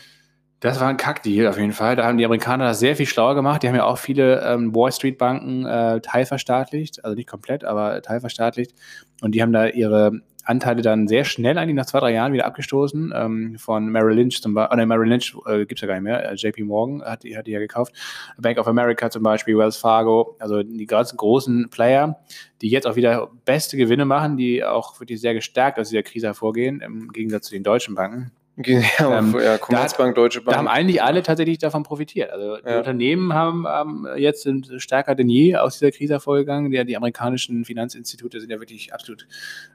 Das 0.60 0.78
war 0.78 0.88
ein 0.88 0.98
Kackdeal 0.98 1.48
auf 1.48 1.58
jeden 1.58 1.72
Fall. 1.72 1.96
Da 1.96 2.04
haben 2.04 2.18
die 2.18 2.24
Amerikaner 2.24 2.66
das 2.66 2.80
sehr 2.80 2.94
viel 2.94 3.06
schlauer 3.06 3.34
gemacht. 3.34 3.62
Die 3.62 3.68
haben 3.68 3.76
ja 3.76 3.84
auch 3.84 3.96
viele 3.96 4.42
ähm, 4.42 4.74
Wall 4.74 4.92
Street 4.92 5.16
Banken 5.16 5.64
äh, 5.64 6.00
teilverstaatlicht, 6.02 7.02
also 7.02 7.16
nicht 7.16 7.28
komplett, 7.28 7.64
aber 7.64 8.02
teilverstaatlicht. 8.02 8.74
Und 9.22 9.34
die 9.34 9.40
haben 9.40 9.54
da 9.54 9.66
ihre 9.66 10.20
Anteile 10.44 10.82
dann 10.82 11.08
sehr 11.08 11.24
schnell 11.24 11.56
eigentlich 11.56 11.76
nach 11.76 11.86
zwei, 11.86 12.00
drei 12.00 12.12
Jahren 12.12 12.34
wieder 12.34 12.44
abgestoßen. 12.44 13.12
Ähm, 13.14 13.56
von 13.58 13.86
Merrill 13.86 14.16
Lynch 14.16 14.42
zum 14.42 14.52
Beispiel, 14.52 14.74
oh, 14.74 14.76
ne, 14.76 14.84
Merrill 14.84 15.08
Lynch 15.08 15.34
äh, 15.46 15.60
gibt 15.60 15.78
es 15.78 15.80
ja 15.80 15.88
gar 15.88 15.94
nicht 15.94 16.04
mehr, 16.04 16.30
äh, 16.30 16.34
JP 16.34 16.64
Morgan 16.64 17.02
hat 17.02 17.22
die, 17.22 17.38
hat 17.38 17.46
die 17.46 17.52
ja 17.52 17.58
gekauft. 17.58 17.94
Bank 18.36 18.58
of 18.58 18.66
America 18.66 19.08
zum 19.10 19.22
Beispiel, 19.22 19.56
Wells 19.56 19.78
Fargo, 19.78 20.36
also 20.40 20.62
die 20.62 20.86
ganzen 20.86 21.16
großen 21.16 21.70
Player, 21.70 22.20
die 22.60 22.68
jetzt 22.68 22.86
auch 22.86 22.96
wieder 22.96 23.30
beste 23.46 23.78
Gewinne 23.78 24.04
machen, 24.04 24.36
die 24.36 24.62
auch 24.62 25.00
wirklich 25.00 25.22
sehr 25.22 25.32
gestärkt 25.32 25.78
aus 25.78 25.88
dieser 25.88 26.02
Krise 26.02 26.26
hervorgehen, 26.26 26.80
im 26.82 27.12
Gegensatz 27.12 27.46
zu 27.46 27.54
den 27.54 27.62
deutschen 27.62 27.94
Banken. 27.94 28.32
Ja, 28.98 29.18
Ähm, 29.18 29.36
ja 29.40 29.58
Commerzbank, 29.58 30.14
Deutsche 30.14 30.40
Bank. 30.40 30.52
Da 30.54 30.58
haben 30.58 30.68
eigentlich 30.68 31.02
alle 31.02 31.22
tatsächlich 31.22 31.58
davon 31.58 31.82
profitiert. 31.82 32.30
Also 32.30 32.56
die 32.56 32.68
Ja. 32.68 32.78
Unternehmen 32.78 33.32
haben, 33.34 33.66
haben 33.66 34.06
jetzt 34.16 34.42
sind 34.42 34.70
stärker 34.78 35.14
denn 35.14 35.28
je 35.28 35.56
aus 35.56 35.78
dieser 35.78 35.90
Krise 35.92 36.14
hervorgegangen. 36.14 36.70
Die, 36.70 36.84
die 36.84 36.96
amerikanischen 36.96 37.64
Finanzinstitute 37.64 38.40
sind 38.40 38.50
ja 38.50 38.60
wirklich 38.60 38.92
absolut 38.92 39.26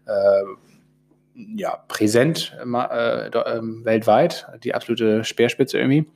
äh, 0.05 0.11
ja, 1.35 1.77
präsent 1.87 2.55
äh, 2.61 3.29
do- 3.29 3.45
ähm, 3.45 3.83
weltweit, 3.83 4.47
die 4.63 4.73
absolute 4.73 5.23
Speerspitze 5.23 5.77
irgendwie. 5.77 6.07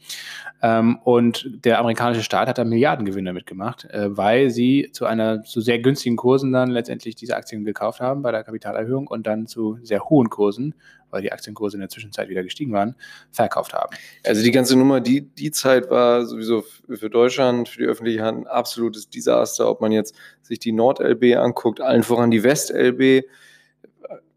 Ähm, 0.61 0.99
und 1.03 1.65
der 1.65 1.79
amerikanische 1.79 2.23
Staat 2.23 2.47
hat 2.47 2.57
da 2.57 2.63
Milliardengewinn 2.65 3.25
damit 3.25 3.45
gemacht, 3.45 3.85
äh, 3.91 4.15
weil 4.15 4.49
sie 4.49 4.89
zu 4.91 5.05
einer 5.05 5.43
zu 5.43 5.61
sehr 5.61 5.79
günstigen 5.79 6.15
Kursen 6.15 6.51
dann 6.51 6.69
letztendlich 6.69 7.15
diese 7.15 7.35
Aktien 7.35 7.63
gekauft 7.63 8.01
haben 8.01 8.21
bei 8.21 8.31
der 8.31 8.43
Kapitalerhöhung 8.43 9.07
und 9.07 9.27
dann 9.27 9.47
zu 9.47 9.77
sehr 9.83 10.03
hohen 10.05 10.29
Kursen, 10.29 10.73
weil 11.11 11.21
die 11.21 11.31
Aktienkurse 11.31 11.77
in 11.77 11.81
der 11.81 11.89
Zwischenzeit 11.89 12.29
wieder 12.29 12.43
gestiegen 12.43 12.71
waren, 12.73 12.95
verkauft 13.31 13.73
haben. 13.73 13.95
Also 14.25 14.41
die 14.43 14.51
ganze 14.51 14.77
Nummer, 14.77 15.01
die, 15.01 15.21
die 15.21 15.51
Zeit 15.51 15.89
war 15.89 16.25
sowieso 16.25 16.63
für 16.89 17.09
Deutschland, 17.09 17.69
für 17.69 17.79
die 17.79 17.87
öffentliche 17.87 18.23
Hand 18.23 18.39
ein 18.39 18.47
absolutes 18.47 19.09
Desaster, 19.09 19.69
ob 19.69 19.81
man 19.81 19.91
jetzt 19.91 20.15
sich 20.41 20.59
die 20.59 20.71
Nord-LB 20.71 21.37
anguckt, 21.37 21.81
allen 21.81 22.03
voran 22.03 22.31
die 22.31 22.43
West-LB. 22.43 23.25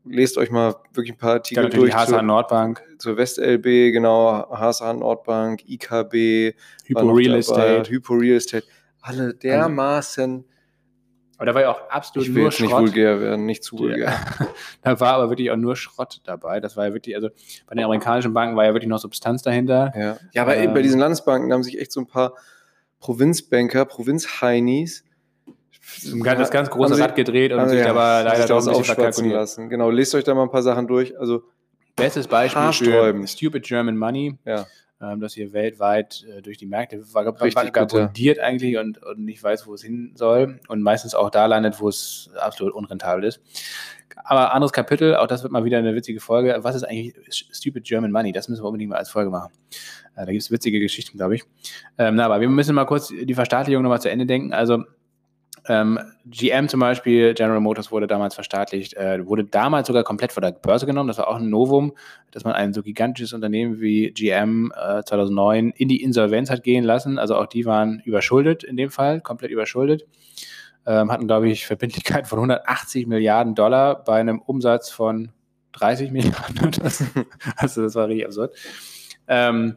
Lest 0.05 0.37
euch 0.37 0.51
mal 0.51 0.75
wirklich 0.93 1.15
ein 1.15 1.19
paar 1.19 1.31
Ja, 1.31 1.35
Artikel 1.37 1.63
natürlich 1.65 1.93
durch 1.93 2.03
HSH 2.03 2.09
zur, 2.09 2.23
Nordbank, 2.23 2.83
zur 2.99 3.17
West-LB, 3.17 3.93
genau, 3.93 4.49
HSH 4.51 4.95
Nordbank, 4.95 5.63
IKB, 5.69 6.55
Hypo 6.85 7.11
Real 7.11 7.35
Estate. 7.37 7.89
Hypo 7.89 8.15
Real 8.15 8.37
Estate, 8.37 8.67
alle 9.01 9.35
dermaßen, 9.35 10.45
Aber 11.37 11.47
da 11.47 11.55
war 11.55 11.63
ja 11.63 11.71
auch 11.71 11.89
absolut 11.89 12.29
ich 12.29 12.35
will 12.35 12.43
nur 12.43 12.51
jetzt 12.51 12.61
nicht 12.61 12.71
Schrott. 12.71 12.83
vulgär 12.83 13.21
werden, 13.21 13.47
nicht 13.47 13.63
zu 13.65 13.79
vulgär. 13.79 14.13
da 14.83 14.99
war 14.99 15.15
aber 15.15 15.29
wirklich 15.31 15.51
auch 15.51 15.57
nur 15.57 15.77
Schrott 15.77 16.21
dabei. 16.25 16.61
Das 16.61 16.77
war 16.77 16.87
ja 16.87 16.95
wirklich, 16.95 17.15
also 17.15 17.29
bei 17.67 17.75
den 17.75 17.85
amerikanischen 17.85 18.33
Banken 18.35 18.57
war 18.57 18.65
ja 18.65 18.75
wirklich 18.75 18.89
noch 18.89 18.99
Substanz 18.99 19.43
dahinter. 19.43 19.93
Ja, 19.97 20.19
ja 20.33 20.43
aber 20.43 20.57
Ähm, 20.57 20.75
bei 20.75 20.83
diesen 20.83 21.01
Landesbanken 21.01 21.53
haben 21.53 21.63
sich 21.63 21.81
echt 21.81 21.93
so 21.93 22.01
ein 22.01 22.07
paar 22.07 22.35
Provinzbanker, 23.01 23.85
Provinzheinis, 23.85 25.05
Das 26.25 26.51
ganz 26.51 26.71
große 26.71 26.99
Rad 26.99 27.17
gedreht 27.17 27.53
und 27.53 27.61
haben 27.61 27.69
sich 27.69 27.81
ja, 27.81 27.91
aber 27.91 28.23
leider 28.23 28.47
doch 28.47 28.67
ein 28.67 29.07
bisschen 29.07 29.31
lassen. 29.31 29.69
Genau, 29.69 29.91
lest 29.91 30.15
euch 30.15 30.25
da 30.25 30.35
mal 30.35 30.45
ein 30.45 30.51
paar 30.51 30.63
Sachen 30.63 30.87
durch. 30.87 31.19
Also, 31.19 31.43
Bestes 31.97 32.27
Beispiel 32.27 32.73
für. 32.73 33.27
Stupid 33.27 33.65
German 33.65 33.97
Money, 33.97 34.39
ja. 34.47 34.67
ähm, 35.01 35.21
das 35.21 35.35
hier 35.35 35.53
weltweit 35.53 36.25
äh, 36.29 36.41
durch 36.41 36.57
die 36.57 36.67
Märkte 36.67 37.03
vagabundiert 37.13 38.39
eigentlich 38.39 38.79
und, 38.79 39.03
und 39.03 39.19
nicht 39.19 39.43
weiß, 39.43 39.67
wo 39.67 39.75
es 39.75 39.83
hin 39.83 40.13
soll 40.15 40.61
und 40.69 40.83
meistens 40.83 41.15
auch 41.15 41.31
da 41.31 41.47
landet, 41.47 41.81
wo 41.81 41.89
es 41.89 42.31
absolut 42.39 42.73
unrentabel 42.73 43.25
ist. 43.25 43.41
Aber 44.25 44.55
anderes 44.55 44.73
Kapitel, 44.73 45.17
auch 45.17 45.27
das 45.27 45.43
wird 45.43 45.53
mal 45.53 45.65
wieder 45.65 45.79
eine 45.79 45.95
witzige 45.95 46.21
Folge. 46.21 46.57
Was 46.61 46.77
ist 46.77 46.85
eigentlich 46.85 47.15
Stupid 47.31 47.85
German 47.85 48.13
Money? 48.13 48.33
Das 48.33 48.49
müssen 48.49 48.63
wir 48.63 48.69
unbedingt 48.69 48.91
mal 48.91 48.99
als 48.99 49.11
Folge 49.11 49.31
machen. 49.31 49.53
Äh, 50.17 50.25
da 50.25 50.33
gibt 50.33 50.43
es 50.43 50.51
witzige 50.51 50.81
Geschichten, 50.81 51.19
glaube 51.19 51.35
ich. 51.35 51.43
Ähm, 51.99 52.15
na, 52.15 52.25
aber 52.25 52.41
wir 52.41 52.49
müssen 52.49 52.75
mal 52.75 52.85
kurz 52.85 53.09
die 53.09 53.35
Verstaatlichung 53.35 53.83
nochmal 53.83 54.01
zu 54.01 54.11
Ende 54.11 54.25
denken. 54.25 54.53
Also 54.53 54.85
ähm, 55.69 55.99
GM 56.27 56.69
zum 56.69 56.81
Beispiel, 56.81 57.35
General 57.35 57.61
Motors 57.61 57.93
wurde 57.93 58.07
damals 58.07 58.35
verstaatlicht, 58.35 58.95
äh, 58.95 59.25
wurde 59.27 59.45
damals 59.45 59.87
sogar 59.87 60.03
komplett 60.03 60.33
von 60.33 60.43
der 60.43 60.53
Börse 60.53 60.87
genommen. 60.87 61.09
Das 61.09 61.19
war 61.19 61.29
auch 61.29 61.37
ein 61.37 61.51
Novum, 61.51 61.93
dass 62.33 62.45
man 62.45 62.55
ein 62.55 62.73
so 62.73 62.83
gigantisches 62.83 63.33
Unternehmen 63.33 63.81
wie 63.81 64.11
GM 64.11 64.73
äh, 64.75 65.05
2009 65.05 65.71
in 65.71 65.89
die 65.89 66.03
Insolvenz 66.03 66.51
hat 66.51 66.65
gehen 66.65 66.85
lassen. 66.85 67.19
Also 67.19 67.37
auch 67.37 67.47
die 67.47 67.65
waren 67.65 68.01
überschuldet 68.05 68.65
in 68.65 68.77
dem 68.77 68.91
Fall, 68.91 69.21
komplett 69.21 69.53
überschuldet. 69.53 70.05
Ähm, 70.85 71.13
hatten, 71.13 71.29
glaube 71.29 71.49
ich, 71.49 71.65
Verbindlichkeiten 71.65 72.27
von 72.27 72.39
180 72.39 73.07
Milliarden 73.07 73.55
Dollar 73.55 74.03
bei 74.03 74.19
einem 74.19 74.41
Umsatz 74.41 74.91
von 74.91 75.31
30 75.73 76.11
Milliarden. 76.11 76.73
Das, 76.83 77.05
also 77.57 77.83
das 77.83 77.95
war 77.95 78.09
richtig 78.09 78.27
absurd. 78.27 78.53
Ähm, 79.29 79.77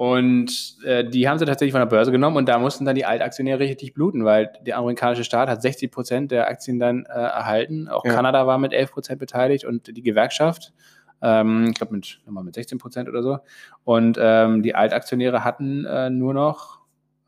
und 0.00 0.78
äh, 0.82 1.04
die 1.04 1.28
haben 1.28 1.38
sie 1.38 1.44
tatsächlich 1.44 1.72
von 1.72 1.82
der 1.82 1.86
Börse 1.86 2.10
genommen 2.10 2.38
und 2.38 2.48
da 2.48 2.58
mussten 2.58 2.86
dann 2.86 2.94
die 2.94 3.04
Altaktionäre 3.04 3.58
richtig 3.58 3.92
bluten, 3.92 4.24
weil 4.24 4.50
der 4.62 4.78
amerikanische 4.78 5.24
Staat 5.24 5.50
hat 5.50 5.60
60 5.60 5.92
Prozent 5.92 6.30
der 6.30 6.48
Aktien 6.48 6.78
dann 6.78 7.04
äh, 7.04 7.10
erhalten. 7.10 7.86
Auch 7.86 8.02
Ja. 8.06 8.14
Kanada 8.14 8.46
war 8.46 8.56
mit 8.56 8.72
11 8.72 8.92
Prozent 8.92 9.18
beteiligt 9.20 9.66
und 9.66 9.94
die 9.94 10.02
Gewerkschaft, 10.02 10.72
ähm, 11.20 11.66
ich 11.68 11.74
glaube 11.74 11.92
mit, 11.92 12.18
nochmal 12.24 12.44
mit 12.44 12.54
16 12.54 12.78
Prozent 12.78 13.10
oder 13.10 13.22
so. 13.22 13.40
Und 13.84 14.16
ähm, 14.18 14.62
die 14.62 14.74
Altaktionäre 14.74 15.44
hatten 15.44 15.84
äh, 15.84 16.08
nur 16.08 16.32
noch 16.32 16.80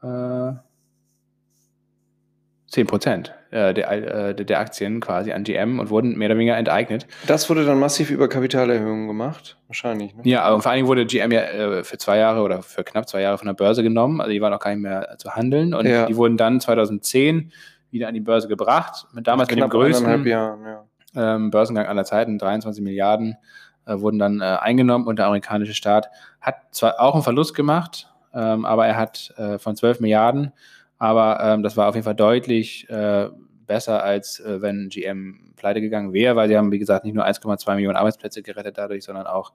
äh, 0.03 0.53
10 2.69 2.87
Prozent 2.87 3.35
äh, 3.53 3.75
der, 3.75 3.91
äh, 4.31 4.35
der 4.35 4.59
Aktien 4.59 5.01
quasi 5.01 5.33
an 5.33 5.45
GM 5.45 5.79
und 5.79 5.91
wurden 5.91 6.17
mehr 6.17 6.29
oder 6.29 6.37
weniger 6.37 6.57
enteignet. 6.57 7.07
Das 7.27 7.49
wurde 7.49 7.65
dann 7.65 7.79
massiv 7.79 8.11
über 8.11 8.29
Kapitalerhöhungen 8.29 9.07
gemacht. 9.07 9.59
Wahrscheinlich. 9.69 10.15
Ne? 10.15 10.23
Ja, 10.25 10.43
aber 10.43 10.61
vor 10.63 10.71
allen 10.73 10.79
Dingen 10.79 10.89
wurde 10.89 11.07
GM 11.07 11.31
ja 11.31 11.41
äh, 11.43 11.85
für 11.85 11.99
zwei 11.99 12.19
Jahre 12.19 12.41
oder 12.43 12.63
für 12.63 12.83
knapp 12.83 13.09
zwei 13.09 13.21
Jahre 13.21 13.39
von 13.39 13.47
der 13.47 13.55
Börse 13.55 13.83
genommen. 13.83 14.21
Also 14.21 14.33
die 14.33 14.41
waren 14.41 14.53
auch 14.53 14.59
gar 14.59 14.71
nicht 14.71 14.83
mehr 14.83 15.17
zu 15.19 15.31
handeln. 15.35 15.75
Und 15.75 15.87
Ja. 15.87 16.07
die 16.07 16.17
wurden 16.17 16.37
dann 16.37 16.61
2010 16.61 17.53
wieder 17.91 18.09
an 18.09 18.15
die 18.15 18.21
Börse 18.21 18.49
gebracht. 18.49 19.07
Mit 19.13 19.27
damals 19.27 19.51
mit 19.51 19.61
dem 19.61 19.69
größten 19.69 20.27
Jahren, 20.27 20.65
ja. 20.65 20.85
ähm, 21.35 21.51
Börsengang 21.51 21.87
aller 21.87 22.05
Zeiten, 22.05 22.39
23 22.39 22.83
Milliarden, 22.83 23.37
äh, 23.85 23.99
wurden 23.99 24.19
dann 24.19 24.41
äh, 24.41 24.45
eingenommen 24.45 25.07
und 25.07 25.19
der 25.19 25.27
amerikanische 25.27 25.75
Staat 25.75 26.09
hat 26.41 26.57
zwar 26.71 27.01
auch 27.01 27.15
einen 27.15 27.23
Verlust 27.23 27.55
gemacht, 27.55 28.09
ähm, 28.35 28.65
aber 28.65 28.87
er 28.87 28.97
hat 28.97 29.35
äh, 29.37 29.59
von 29.59 29.77
12 29.77 30.01
Milliarden, 30.01 30.53
aber 31.03 31.41
ähm, 31.43 31.63
das 31.65 31.77
war 31.77 31.89
auf 31.89 31.97
jeden 31.97 32.05
Fall 32.05 32.15
deutlich 32.15 32.89
äh, 32.89 33.29
besser, 33.67 34.05
als 34.05 34.39
äh, 34.39 34.63
wenn 34.63 34.89
GM 34.89 35.53
pleite 35.57 35.81
gegangen 35.81 36.13
wäre, 36.13 36.37
weil 36.37 36.49
sie 36.49 36.57
haben, 36.57 36.71
wie 36.71 36.79
gesagt, 36.79 37.05
nicht 37.05 37.15
nur 37.15 37.27
1,2 37.27 37.75
Millionen 37.75 37.97
Arbeitsplätze 37.97 38.43
gerettet 38.43 38.79
dadurch, 38.79 39.03
sondern 39.05 39.27
auch 39.27 39.53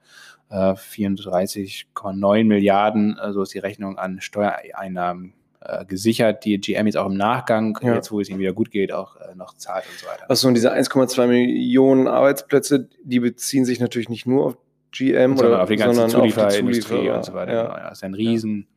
äh, 0.49 0.73
34,9 0.73 2.43
Milliarden, 2.43 3.17
so 3.31 3.41
ist 3.43 3.53
die 3.53 3.59
Rechnung 3.59 3.97
an 3.97 4.19
Steuereinnahmen 4.21 5.33
äh, 5.61 5.85
gesichert, 5.85 6.43
die 6.45 6.59
GM 6.59 6.85
jetzt 6.85 6.97
auch 6.97 7.07
im 7.07 7.15
Nachgang, 7.17 7.77
Ja. 7.81 7.95
jetzt 7.95 8.11
wo 8.11 8.19
es 8.19 8.29
ihm 8.29 8.39
wieder 8.39 8.53
gut 8.53 8.71
geht, 8.71 8.91
auch 8.91 9.15
äh, 9.17 9.35
noch 9.35 9.53
zahlt 9.55 9.85
und 9.89 9.99
so 9.99 10.07
weiter. 10.07 10.29
Achso, 10.29 10.47
und 10.47 10.53
diese 10.53 10.73
1,2 10.73 11.27
Millionen 11.27 12.07
Arbeitsplätze, 12.07 12.89
die 13.03 13.19
beziehen 13.19 13.65
sich 13.65 13.79
natürlich 13.79 14.09
nicht 14.09 14.25
nur 14.25 14.45
auf 14.45 14.57
GM 14.91 15.35
sondern 15.35 15.53
oder 15.55 15.63
auf 15.63 15.69
die 15.69 15.75
ganze 15.75 16.07
Zulieferindustrie 16.07 16.81
Zulieferer. 16.95 17.17
und 17.17 17.25
so 17.25 17.33
weiter. 17.33 17.53
Ja. 17.53 17.63
Genau, 17.63 17.77
ja. 17.77 17.89
Das 17.89 17.99
ist 17.99 18.03
ein 18.03 18.13
riesen, 18.13 18.67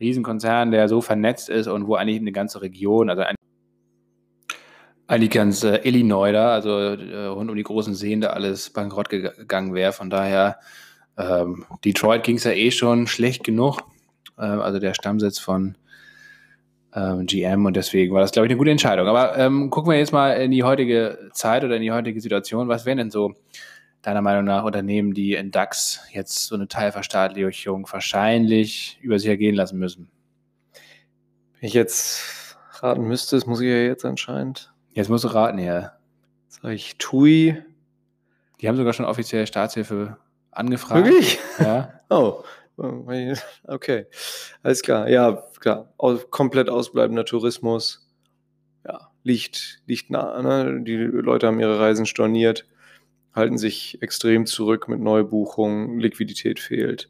Riesenkonzern, 0.00 0.70
der 0.70 0.88
so 0.88 1.00
vernetzt 1.00 1.48
ist 1.48 1.66
und 1.66 1.86
wo 1.86 1.94
eigentlich 1.94 2.20
eine 2.20 2.32
ganze 2.32 2.62
Region, 2.62 3.10
also 3.10 3.22
eigentlich 5.06 5.30
ganz 5.30 5.64
äh, 5.64 5.80
Illinois 5.82 6.32
da, 6.32 6.52
also 6.52 6.70
äh, 6.78 7.26
rund 7.26 7.50
um 7.50 7.56
die 7.56 7.62
großen 7.62 7.94
Seen, 7.94 8.20
da 8.20 8.28
alles 8.28 8.70
bankrott 8.70 9.08
geg- 9.08 9.36
gegangen 9.36 9.74
wäre. 9.74 9.92
Von 9.92 10.08
daher, 10.08 10.58
ähm, 11.18 11.64
Detroit 11.84 12.22
ging 12.22 12.36
es 12.36 12.44
ja 12.44 12.52
eh 12.52 12.70
schon 12.70 13.06
schlecht 13.06 13.44
genug, 13.44 13.80
äh, 14.38 14.42
also 14.42 14.78
der 14.78 14.94
Stammsitz 14.94 15.38
von 15.38 15.76
ähm, 16.94 17.26
GM 17.26 17.66
und 17.66 17.76
deswegen 17.76 18.14
war 18.14 18.20
das, 18.20 18.32
glaube 18.32 18.46
ich, 18.46 18.50
eine 18.50 18.58
gute 18.58 18.70
Entscheidung. 18.70 19.06
Aber 19.06 19.36
ähm, 19.36 19.70
gucken 19.70 19.90
wir 19.92 19.98
jetzt 19.98 20.12
mal 20.12 20.32
in 20.32 20.50
die 20.50 20.64
heutige 20.64 21.30
Zeit 21.32 21.64
oder 21.64 21.76
in 21.76 21.82
die 21.82 21.92
heutige 21.92 22.20
Situation. 22.20 22.68
Was 22.68 22.86
wären 22.86 22.98
denn 22.98 23.10
so 23.10 23.34
deiner 24.02 24.22
Meinung 24.22 24.44
nach 24.44 24.64
Unternehmen, 24.64 25.14
die 25.14 25.34
in 25.34 25.50
DAX 25.50 26.00
jetzt 26.12 26.46
so 26.46 26.54
eine 26.54 26.68
Teilverstaatlichung 26.68 27.86
wahrscheinlich 27.90 28.98
über 29.02 29.18
sich 29.18 29.28
ergehen 29.28 29.54
lassen 29.54 29.78
müssen? 29.78 30.10
Wenn 31.58 31.68
ich 31.68 31.74
jetzt 31.74 32.56
raten 32.80 33.02
müsste, 33.02 33.36
das 33.36 33.46
muss 33.46 33.60
ich 33.60 33.68
ja 33.68 33.76
jetzt 33.76 34.04
anscheinend, 34.04 34.72
Jetzt 34.92 35.08
musst 35.08 35.24
du 35.24 35.28
raten, 35.28 35.58
ja. 35.58 35.92
sage 36.48 36.74
ich 36.74 36.96
TUI. 36.98 37.62
Die 38.60 38.68
haben 38.68 38.76
sogar 38.76 38.92
schon 38.92 39.06
offiziell 39.06 39.46
Staatshilfe 39.46 40.16
angefragt. 40.50 41.06
Wirklich? 41.06 41.38
Ja. 41.58 41.94
Oh, 42.12 42.42
okay. 43.68 44.06
Alles 44.64 44.82
klar. 44.82 45.08
Ja, 45.08 45.44
klar. 45.60 45.92
Komplett 46.30 46.68
ausbleibender 46.68 47.24
Tourismus. 47.24 48.10
Ja, 48.84 49.12
liegt, 49.22 49.80
liegt 49.86 50.10
nah. 50.10 50.42
Ne? 50.42 50.82
Die 50.82 50.96
Leute 50.96 51.46
haben 51.46 51.60
ihre 51.60 51.78
Reisen 51.78 52.04
storniert, 52.04 52.66
halten 53.34 53.58
sich 53.58 54.00
extrem 54.02 54.46
zurück 54.46 54.88
mit 54.88 55.00
Neubuchungen, 55.00 55.98
Liquidität 55.98 56.60
fehlt. 56.60 57.08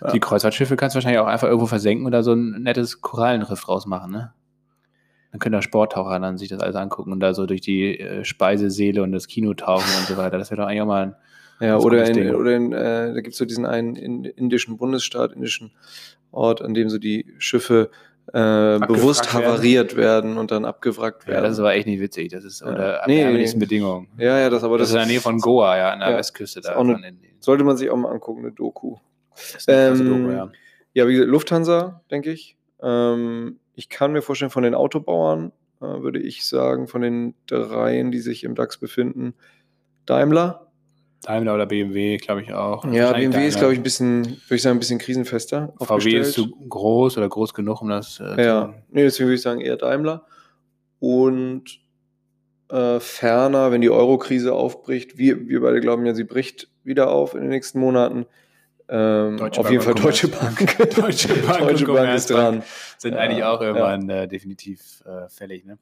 Ja. 0.00 0.10
Die 0.10 0.20
Kreuzfahrtschiffe 0.20 0.76
kannst 0.76 0.94
du 0.94 0.98
wahrscheinlich 0.98 1.20
auch 1.20 1.26
einfach 1.26 1.46
irgendwo 1.48 1.66
versenken 1.66 2.06
oder 2.06 2.22
so 2.22 2.32
ein 2.32 2.62
nettes 2.62 3.00
Korallenriff 3.00 3.60
draus 3.60 3.86
machen, 3.86 4.12
ne? 4.12 4.32
Dann 5.30 5.40
können 5.40 5.52
da 5.52 5.62
Sporttaucher 5.62 6.18
dann 6.20 6.38
sich 6.38 6.48
das 6.48 6.60
alles 6.60 6.74
angucken 6.74 7.12
und 7.12 7.20
da 7.20 7.34
so 7.34 7.44
durch 7.44 7.60
die 7.60 8.00
äh, 8.00 8.24
Speiseseele 8.24 9.02
und 9.02 9.12
das 9.12 9.26
Kino 9.28 9.52
tauchen 9.52 9.84
und 9.98 10.06
so 10.06 10.16
weiter. 10.16 10.38
Das 10.38 10.50
wäre 10.50 10.62
doch 10.62 10.68
eigentlich 10.68 10.80
auch 10.80 10.86
mal 10.86 11.02
ein 11.02 11.14
Ja, 11.68 11.76
oder 11.76 12.06
in, 12.06 12.14
Ding. 12.14 12.34
oder 12.34 12.56
in, 12.56 12.72
äh, 12.72 13.12
da 13.12 13.20
gibt 13.20 13.32
es 13.32 13.36
so 13.36 13.44
diesen 13.44 13.66
einen 13.66 13.94
in, 13.94 14.24
indischen 14.24 14.78
Bundesstaat, 14.78 15.32
indischen 15.32 15.72
Ort, 16.32 16.62
an 16.62 16.72
dem 16.72 16.88
so 16.88 16.98
die 16.98 17.26
Schiffe 17.38 17.90
äh, 18.32 18.78
bewusst 18.86 19.32
werden. 19.34 19.46
havariert 19.46 19.96
werden 19.96 20.36
und 20.38 20.50
dann 20.50 20.64
abgewrackt 20.64 21.24
Ja, 21.24 21.30
werden. 21.34 21.44
das 21.44 21.52
ist 21.54 21.58
aber 21.60 21.74
echt 21.74 21.86
nicht 21.86 22.00
witzig. 22.00 22.30
Das 22.30 22.44
ist 22.44 22.60
Ja. 22.60 22.68
unter 22.68 23.02
Nee, 23.06 23.22
ärmlichsten 23.22 23.58
nee. 23.58 23.64
Bedingungen. 23.66 24.08
ja, 24.18 24.38
ja, 24.38 24.50
das 24.50 24.64
aber 24.64 24.78
das, 24.78 24.88
das, 24.88 24.90
ist 24.90 24.94
in 24.94 24.98
der 25.00 25.06
Nähe 25.08 25.20
von 25.20 25.38
Goa, 25.38 25.76
ja, 25.76 25.92
an 25.92 26.00
der 26.00 26.10
Ja, 26.10 26.16
Westküste 26.18 26.60
da. 26.60 26.76
auch 26.76 26.80
eine- 26.80 27.00
den- 27.00 27.18
sollte 27.40 27.64
man 27.64 27.76
sich 27.76 27.88
auch 27.90 27.96
mal 27.96 28.10
angucken, 28.10 28.40
eine 28.44 28.52
Doku. 28.52 28.96
das 29.34 29.54
ist 29.56 29.68
eine 29.68 29.98
Ähm, 30.00 30.08
Doku, 30.22 30.32
ja. 30.32 30.50
Ja, 30.94 31.06
wie 31.08 31.12
gesagt, 31.12 31.30
Lufthansa, 31.30 32.02
denke 32.10 32.30
ich. 32.32 32.56
Ähm, 32.82 33.60
ich 33.74 33.88
kann 33.88 34.12
mir 34.12 34.22
vorstellen, 34.22 34.50
von 34.50 34.62
den 34.64 34.74
Autobauern 34.74 35.52
äh, 35.80 35.84
würde 36.02 36.18
ich 36.18 36.44
sagen, 36.46 36.88
von 36.88 37.02
den 37.02 37.34
dreien, 37.46 38.10
die 38.10 38.18
sich 38.18 38.42
im 38.44 38.54
DAX 38.56 38.78
befinden, 38.78 39.34
Daimler. 40.06 40.67
Daimler 41.28 41.54
oder 41.54 41.66
BMW, 41.66 42.16
glaube 42.16 42.40
ich 42.40 42.54
auch. 42.54 42.90
Ja, 42.90 43.12
BMW 43.12 43.46
ist, 43.46 43.58
glaube 43.58 43.74
ich, 43.74 43.78
ein 43.78 43.82
bisschen, 43.82 44.24
würde 44.24 44.54
ich 44.54 44.62
sagen, 44.62 44.78
ein 44.78 44.80
bisschen 44.80 44.98
krisenfester. 44.98 45.74
VW 45.78 46.16
ist 46.16 46.32
zu 46.32 46.50
groß 46.50 47.18
oder 47.18 47.28
groß 47.28 47.52
genug, 47.52 47.82
um 47.82 47.90
das 47.90 48.18
äh, 48.18 48.42
Ja, 48.42 48.74
nee, 48.90 49.02
deswegen 49.02 49.26
würde 49.26 49.34
ich 49.34 49.42
sagen 49.42 49.60
eher 49.60 49.76
Daimler. 49.76 50.24
Und 51.00 51.80
äh, 52.70 52.98
ferner, 52.98 53.70
wenn 53.70 53.82
die 53.82 53.90
Euro-Krise 53.90 54.54
aufbricht, 54.54 55.18
wir, 55.18 55.48
wir 55.48 55.60
beide 55.60 55.80
glauben 55.80 56.06
ja, 56.06 56.14
sie 56.14 56.24
bricht 56.24 56.68
wieder 56.82 57.10
auf 57.10 57.34
in 57.34 57.42
den 57.42 57.50
nächsten 57.50 57.78
Monaten. 57.78 58.24
Ähm, 58.90 59.38
auf 59.40 59.50
Bank 59.50 59.70
jeden 59.70 59.82
Fall 59.82 59.94
Deutsche 60.02 60.28
Bank. 60.28 60.78
Deutsche 60.94 61.34
Bank, 61.34 61.58
Deutsche 61.58 61.86
Bank 61.86 62.14
ist 62.14 62.30
dran. 62.30 62.62
Sind 62.96 63.14
ja, 63.14 63.20
eigentlich 63.20 63.44
auch 63.44 63.60
irgendwann 63.60 64.08
ja. 64.08 64.22
äh, 64.22 64.28
definitiv 64.28 65.04
äh, 65.04 65.28
fällig. 65.28 65.66
Ne? 65.66 65.78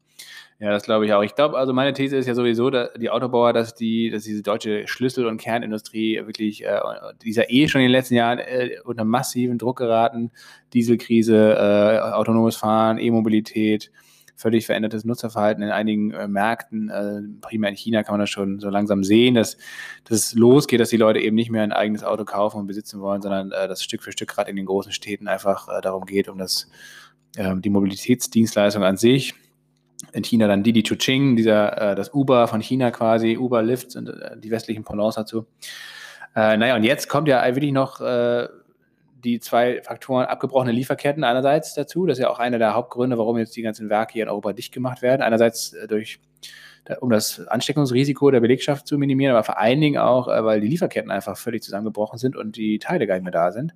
Ja, 0.59 0.71
das 0.71 0.83
glaube 0.83 1.05
ich 1.05 1.13
auch. 1.13 1.21
Ich 1.21 1.35
glaube, 1.35 1.57
also 1.57 1.71
meine 1.71 1.93
These 1.93 2.17
ist 2.17 2.27
ja 2.27 2.33
sowieso, 2.33 2.69
dass 2.69 2.89
die 2.93 3.09
Autobauer, 3.09 3.53
dass 3.53 3.75
die, 3.75 4.09
dass 4.09 4.23
diese 4.23 4.43
deutsche 4.43 4.87
Schlüssel- 4.87 5.27
und 5.27 5.37
Kernindustrie 5.37 6.17
wirklich, 6.25 6.65
äh, 6.65 6.79
dieser 7.23 7.49
eh 7.49 7.67
schon 7.67 7.81
in 7.81 7.85
den 7.85 7.91
letzten 7.91 8.15
Jahren 8.15 8.39
äh, 8.39 8.71
unter 8.83 9.05
massiven 9.05 9.57
Druck 9.57 9.77
geraten. 9.77 10.31
Dieselkrise, 10.73 11.55
äh, 11.55 11.99
autonomes 11.99 12.57
Fahren, 12.57 12.97
E-Mobilität, 12.97 13.89
völlig 14.37 14.67
verändertes 14.67 15.03
Nutzerverhalten 15.03 15.63
in 15.63 15.71
einigen 15.71 16.11
äh, 16.11 16.27
Märkten, 16.27 16.89
äh, 16.89 17.21
primär 17.41 17.71
in 17.71 17.75
China 17.75 18.03
kann 18.03 18.13
man 18.13 18.19
das 18.21 18.29
schon 18.29 18.59
so 18.59 18.69
langsam 18.69 19.03
sehen, 19.03 19.33
dass, 19.33 19.57
es 20.09 20.35
losgeht, 20.35 20.79
dass 20.79 20.89
die 20.89 20.97
Leute 20.97 21.19
eben 21.19 21.35
nicht 21.35 21.49
mehr 21.49 21.63
ein 21.63 21.73
eigenes 21.73 22.03
Auto 22.03 22.23
kaufen 22.23 22.59
und 22.59 22.67
besitzen 22.67 23.01
wollen, 23.01 23.21
sondern 23.23 23.51
äh, 23.51 23.67
dass 23.67 23.83
Stück 23.83 24.03
für 24.03 24.11
Stück 24.11 24.29
gerade 24.29 24.51
in 24.51 24.55
den 24.55 24.67
großen 24.67 24.91
Städten 24.91 25.27
einfach 25.27 25.67
äh, 25.67 25.81
darum 25.81 26.05
geht, 26.05 26.29
um 26.29 26.37
das, 26.37 26.69
ähm, 27.35 27.63
die 27.63 27.71
Mobilitätsdienstleistung 27.71 28.83
an 28.83 28.95
sich. 28.95 29.33
In 30.13 30.23
China 30.23 30.47
dann 30.47 30.61
Didi 30.61 30.83
Chuching, 30.83 31.35
dieser, 31.35 31.93
äh, 31.93 31.95
das 31.95 32.13
Uber 32.13 32.47
von 32.47 32.61
China 32.61 32.91
quasi, 32.91 33.37
Uber, 33.37 33.63
Lyft 33.63 33.91
sind 33.91 34.07
äh, 34.07 34.37
die 34.37 34.51
westlichen 34.51 34.83
Pendants 34.83 35.15
dazu. 35.15 35.47
naja, 36.35 36.75
und 36.75 36.83
jetzt 36.83 37.09
kommt 37.09 37.27
ja 37.27 37.43
wirklich 37.43 37.71
noch 37.71 37.99
die 39.23 39.39
zwei 39.39 39.81
Faktoren 39.81 40.25
abgebrochene 40.25 40.71
Lieferketten 40.71 41.23
einerseits 41.23 41.73
dazu. 41.73 42.05
Das 42.05 42.17
ist 42.17 42.21
ja 42.21 42.29
auch 42.29 42.39
einer 42.39 42.59
der 42.59 42.73
Hauptgründe, 42.73 43.17
warum 43.17 43.37
jetzt 43.37 43.55
die 43.55 43.61
ganzen 43.61 43.89
Werke 43.89 44.13
hier 44.13 44.23
in 44.23 44.29
Europa 44.29 44.53
dicht 44.53 44.73
gemacht 44.73 45.01
werden. 45.01 45.21
Einerseits 45.21 45.73
äh, 45.73 45.87
durch 45.87 46.19
um 47.01 47.09
das 47.09 47.45
Ansteckungsrisiko 47.47 48.31
der 48.31 48.39
Belegschaft 48.39 48.87
zu 48.87 48.97
minimieren, 48.97 49.35
aber 49.35 49.43
vor 49.43 49.57
allen 49.57 49.81
Dingen 49.81 49.97
auch, 49.97 50.27
äh, 50.27 50.43
weil 50.43 50.61
die 50.61 50.67
Lieferketten 50.67 51.11
einfach 51.11 51.37
völlig 51.37 51.63
zusammengebrochen 51.63 52.17
sind 52.17 52.35
und 52.35 52.55
die 52.55 52.79
Teile 52.79 53.07
gar 53.07 53.15
nicht 53.15 53.23
mehr 53.23 53.31
da 53.31 53.51
sind. 53.51 53.73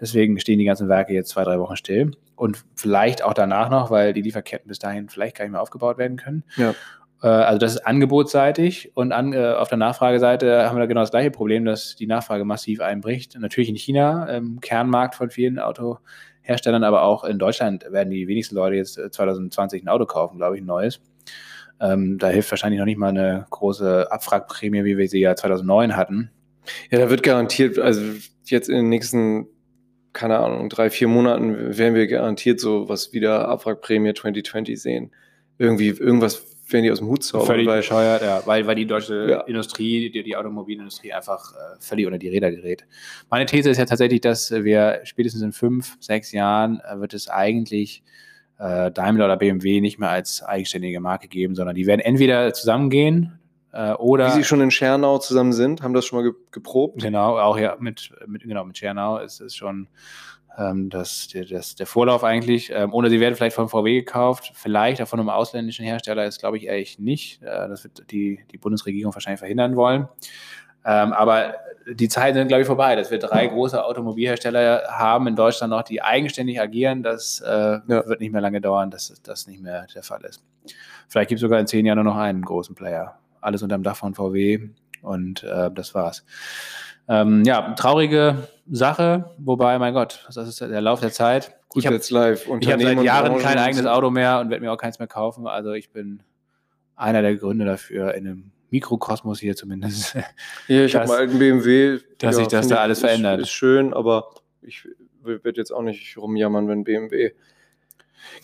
Deswegen 0.00 0.38
stehen 0.40 0.58
die 0.58 0.64
ganzen 0.64 0.88
Werke 0.88 1.12
jetzt 1.12 1.30
zwei, 1.30 1.44
drei 1.44 1.58
Wochen 1.58 1.76
still. 1.76 2.12
Und 2.36 2.64
vielleicht 2.74 3.22
auch 3.22 3.34
danach 3.34 3.70
noch, 3.70 3.90
weil 3.90 4.12
die 4.12 4.22
Lieferketten 4.22 4.68
bis 4.68 4.78
dahin 4.78 5.08
vielleicht 5.08 5.36
gar 5.36 5.44
nicht 5.44 5.52
mehr 5.52 5.62
aufgebaut 5.62 5.98
werden 5.98 6.16
können. 6.16 6.44
Ja. 6.56 6.74
Äh, 7.22 7.26
also 7.26 7.58
das 7.58 7.74
ist 7.74 7.86
angebotsseitig 7.86 8.92
und 8.94 9.12
an, 9.12 9.32
äh, 9.32 9.52
auf 9.52 9.68
der 9.68 9.78
Nachfrageseite 9.78 10.66
haben 10.66 10.76
wir 10.76 10.80
da 10.80 10.86
genau 10.86 11.00
das 11.00 11.10
gleiche 11.10 11.30
Problem, 11.30 11.64
dass 11.64 11.96
die 11.96 12.06
Nachfrage 12.06 12.44
massiv 12.44 12.80
einbricht. 12.80 13.38
Natürlich 13.38 13.68
in 13.68 13.76
China, 13.76 14.28
ähm, 14.28 14.60
Kernmarkt 14.60 15.14
von 15.14 15.30
vielen 15.30 15.58
Autoherstellern, 15.58 16.84
aber 16.84 17.02
auch 17.02 17.24
in 17.24 17.38
Deutschland 17.38 17.86
werden 17.90 18.10
die 18.10 18.28
wenigsten 18.28 18.54
Leute 18.54 18.76
jetzt 18.76 18.94
2020 18.94 19.82
äh, 19.82 19.84
ein 19.84 19.88
Auto 19.88 20.06
kaufen, 20.06 20.38
glaube 20.38 20.56
ich, 20.56 20.62
ein 20.62 20.66
neues. 20.66 21.00
Ähm, 21.80 22.18
da 22.18 22.28
hilft 22.28 22.50
wahrscheinlich 22.50 22.78
noch 22.78 22.86
nicht 22.86 22.98
mal 22.98 23.08
eine 23.08 23.46
große 23.50 24.10
Abfragprämie, 24.10 24.84
wie 24.84 24.98
wir 24.98 25.08
sie 25.08 25.20
ja 25.20 25.36
2009 25.36 25.96
hatten. 25.96 26.30
Ja, 26.90 26.98
da 26.98 27.08
wird 27.10 27.22
garantiert, 27.22 27.78
also 27.78 28.02
jetzt 28.44 28.68
in 28.68 28.76
den 28.76 28.88
nächsten, 28.88 29.46
keine 30.12 30.38
Ahnung, 30.38 30.68
drei, 30.68 30.90
vier 30.90 31.08
Monaten 31.08 31.78
werden 31.78 31.94
wir 31.94 32.06
garantiert 32.08 32.60
so 32.60 32.88
was 32.88 33.12
wieder 33.12 33.48
Abfragprämie 33.48 34.12
2020 34.12 34.80
sehen. 34.80 35.12
Irgendwie, 35.56 35.88
irgendwas 35.88 36.57
die 36.70 36.90
aus 36.90 36.98
dem 36.98 37.08
Hut 37.08 37.24
zaubern. 37.24 37.46
Völlig 37.46 37.66
weil, 37.66 37.78
bescheuert, 37.78 38.22
ja, 38.22 38.42
weil, 38.44 38.66
weil 38.66 38.74
die 38.76 38.86
deutsche 38.86 39.30
ja. 39.30 39.40
Industrie, 39.42 40.10
die, 40.10 40.22
die 40.22 40.36
Automobilindustrie 40.36 41.12
einfach 41.12 41.52
äh, 41.52 41.80
völlig 41.80 42.06
unter 42.06 42.18
die 42.18 42.28
Räder 42.28 42.50
gerät. 42.50 42.86
Meine 43.30 43.46
These 43.46 43.70
ist 43.70 43.78
ja 43.78 43.86
tatsächlich, 43.86 44.20
dass 44.20 44.50
wir 44.50 45.00
spätestens 45.04 45.42
in 45.42 45.52
fünf, 45.52 45.96
sechs 46.00 46.32
Jahren 46.32 46.80
äh, 46.80 47.00
wird 47.00 47.14
es 47.14 47.28
eigentlich 47.28 48.02
äh, 48.58 48.90
Daimler 48.90 49.26
oder 49.26 49.36
BMW 49.36 49.80
nicht 49.80 49.98
mehr 49.98 50.10
als 50.10 50.42
eigenständige 50.42 51.00
Marke 51.00 51.28
geben, 51.28 51.54
sondern 51.54 51.74
die 51.74 51.86
werden 51.86 52.00
entweder 52.00 52.52
zusammengehen 52.52 53.38
äh, 53.72 53.92
oder. 53.92 54.28
Wie 54.28 54.38
sie 54.38 54.44
schon 54.44 54.60
in 54.60 54.70
Schernau 54.70 55.18
zusammen 55.18 55.52
sind, 55.52 55.82
haben 55.82 55.94
das 55.94 56.04
schon 56.06 56.22
mal 56.22 56.32
geprobt. 56.50 57.00
Genau, 57.02 57.38
auch 57.38 57.58
ja 57.58 57.76
mit, 57.78 58.10
mit, 58.26 58.42
genau, 58.42 58.64
mit 58.64 58.76
Schernau 58.76 59.18
ist 59.18 59.40
es 59.40 59.54
schon 59.54 59.88
ähm, 60.58 60.90
das, 60.90 61.28
das, 61.48 61.74
der 61.76 61.86
Vorlauf 61.86 62.24
eigentlich. 62.24 62.70
Ähm, 62.70 62.92
oder 62.92 63.08
sie 63.10 63.20
werden 63.20 63.34
vielleicht 63.34 63.56
von 63.56 63.68
VW 63.68 63.94
gekauft, 63.94 64.52
vielleicht 64.54 65.00
auch 65.00 65.08
von 65.08 65.20
einem 65.20 65.28
ausländischen 65.28 65.84
Hersteller, 65.84 66.26
ist 66.26 66.40
glaube 66.40 66.56
ich 66.56 66.66
ehrlich 66.66 66.98
nicht. 66.98 67.42
Äh, 67.42 67.68
das 67.68 67.84
wird 67.84 68.10
die, 68.10 68.40
die 68.50 68.58
Bundesregierung 68.58 69.14
wahrscheinlich 69.14 69.38
verhindern 69.38 69.76
wollen. 69.76 70.08
Ähm, 70.84 71.12
aber 71.12 71.54
die 71.90 72.08
Zeiten 72.08 72.36
sind, 72.36 72.48
glaube 72.48 72.62
ich, 72.62 72.66
vorbei, 72.66 72.96
dass 72.96 73.10
wir 73.10 73.18
drei 73.18 73.46
große 73.46 73.82
Automobilhersteller 73.82 74.84
haben 74.88 75.26
in 75.26 75.36
Deutschland 75.36 75.70
noch, 75.70 75.82
die 75.82 76.02
eigenständig 76.02 76.60
agieren. 76.60 77.02
Das 77.02 77.40
äh, 77.40 77.50
ja. 77.50 77.82
wird 77.86 78.20
nicht 78.20 78.32
mehr 78.32 78.40
lange 78.40 78.60
dauern, 78.60 78.90
dass 78.90 79.12
das 79.22 79.46
nicht 79.46 79.60
mehr 79.60 79.86
der 79.94 80.02
Fall 80.02 80.24
ist. 80.24 80.42
Vielleicht 81.08 81.28
gibt 81.30 81.38
es 81.38 81.42
sogar 81.42 81.60
in 81.60 81.66
zehn 81.66 81.86
Jahren 81.86 81.96
nur 81.96 82.04
noch 82.04 82.16
einen 82.16 82.42
großen 82.42 82.74
Player. 82.74 83.18
Alles 83.40 83.62
unter 83.62 83.76
dem 83.76 83.82
Dach 83.82 83.96
von 83.96 84.14
VW 84.14 84.68
und 85.02 85.42
äh, 85.44 85.70
das 85.72 85.94
war's. 85.94 86.24
Ähm, 87.08 87.44
ja, 87.44 87.72
traurige 87.72 88.48
Sache, 88.70 89.34
wobei, 89.38 89.78
mein 89.78 89.94
Gott, 89.94 90.24
das 90.26 90.36
ist 90.48 90.60
der 90.60 90.80
Lauf 90.80 91.00
der 91.00 91.12
Zeit. 91.12 91.56
Gut, 91.68 91.82
ich 91.82 91.86
habe 91.86 91.96
jetzt 91.96 92.10
live. 92.10 92.46
Ich 92.60 92.70
habe 92.70 92.82
seit 92.82 93.02
Jahren 93.02 93.38
kein 93.38 93.58
eigenes 93.58 93.86
Auto 93.86 94.10
mehr 94.10 94.40
und 94.40 94.50
werde 94.50 94.64
mir 94.64 94.72
auch 94.72 94.78
keins 94.78 94.98
mehr 94.98 95.08
kaufen. 95.08 95.46
Also 95.46 95.72
ich 95.72 95.90
bin 95.90 96.22
einer 96.96 97.22
der 97.22 97.36
Gründe 97.36 97.64
dafür, 97.64 98.14
in 98.14 98.26
einem 98.26 98.50
Mikrokosmos 98.70 99.40
hier 99.40 99.56
zumindest. 99.56 100.16
Ja, 100.68 100.84
ich 100.84 100.94
habe 100.94 101.06
mal 101.06 101.22
einen 101.22 101.38
BMW. 101.38 101.98
Dass 102.18 102.36
ja, 102.36 102.40
sich 102.40 102.48
das 102.48 102.68
da 102.68 102.76
alles 102.76 103.00
verändert. 103.00 103.40
Ist 103.40 103.50
schön, 103.50 103.94
aber 103.94 104.30
ich 104.62 104.86
werde 105.22 105.58
jetzt 105.58 105.72
auch 105.72 105.82
nicht 105.82 106.16
rumjammern, 106.16 106.68
wenn 106.68 106.84
BMW 106.84 107.32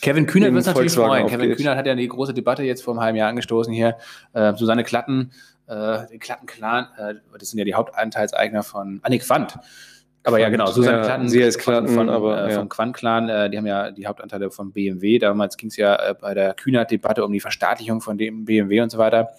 Kevin 0.00 0.26
Kühnert 0.26 0.52
wird 0.52 0.62
es 0.62 0.66
natürlich 0.66 0.92
freuen. 0.92 1.26
Kevin 1.26 1.54
Kühnert 1.54 1.76
hat 1.76 1.86
ja 1.86 1.94
die 1.94 2.08
große 2.08 2.34
Debatte 2.34 2.62
jetzt 2.62 2.82
vor 2.82 2.94
einem 2.94 3.02
halben 3.02 3.18
Jahr 3.18 3.28
angestoßen 3.28 3.72
hier. 3.72 3.96
Äh, 4.32 4.54
Susanne 4.54 4.84
Klatten, 4.84 5.32
äh, 5.66 6.06
den 6.08 6.20
Klatten-Clan, 6.20 6.88
äh, 6.96 7.14
das 7.38 7.50
sind 7.50 7.58
ja 7.58 7.64
die 7.64 7.74
Hauptanteilseigner 7.74 8.62
von 8.62 9.00
Annik 9.02 9.22
Quandt. 9.22 9.58
Aber 10.26 10.38
ja, 10.38 10.48
genau, 10.48 10.66
Susanne 10.66 10.98
ja, 10.98 11.04
Klatten, 11.04 11.28
sie 11.28 11.40
ist 11.40 11.58
Klatten, 11.58 11.88
von, 11.88 12.08
aber, 12.08 12.46
äh, 12.46 12.52
ja. 12.52 12.58
vom 12.58 12.70
Quant-Clan, 12.70 13.28
äh, 13.28 13.50
die 13.50 13.58
haben 13.58 13.66
ja 13.66 13.90
die 13.90 14.06
Hauptanteile 14.06 14.50
von 14.50 14.72
BMW. 14.72 15.18
Damals 15.18 15.58
ging 15.58 15.68
es 15.68 15.76
ja 15.76 15.96
äh, 15.96 16.14
bei 16.18 16.32
der 16.32 16.54
Kühnert-Debatte 16.54 17.24
um 17.24 17.30
die 17.30 17.40
Verstaatlichung 17.40 18.00
von 18.00 18.16
dem 18.16 18.46
BMW 18.46 18.80
und 18.80 18.90
so 18.90 18.96
weiter. 18.96 19.32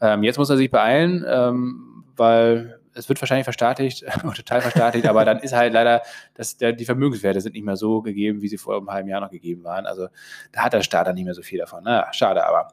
Ähm, 0.00 0.24
jetzt 0.24 0.36
muss 0.36 0.50
er 0.50 0.56
sich 0.56 0.72
beeilen, 0.72 1.24
ähm, 1.28 2.04
weil 2.16 2.80
es 2.94 3.08
wird 3.08 3.20
wahrscheinlich 3.20 3.44
verstaatlicht, 3.44 4.04
total 4.36 4.60
verstaatlicht, 4.60 5.06
aber 5.06 5.24
dann 5.24 5.38
ist 5.38 5.54
halt 5.54 5.72
leider, 5.72 6.02
dass 6.34 6.56
der, 6.56 6.72
die 6.72 6.84
Vermögenswerte 6.84 7.40
sind 7.40 7.54
nicht 7.54 7.64
mehr 7.64 7.76
so 7.76 8.02
gegeben, 8.02 8.42
wie 8.42 8.48
sie 8.48 8.58
vor 8.58 8.76
einem 8.76 8.90
halben 8.90 9.08
Jahr 9.08 9.20
noch 9.20 9.30
gegeben 9.30 9.62
waren. 9.62 9.86
Also 9.86 10.08
da 10.52 10.64
hat 10.64 10.72
der 10.72 10.82
Staat 10.82 11.06
dann 11.06 11.14
nicht 11.14 11.24
mehr 11.24 11.34
so 11.34 11.42
viel 11.42 11.58
davon. 11.58 11.84
Naja, 11.84 12.12
schade 12.12 12.44
aber. 12.44 12.72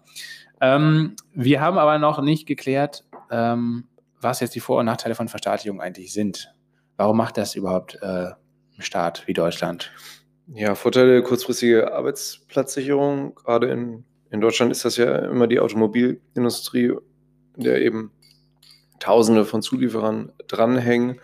Ähm, 0.62 1.16
wir 1.34 1.62
haben 1.62 1.78
aber 1.78 1.99
noch 1.99 2.22
nicht 2.22 2.47
geklärt, 2.47 3.03
ähm, 3.30 3.86
was 4.20 4.39
jetzt 4.39 4.55
die 4.55 4.59
Vor- 4.59 4.80
und 4.80 4.86
Nachteile 4.86 5.16
von 5.16 5.28
Verstaatlichung 5.28 5.82
eigentlich 5.82 6.14
sind. 6.14 6.53
Warum 6.97 7.17
macht 7.17 7.37
das 7.37 7.55
überhaupt 7.55 7.97
äh, 8.01 8.31
ein 8.77 8.81
Staat 8.81 9.27
wie 9.27 9.33
Deutschland? 9.33 9.91
Ja, 10.53 10.75
Vorteile 10.75 11.23
kurzfristige 11.23 11.93
Arbeitsplatzsicherung. 11.93 13.35
Gerade 13.35 13.69
in, 13.69 14.03
in 14.31 14.41
Deutschland 14.41 14.71
ist 14.71 14.83
das 14.83 14.97
ja 14.97 15.15
immer 15.19 15.47
die 15.47 15.59
Automobilindustrie, 15.59 16.93
in 17.57 17.63
der 17.63 17.81
eben 17.81 18.11
Tausende 18.99 19.45
von 19.45 19.61
Zulieferern 19.61 20.31
dranhängen. 20.47 21.19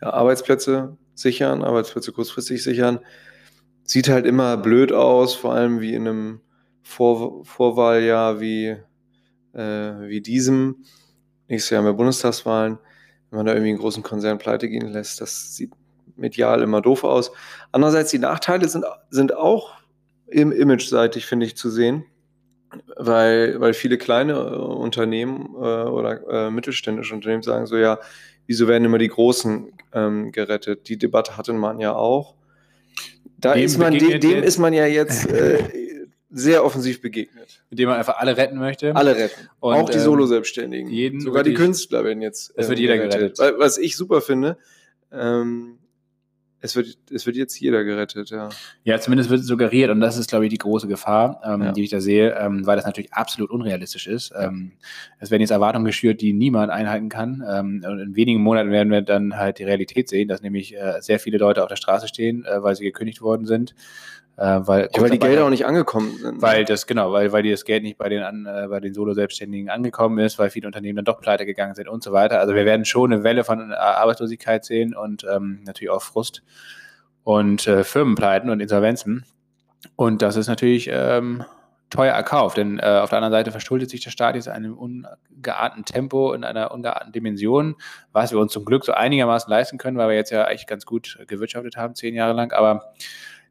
Ja, 0.00 0.10
Arbeitsplätze 0.10 0.96
sichern, 1.14 1.62
Arbeitsplätze 1.62 2.12
kurzfristig 2.12 2.62
sichern. 2.62 3.00
Sieht 3.84 4.08
halt 4.08 4.26
immer 4.26 4.56
blöd 4.56 4.92
aus, 4.92 5.34
vor 5.34 5.54
allem 5.54 5.80
wie 5.80 5.94
in 5.94 6.08
einem 6.08 6.40
Vor 6.82 7.44
Vorwahljahr 7.44 8.40
wie, 8.40 8.76
äh, 9.52 9.60
wie 9.60 10.20
diesem. 10.20 10.84
Nächstes 11.48 11.70
Jahr 11.70 11.78
haben 11.82 11.86
wir 11.86 11.92
Bundestagswahlen 11.92 12.78
wenn 13.30 13.38
man 13.38 13.46
da 13.46 13.52
irgendwie 13.52 13.70
einen 13.70 13.78
großen 13.78 14.02
Konzern 14.02 14.38
pleite 14.38 14.68
gehen 14.68 14.88
lässt, 14.88 15.20
das 15.20 15.56
sieht 15.56 15.72
medial 16.16 16.62
immer 16.62 16.80
doof 16.80 17.04
aus. 17.04 17.32
Andererseits, 17.72 18.10
die 18.10 18.18
Nachteile 18.18 18.68
sind, 18.68 18.84
sind 19.10 19.34
auch 19.36 19.72
im 20.26 20.52
Image-seitig, 20.52 21.26
finde 21.26 21.46
ich, 21.46 21.56
zu 21.56 21.70
sehen, 21.70 22.04
weil, 22.96 23.60
weil 23.60 23.74
viele 23.74 23.98
kleine 23.98 24.32
äh, 24.32 24.56
Unternehmen 24.56 25.54
äh, 25.56 25.58
oder 25.58 26.46
äh, 26.46 26.50
mittelständische 26.50 27.14
Unternehmen 27.14 27.42
sagen 27.42 27.66
so, 27.66 27.76
ja, 27.76 27.98
wieso 28.46 28.68
werden 28.68 28.84
immer 28.84 28.98
die 28.98 29.08
Großen 29.08 29.72
ähm, 29.92 30.32
gerettet? 30.32 30.88
Die 30.88 30.98
Debatte 30.98 31.36
hatte 31.36 31.52
man 31.52 31.80
ja 31.80 31.94
auch. 31.94 32.34
Da 33.38 33.54
dem 33.54 33.64
ist 33.64 33.78
man, 33.78 33.94
dem, 33.94 34.20
dem 34.20 34.42
ist 34.42 34.58
man 34.58 34.72
ja 34.72 34.86
jetzt 34.86 35.26
äh, 35.30 35.79
sehr 36.30 36.64
offensiv 36.64 37.00
begegnet. 37.00 37.62
Mit 37.70 37.78
dem 37.78 37.88
man 37.88 37.98
einfach 37.98 38.18
alle 38.18 38.36
retten 38.36 38.58
möchte. 38.58 38.94
Alle 38.94 39.16
retten. 39.16 39.48
Und, 39.58 39.74
auch 39.74 39.90
die 39.90 39.98
ähm, 39.98 40.04
Solo-Selbstständigen. 40.04 41.20
Sogar 41.20 41.42
die 41.42 41.54
Künstler 41.54 42.04
werden 42.04 42.22
jetzt. 42.22 42.52
Es 42.56 42.68
wird 42.68 42.78
jeder 42.78 42.96
gerettet. 42.96 43.36
gerettet. 43.36 43.58
Was 43.58 43.78
ich 43.78 43.96
super 43.96 44.20
finde, 44.20 44.56
ähm, 45.12 45.80
es 46.62 46.76
wird, 46.76 46.98
es 47.10 47.26
wird 47.26 47.36
jetzt 47.36 47.58
jeder 47.58 47.84
gerettet, 47.84 48.30
ja. 48.30 48.50
Ja, 48.84 49.00
zumindest 49.00 49.30
wird 49.30 49.40
es 49.40 49.46
suggeriert 49.46 49.90
und 49.90 50.00
das 50.00 50.18
ist, 50.18 50.28
glaube 50.28 50.44
ich, 50.44 50.50
die 50.50 50.58
große 50.58 50.88
Gefahr, 50.88 51.40
ähm, 51.44 51.62
ja. 51.62 51.72
die 51.72 51.84
ich 51.84 51.90
da 51.90 52.00
sehe, 52.00 52.36
ähm, 52.38 52.66
weil 52.66 52.76
das 52.76 52.84
natürlich 52.84 53.12
absolut 53.14 53.50
unrealistisch 53.50 54.06
ist. 54.06 54.32
Ähm, 54.38 54.72
es 55.18 55.30
werden 55.30 55.40
jetzt 55.40 55.50
Erwartungen 55.50 55.86
geschürt, 55.86 56.20
die 56.20 56.32
niemand 56.32 56.70
einhalten 56.70 57.08
kann. 57.08 57.42
Ähm, 57.48 57.82
und 57.86 57.98
in 57.98 58.14
wenigen 58.14 58.42
Monaten 58.42 58.70
werden 58.70 58.90
wir 58.90 59.00
dann 59.00 59.36
halt 59.36 59.58
die 59.58 59.64
Realität 59.64 60.08
sehen, 60.08 60.28
dass 60.28 60.42
nämlich 60.42 60.76
äh, 60.76 61.00
sehr 61.00 61.18
viele 61.18 61.38
Leute 61.38 61.62
auf 61.62 61.68
der 61.68 61.76
Straße 61.76 62.08
stehen, 62.08 62.44
äh, 62.44 62.62
weil 62.62 62.76
sie 62.76 62.84
gekündigt 62.84 63.22
worden 63.22 63.46
sind. 63.46 63.74
Äh, 64.36 64.60
weil, 64.66 64.88
ja, 64.94 65.02
weil 65.02 65.10
die 65.10 65.18
Gelder 65.18 65.44
auch 65.44 65.50
nicht 65.50 65.66
angekommen 65.66 66.16
sind. 66.16 66.40
Weil 66.40 66.64
das, 66.64 66.86
genau, 66.86 67.12
weil, 67.12 67.30
weil 67.32 67.42
das 67.42 67.64
Geld 67.64 67.82
nicht 67.82 67.98
bei 67.98 68.08
den, 68.08 68.46
äh, 68.46 68.68
bei 68.68 68.80
den 68.80 68.94
Solo-Selbstständigen 68.94 69.68
angekommen 69.68 70.18
ist, 70.18 70.38
weil 70.38 70.50
viele 70.50 70.66
Unternehmen 70.66 70.96
dann 70.96 71.04
doch 71.04 71.20
pleite 71.20 71.44
gegangen 71.44 71.74
sind 71.74 71.88
und 71.88 72.02
so 72.02 72.12
weiter. 72.12 72.40
Also 72.40 72.54
wir 72.54 72.64
werden 72.64 72.84
schon 72.84 73.12
eine 73.12 73.22
Welle 73.22 73.44
von 73.44 73.70
äh, 73.70 73.74
Arbeitslosigkeit 73.74 74.64
sehen 74.64 74.94
und 74.94 75.26
ähm, 75.30 75.60
natürlich 75.66 75.90
auch 75.90 76.02
Frust 76.02 76.42
und 77.22 77.66
äh, 77.66 77.84
Firmenpleiten 77.84 78.48
und 78.50 78.60
Insolvenzen. 78.60 79.24
Und 79.96 80.22
das 80.22 80.36
ist 80.36 80.48
natürlich 80.48 80.88
ähm, 80.92 81.44
teuer 81.90 82.14
erkauft, 82.14 82.56
denn 82.56 82.78
äh, 82.78 83.00
auf 83.02 83.10
der 83.10 83.18
anderen 83.18 83.32
Seite 83.32 83.50
verschuldet 83.50 83.90
sich 83.90 84.00
der 84.00 84.10
Staat 84.10 84.36
jetzt 84.36 84.46
in 84.46 84.52
einem 84.52 84.74
ungeahnten 84.74 85.84
Tempo, 85.84 86.32
in 86.32 86.44
einer 86.44 86.70
ungeahnten 86.70 87.12
Dimension, 87.12 87.76
was 88.12 88.30
wir 88.30 88.38
uns 88.38 88.52
zum 88.52 88.64
Glück 88.64 88.84
so 88.84 88.92
einigermaßen 88.92 89.50
leisten 89.50 89.76
können, 89.76 89.98
weil 89.98 90.08
wir 90.08 90.16
jetzt 90.16 90.30
ja 90.30 90.44
eigentlich 90.44 90.66
ganz 90.66 90.86
gut 90.86 91.18
gewirtschaftet 91.26 91.76
haben, 91.76 91.94
zehn 91.94 92.14
Jahre 92.14 92.32
lang. 92.32 92.52
Aber 92.52 92.92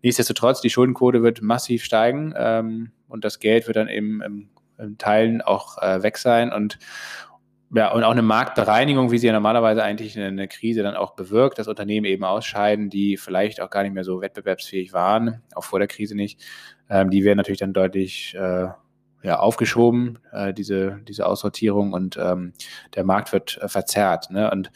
Nichtsdestotrotz, 0.02 0.62
die 0.62 0.70
Schuldenquote 0.70 1.24
wird 1.24 1.42
massiv 1.42 1.84
steigen 1.84 2.34
ähm, 2.38 2.92
und 3.08 3.26
das 3.26 3.40
Geld 3.40 3.68
wird 3.68 3.78
dann 3.78 3.90
eben 3.90 4.22
im, 4.22 4.50
im 4.78 4.98
Teilen 4.98 5.42
auch 5.42 5.78
äh, 5.82 6.04
weg 6.04 6.18
sein 6.18 6.52
und 6.52 6.80
ja, 7.72 7.92
und 7.92 8.04
auch 8.04 8.12
eine 8.12 8.24
Marktbereinigung, 8.24 9.12
wie 9.12 9.20
sie 9.20 9.28
ja 9.28 9.34
normalerweise 9.34 9.84
eigentlich 9.84 10.18
eine, 10.18 10.28
eine 10.28 10.48
Krise 10.48 10.82
dann 10.82 10.96
auch 10.96 11.14
bewirkt, 11.14 11.60
dass 11.60 11.68
Unternehmen 11.68 12.06
eben 12.06 12.24
ausscheiden, 12.24 12.90
die 12.90 13.16
vielleicht 13.16 13.62
auch 13.62 13.70
gar 13.70 13.84
nicht 13.84 13.94
mehr 13.94 14.04
so 14.04 14.22
wettbewerbsfähig 14.22 14.92
waren, 14.92 15.44
auch 15.54 15.64
vor 15.64 15.78
der 15.78 15.88
Krise 15.88 16.16
nicht. 16.16 16.42
Ähm, 16.90 17.12
die 17.12 17.24
werden 17.24 17.38
natürlich 17.38 17.60
dann 17.60 17.74
deutlich 17.74 18.34
äh, 18.34 18.70
ja, 19.22 19.40
aufgeschoben, 19.40 20.18
äh, 20.32 20.54
diese, 20.54 21.00
diese 21.08 21.28
Aussortierung 21.28 21.94
und 21.94 22.18
ähm, 22.18 22.54
der 22.96 23.04
Markt 23.04 23.34
wird 23.34 23.60
äh, 23.62 23.68
verzerrt. 23.68 24.32
Ne? 24.32 24.50
Und 24.50 24.72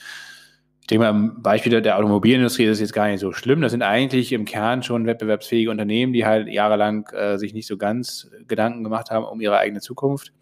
ich 0.83 0.87
denke 0.87 1.05
mal, 1.05 1.11
am 1.11 1.41
Beispiel 1.41 1.81
der 1.81 1.97
Automobilindustrie 1.97 2.65
ist 2.65 2.71
es 2.71 2.81
jetzt 2.81 2.93
gar 2.93 3.07
nicht 3.07 3.21
so 3.21 3.31
schlimm. 3.31 3.61
Das 3.61 3.71
sind 3.71 3.83
eigentlich 3.83 4.33
im 4.33 4.43
Kern 4.43 4.83
schon 4.83 5.05
wettbewerbsfähige 5.05 5.71
Unternehmen, 5.71 6.11
die 6.11 6.25
halt 6.25 6.49
jahrelang 6.49 7.07
äh, 7.13 7.37
sich 7.37 7.53
nicht 7.53 7.67
so 7.67 7.77
ganz 7.77 8.29
Gedanken 8.49 8.83
gemacht 8.83 9.09
haben 9.09 9.23
um 9.23 9.39
ihre 9.39 9.57
eigene 9.57 9.79
Zukunft. 9.79 10.33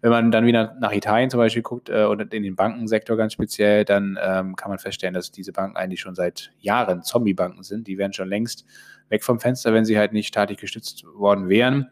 Wenn 0.00 0.10
man 0.10 0.32
dann 0.32 0.46
wieder 0.46 0.76
nach 0.80 0.90
Italien 0.90 1.30
zum 1.30 1.38
Beispiel 1.38 1.62
guckt 1.62 1.90
äh, 1.90 2.06
und 2.06 2.34
in 2.34 2.42
den 2.42 2.56
Bankensektor 2.56 3.16
ganz 3.16 3.34
speziell, 3.34 3.84
dann 3.84 4.18
ähm, 4.20 4.56
kann 4.56 4.68
man 4.68 4.80
feststellen, 4.80 5.14
dass 5.14 5.30
diese 5.30 5.52
Banken 5.52 5.76
eigentlich 5.76 6.00
schon 6.00 6.16
seit 6.16 6.50
Jahren 6.58 7.04
Zombie-Banken 7.04 7.62
sind. 7.62 7.86
Die 7.86 7.96
wären 7.96 8.12
schon 8.12 8.28
längst 8.28 8.64
weg 9.10 9.22
vom 9.22 9.38
Fenster, 9.38 9.72
wenn 9.74 9.84
sie 9.84 9.96
halt 9.96 10.12
nicht 10.12 10.26
staatlich 10.26 10.58
gestützt 10.58 11.04
worden 11.14 11.48
wären. 11.48 11.88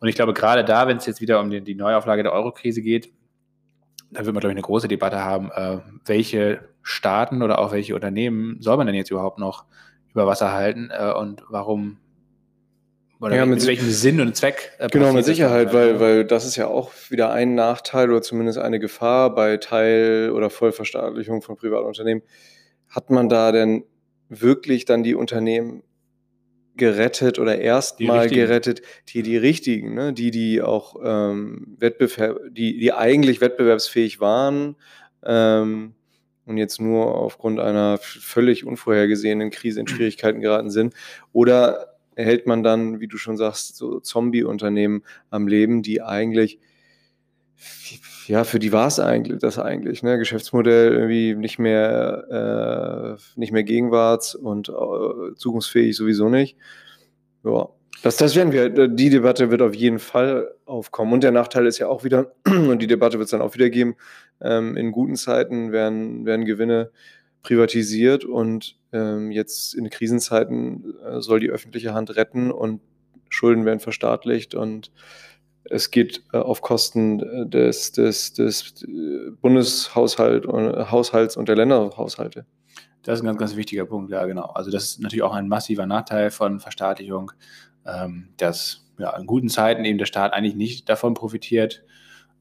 Und 0.00 0.08
ich 0.08 0.14
glaube, 0.14 0.32
gerade 0.32 0.64
da, 0.64 0.88
wenn 0.88 0.96
es 0.96 1.04
jetzt 1.04 1.20
wieder 1.20 1.38
um 1.40 1.50
die, 1.50 1.60
die 1.60 1.74
Neuauflage 1.74 2.22
der 2.22 2.32
Eurokrise 2.32 2.80
geht, 2.80 3.12
da 4.16 4.24
wird 4.24 4.34
man, 4.34 4.40
glaube 4.40 4.52
ich, 4.52 4.56
eine 4.56 4.62
große 4.62 4.88
Debatte 4.88 5.22
haben, 5.22 5.50
äh, 5.54 5.78
welche 6.06 6.60
Staaten 6.82 7.42
oder 7.42 7.58
auch 7.58 7.72
welche 7.72 7.94
Unternehmen 7.94 8.56
soll 8.60 8.78
man 8.78 8.86
denn 8.86 8.96
jetzt 8.96 9.10
überhaupt 9.10 9.38
noch 9.38 9.66
über 10.12 10.26
Wasser 10.26 10.52
halten 10.52 10.90
äh, 10.90 11.12
und 11.12 11.42
warum 11.50 11.98
oder 13.20 13.36
ja, 13.36 13.46
mit 13.46 13.66
welchem 13.66 13.90
Sinn 13.90 14.20
und 14.20 14.36
Zweck? 14.36 14.72
Äh, 14.78 14.88
genau, 14.88 15.12
mit 15.12 15.24
Sicherheit, 15.24 15.72
weil, 15.72 16.00
weil 16.00 16.24
das 16.24 16.44
ist 16.44 16.56
ja 16.56 16.66
auch 16.66 16.92
wieder 17.08 17.32
ein 17.32 17.54
Nachteil 17.54 18.10
oder 18.10 18.22
zumindest 18.22 18.58
eine 18.58 18.78
Gefahr 18.78 19.34
bei 19.34 19.56
Teil- 19.56 20.30
oder 20.34 20.50
Vollverstaatlichung 20.50 21.40
von 21.40 21.56
Privatunternehmen. 21.56 22.22
Hat 22.88 23.10
man 23.10 23.28
da 23.28 23.52
denn 23.52 23.84
wirklich 24.28 24.84
dann 24.84 25.02
die 25.02 25.14
Unternehmen 25.14 25.82
gerettet 26.76 27.38
oder 27.38 27.58
erstmal 27.58 28.28
gerettet, 28.28 28.82
die 29.08 29.22
die 29.22 29.36
richtigen, 29.36 29.94
ne? 29.94 30.12
die 30.12 30.30
die 30.30 30.62
auch 30.62 30.96
ähm, 31.02 31.76
Wettbewerb, 31.78 32.40
die 32.50 32.78
die 32.78 32.92
eigentlich 32.92 33.40
wettbewerbsfähig 33.40 34.20
waren 34.20 34.76
ähm, 35.24 35.94
und 36.44 36.58
jetzt 36.58 36.80
nur 36.80 37.14
aufgrund 37.14 37.60
einer 37.60 37.98
völlig 37.98 38.64
unvorhergesehenen 38.64 39.50
Krise 39.50 39.80
in 39.80 39.86
Schwierigkeiten 39.88 40.40
geraten 40.40 40.70
sind, 40.70 40.94
oder 41.32 41.96
erhält 42.14 42.46
man 42.46 42.62
dann, 42.62 43.00
wie 43.00 43.08
du 43.08 43.18
schon 43.18 43.36
sagst, 43.36 43.76
so 43.76 44.00
Zombie-Unternehmen 44.00 45.02
am 45.30 45.46
Leben, 45.48 45.82
die 45.82 46.02
eigentlich 46.02 46.58
ja, 48.26 48.44
für 48.44 48.58
die 48.58 48.72
war 48.72 48.88
es 48.88 48.98
eigentlich 48.98 49.38
das 49.38 49.58
eigentlich, 49.58 50.02
ne? 50.02 50.18
Geschäftsmodell 50.18 50.92
irgendwie 50.92 51.34
nicht 51.34 51.58
mehr, 51.58 53.16
äh, 53.18 53.40
nicht 53.40 53.52
mehr 53.52 53.64
gegenwarts 53.64 54.34
und 54.34 54.68
äh, 54.68 55.34
zukunftsfähig 55.36 55.96
sowieso 55.96 56.28
nicht. 56.28 56.56
Ja, 57.44 57.68
das, 58.02 58.16
das 58.16 58.36
werden 58.36 58.52
wir, 58.52 58.88
die 58.88 59.10
Debatte 59.10 59.50
wird 59.50 59.62
auf 59.62 59.74
jeden 59.74 59.98
Fall 59.98 60.54
aufkommen. 60.64 61.12
Und 61.12 61.22
der 61.22 61.32
Nachteil 61.32 61.66
ist 61.66 61.78
ja 61.78 61.88
auch 61.88 62.04
wieder, 62.04 62.32
und 62.46 62.80
die 62.80 62.86
Debatte 62.86 63.18
wird 63.18 63.26
es 63.26 63.30
dann 63.30 63.40
auch 63.40 63.54
wieder 63.54 63.70
geben, 63.70 63.96
ähm, 64.40 64.76
in 64.76 64.92
guten 64.92 65.16
Zeiten 65.16 65.72
werden, 65.72 66.26
werden 66.26 66.44
Gewinne 66.44 66.90
privatisiert 67.42 68.24
und 68.24 68.76
ähm, 68.92 69.30
jetzt 69.30 69.74
in 69.74 69.88
Krisenzeiten 69.88 70.94
äh, 71.04 71.20
soll 71.20 71.40
die 71.40 71.50
öffentliche 71.50 71.94
Hand 71.94 72.16
retten 72.16 72.50
und 72.50 72.80
Schulden 73.28 73.64
werden 73.64 73.80
verstaatlicht 73.80 74.54
und 74.54 74.90
es 75.70 75.90
geht 75.90 76.22
äh, 76.32 76.38
auf 76.38 76.60
Kosten 76.60 77.20
äh, 77.20 77.46
des, 77.48 77.92
des, 77.92 78.32
des 78.32 78.82
äh, 78.82 79.30
Bundeshaushalts 79.40 81.36
und 81.36 81.48
der 81.48 81.56
Länderhaushalte. 81.56 82.46
Das 83.02 83.18
ist 83.18 83.22
ein 83.22 83.26
ganz, 83.26 83.38
ganz 83.38 83.56
wichtiger 83.56 83.86
Punkt, 83.86 84.10
ja, 84.10 84.24
genau. 84.26 84.46
Also 84.46 84.70
das 84.70 84.84
ist 84.84 85.00
natürlich 85.00 85.22
auch 85.22 85.34
ein 85.34 85.48
massiver 85.48 85.86
Nachteil 85.86 86.30
von 86.30 86.58
Verstaatlichung, 86.58 87.30
ähm, 87.86 88.30
dass 88.36 88.84
ja, 88.98 89.16
in 89.16 89.26
guten 89.26 89.48
Zeiten 89.48 89.84
eben 89.84 89.98
der 89.98 90.06
Staat 90.06 90.32
eigentlich 90.32 90.56
nicht 90.56 90.88
davon 90.88 91.14
profitiert 91.14 91.84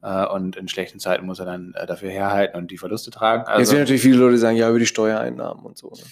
äh, 0.02 0.26
und 0.26 0.56
in 0.56 0.68
schlechten 0.68 1.00
Zeiten 1.00 1.26
muss 1.26 1.40
er 1.40 1.46
dann 1.46 1.74
äh, 1.76 1.86
dafür 1.86 2.10
herhalten 2.10 2.58
und 2.58 2.72
die 2.72 2.78
Verluste 2.78 3.12
tragen. 3.12 3.44
Also, 3.44 3.60
Jetzt 3.60 3.72
werden 3.72 3.82
natürlich 3.82 4.02
viele 4.02 4.18
Leute 4.18 4.38
sagen, 4.38 4.58
ja, 4.58 4.70
über 4.70 4.80
die 4.80 4.86
Steuereinnahmen 4.86 5.64
und 5.66 5.78
so. 5.78 5.90
Ne? 5.90 6.04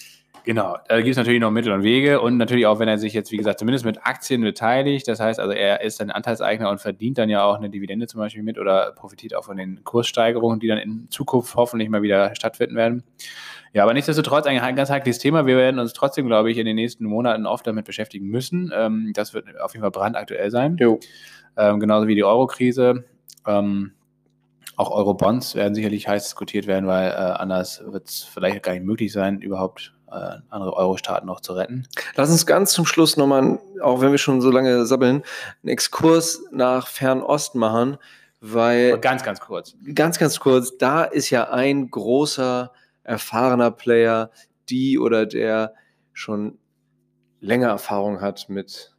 Genau, 0.45 0.77
da 0.89 0.97
gibt 0.97 1.11
es 1.11 1.17
natürlich 1.17 1.39
noch 1.39 1.51
Mittel 1.51 1.71
und 1.71 1.83
Wege 1.83 2.19
und 2.19 2.35
natürlich 2.35 2.65
auch, 2.65 2.77
wenn 2.79 2.89
er 2.89 2.97
sich 2.97 3.13
jetzt, 3.13 3.31
wie 3.31 3.37
gesagt, 3.37 3.59
zumindest 3.59 3.85
mit 3.85 4.05
Aktien 4.05 4.41
beteiligt, 4.41 5.07
das 5.07 5.21
heißt 5.21 5.39
also, 5.39 5.53
er 5.53 5.81
ist 5.81 6.01
ein 6.01 6.11
Anteilseigner 6.11 6.69
und 6.69 6.81
verdient 6.81 7.17
dann 7.17 7.29
ja 7.29 7.45
auch 7.45 7.55
eine 7.55 7.69
Dividende 7.69 8.07
zum 8.07 8.19
Beispiel 8.19 8.43
mit 8.43 8.59
oder 8.59 8.91
profitiert 8.91 9.35
auch 9.35 9.45
von 9.45 9.55
den 9.55 9.85
Kurssteigerungen, 9.85 10.59
die 10.59 10.67
dann 10.67 10.79
in 10.79 11.07
Zukunft 11.09 11.55
hoffentlich 11.55 11.89
mal 11.89 12.01
wieder 12.01 12.35
stattfinden 12.35 12.75
werden. 12.75 13.03
Ja, 13.71 13.83
aber 13.83 13.93
nichtsdestotrotz 13.93 14.45
ein 14.45 14.75
ganz 14.75 14.89
heikles 14.89 15.17
Thema. 15.17 15.45
Wir 15.45 15.57
werden 15.57 15.79
uns 15.79 15.93
trotzdem, 15.93 16.27
glaube 16.27 16.51
ich, 16.51 16.57
in 16.57 16.65
den 16.65 16.75
nächsten 16.75 17.05
Monaten 17.05 17.45
oft 17.45 17.65
damit 17.65 17.85
beschäftigen 17.85 18.27
müssen. 18.27 18.71
Ähm, 18.75 19.11
das 19.13 19.33
wird 19.33 19.45
auf 19.61 19.73
jeden 19.73 19.81
Fall 19.81 19.91
brandaktuell 19.91 20.51
sein. 20.51 20.77
Jo. 20.77 20.99
Ähm, 21.57 21.79
genauso 21.79 22.07
wie 22.07 22.15
die 22.15 22.23
Euro-Krise. 22.23 23.05
Ähm, 23.47 23.93
auch 24.75 24.91
Euro-Bonds 24.91 25.55
werden 25.55 25.75
sicherlich 25.75 26.07
heiß 26.07 26.23
diskutiert 26.23 26.67
werden, 26.67 26.87
weil 26.87 27.11
äh, 27.11 27.13
anders 27.13 27.83
wird 27.85 28.09
es 28.09 28.23
vielleicht 28.23 28.63
gar 28.63 28.73
nicht 28.73 28.85
möglich 28.85 29.11
sein, 29.11 29.39
überhaupt 29.39 29.93
äh, 30.13 30.41
andere 30.49 30.73
Euro-Staaten 30.75 31.25
noch 31.25 31.41
zu 31.41 31.53
retten. 31.53 31.87
Lass 32.15 32.29
uns 32.29 32.45
ganz 32.45 32.71
zum 32.71 32.85
Schluss 32.85 33.17
nochmal, 33.17 33.59
auch 33.81 34.01
wenn 34.01 34.11
wir 34.11 34.17
schon 34.17 34.41
so 34.41 34.51
lange 34.51 34.85
sabbeln, 34.85 35.23
einen 35.63 35.69
Exkurs 35.69 36.43
nach 36.51 36.87
Fernost 36.87 37.55
machen, 37.55 37.97
weil. 38.41 38.99
ganz, 38.99 39.23
ganz 39.23 39.39
kurz. 39.39 39.75
Ganz, 39.93 40.19
ganz 40.19 40.39
kurz. 40.39 40.77
Da 40.77 41.03
ist 41.03 41.29
ja 41.29 41.49
ein 41.49 41.89
großer, 41.89 42.71
erfahrener 43.03 43.71
Player, 43.71 44.31
die 44.69 44.97
oder 44.97 45.25
der 45.25 45.73
schon 46.13 46.57
länger 47.39 47.67
Erfahrung 47.67 48.21
hat 48.21 48.47
mit, 48.49 48.95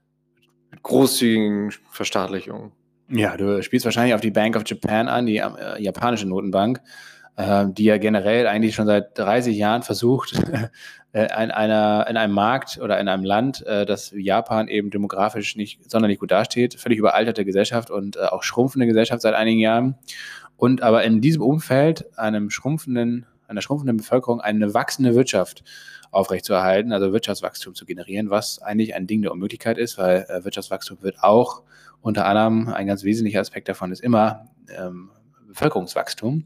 mit 0.71 0.83
großzügigen 0.83 1.73
Verstaatlichungen. 1.91 2.73
Ja, 3.09 3.37
du 3.37 3.63
spielst 3.63 3.85
wahrscheinlich 3.85 4.15
auf 4.15 4.21
die 4.21 4.31
Bank 4.31 4.57
of 4.57 4.63
Japan 4.67 5.09
an, 5.09 5.27
die 5.27 5.39
äh, 5.39 5.83
japanische 5.83 6.27
Notenbank, 6.27 6.81
äh, 7.37 7.67
die 7.69 7.85
ja 7.85 7.99
generell 7.99 8.47
eigentlich 8.47 8.75
schon 8.75 8.87
seit 8.87 9.19
30 9.19 9.57
Jahren 9.57 9.83
versucht, 9.83 10.35
äh, 11.13 11.23
in, 11.25 11.51
einer, 11.51 12.07
in 12.09 12.17
einem 12.17 12.35
Markt 12.35 12.79
oder 12.81 12.99
in 13.01 13.09
einem 13.09 13.25
Land, 13.25 13.67
äh, 13.67 13.87
das 13.87 14.13
Japan 14.17 14.69
eben 14.69 14.91
demografisch 14.91 15.57
nicht 15.57 15.91
sonderlich 15.91 16.19
gut 16.19 16.31
dasteht, 16.31 16.75
völlig 16.75 16.99
überalterte 16.99 17.45
Gesellschaft 17.45 17.91
und 17.91 18.17
äh, 18.17 18.21
auch 18.21 18.43
schrumpfende 18.43 18.87
Gesellschaft 18.87 19.23
seit 19.23 19.35
einigen 19.35 19.61
Jahren. 19.61 19.97
Und 20.57 20.83
aber 20.83 21.05
in 21.05 21.21
diesem 21.21 21.43
Umfeld, 21.43 22.19
einem 22.19 22.51
schrumpfenden, 22.51 23.27
einer 23.49 23.61
schrumpfenden 23.61 23.97
Bevölkerung, 23.97 24.41
eine 24.41 24.73
wachsende 24.73 25.15
Wirtschaft 25.15 25.65
aufrechtzuerhalten, 26.13 26.93
also 26.93 27.13
Wirtschaftswachstum 27.13 27.75
zu 27.75 27.85
generieren, 27.85 28.31
was 28.31 28.63
eigentlich 28.63 28.95
ein 28.95 29.07
Ding 29.07 29.23
der 29.23 29.33
Unmöglichkeit 29.33 29.79
ist, 29.79 29.99
weil 29.99 30.27
äh, 30.29 30.45
Wirtschaftswachstum 30.45 31.03
wird 31.03 31.23
auch 31.23 31.63
unter 32.01 32.27
anderem, 32.27 32.69
ein 32.69 32.87
ganz 32.87 33.03
wesentlicher 33.03 33.41
Aspekt 33.41 33.69
davon 33.69 33.91
ist 33.91 34.01
immer 34.01 34.47
ähm, 34.79 35.11
Bevölkerungswachstum. 35.49 36.45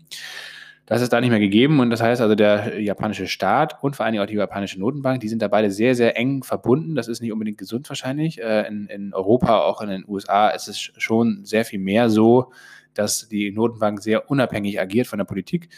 Das 0.89 1.03
ist 1.03 1.13
da 1.13 1.21
nicht 1.21 1.29
mehr 1.29 1.39
gegeben 1.39 1.81
und 1.81 1.91
das 1.91 2.01
heißt 2.01 2.23
also, 2.23 2.35
der 2.35 2.81
japanische 2.81 3.27
Staat 3.27 3.77
und 3.83 3.95
vor 3.95 4.07
allen 4.07 4.15
Dingen 4.15 4.25
auch 4.25 4.29
die 4.29 4.37
japanische 4.37 4.81
Notenbank, 4.81 5.21
die 5.21 5.29
sind 5.29 5.43
da 5.43 5.49
beide 5.49 5.71
sehr, 5.71 5.95
sehr 5.95 6.17
eng 6.17 6.43
verbunden. 6.43 6.95
Das 6.95 7.09
ist 7.09 7.21
nicht 7.21 7.31
unbedingt 7.31 7.59
gesund 7.59 7.87
wahrscheinlich. 7.91 8.41
Äh, 8.41 8.67
in, 8.69 8.87
in 8.87 9.13
Europa, 9.13 9.59
auch 9.61 9.83
in 9.83 9.91
den 9.91 10.05
USA 10.09 10.49
ist 10.49 10.67
es 10.67 10.79
schon 10.81 11.45
sehr 11.45 11.67
viel 11.67 11.79
mehr 11.79 12.09
so, 12.09 12.53
dass 12.95 13.29
die 13.29 13.51
Notenbank 13.51 14.01
sehr 14.01 14.31
unabhängig 14.31 14.81
agiert 14.81 15.07
von 15.07 15.19
der 15.19 15.27
Politik. 15.27 15.69